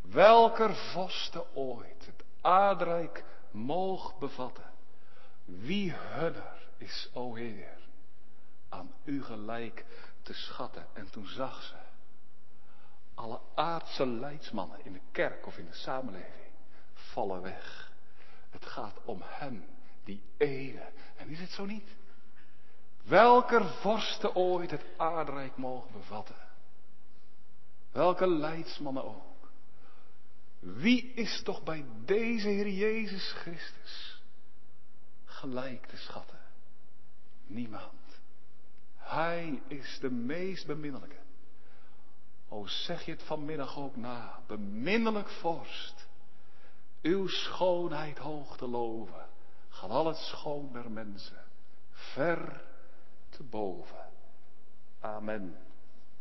Welker 0.00 0.74
voste 0.74 1.54
ooit 1.54 2.06
het 2.06 2.24
aardrijk 2.40 3.24
moog 3.50 4.18
bevatten 4.18 4.73
wie 5.44 5.92
hunner 5.92 6.68
is, 6.76 7.10
o 7.12 7.34
Heer, 7.34 7.78
aan 8.68 8.92
u 9.04 9.22
gelijk 9.22 9.84
te 10.22 10.32
schatten. 10.32 10.86
En 10.92 11.10
toen 11.10 11.26
zag 11.26 11.62
ze 11.62 11.74
alle 13.14 13.40
aardse 13.54 14.06
leidsmannen 14.06 14.84
in 14.84 14.92
de 14.92 15.00
kerk 15.12 15.46
of 15.46 15.58
in 15.58 15.66
de 15.66 15.74
samenleving 15.74 16.52
vallen 16.92 17.42
weg. 17.42 17.92
Het 18.50 18.66
gaat 18.66 18.96
om 19.04 19.20
hem, 19.24 19.64
die 20.04 20.22
ene. 20.36 20.90
En 21.16 21.28
is 21.28 21.40
het 21.40 21.50
zo 21.50 21.64
niet? 21.64 21.96
Welker 23.02 23.64
vorsten 23.64 24.34
ooit 24.34 24.70
het 24.70 24.84
aardrijk 24.96 25.56
mogen 25.56 25.92
bevatten. 25.92 26.36
Welke 27.92 28.26
leidsmannen 28.26 29.04
ook. 29.04 29.50
Wie 30.58 31.12
is 31.14 31.42
toch 31.42 31.62
bij 31.62 31.84
deze 32.04 32.48
Heer 32.48 32.68
Jezus 32.68 33.32
Christus 33.32 34.03
gelijk 35.44 35.86
te 35.86 35.96
schatten. 35.96 36.38
Niemand. 37.46 38.20
Hij 38.96 39.62
is 39.68 39.98
de 40.00 40.10
meest 40.10 40.66
beminnelijke. 40.66 41.16
O 42.48 42.66
zeg 42.66 43.04
je 43.04 43.10
het 43.10 43.22
vanmiddag 43.22 43.76
ook 43.76 43.96
na, 43.96 44.40
beminnelijk 44.46 45.28
vorst. 45.28 46.06
Uw 47.02 47.26
schoonheid 47.26 48.18
hoog 48.18 48.56
te 48.56 48.68
loven, 48.68 49.26
gaat 49.68 49.90
al 49.90 50.06
het 50.06 50.16
schoon 50.16 50.72
der 50.72 50.90
mensen 50.90 51.44
ver 51.90 52.64
te 53.28 53.42
boven. 53.42 54.08
Amen. 55.00 55.63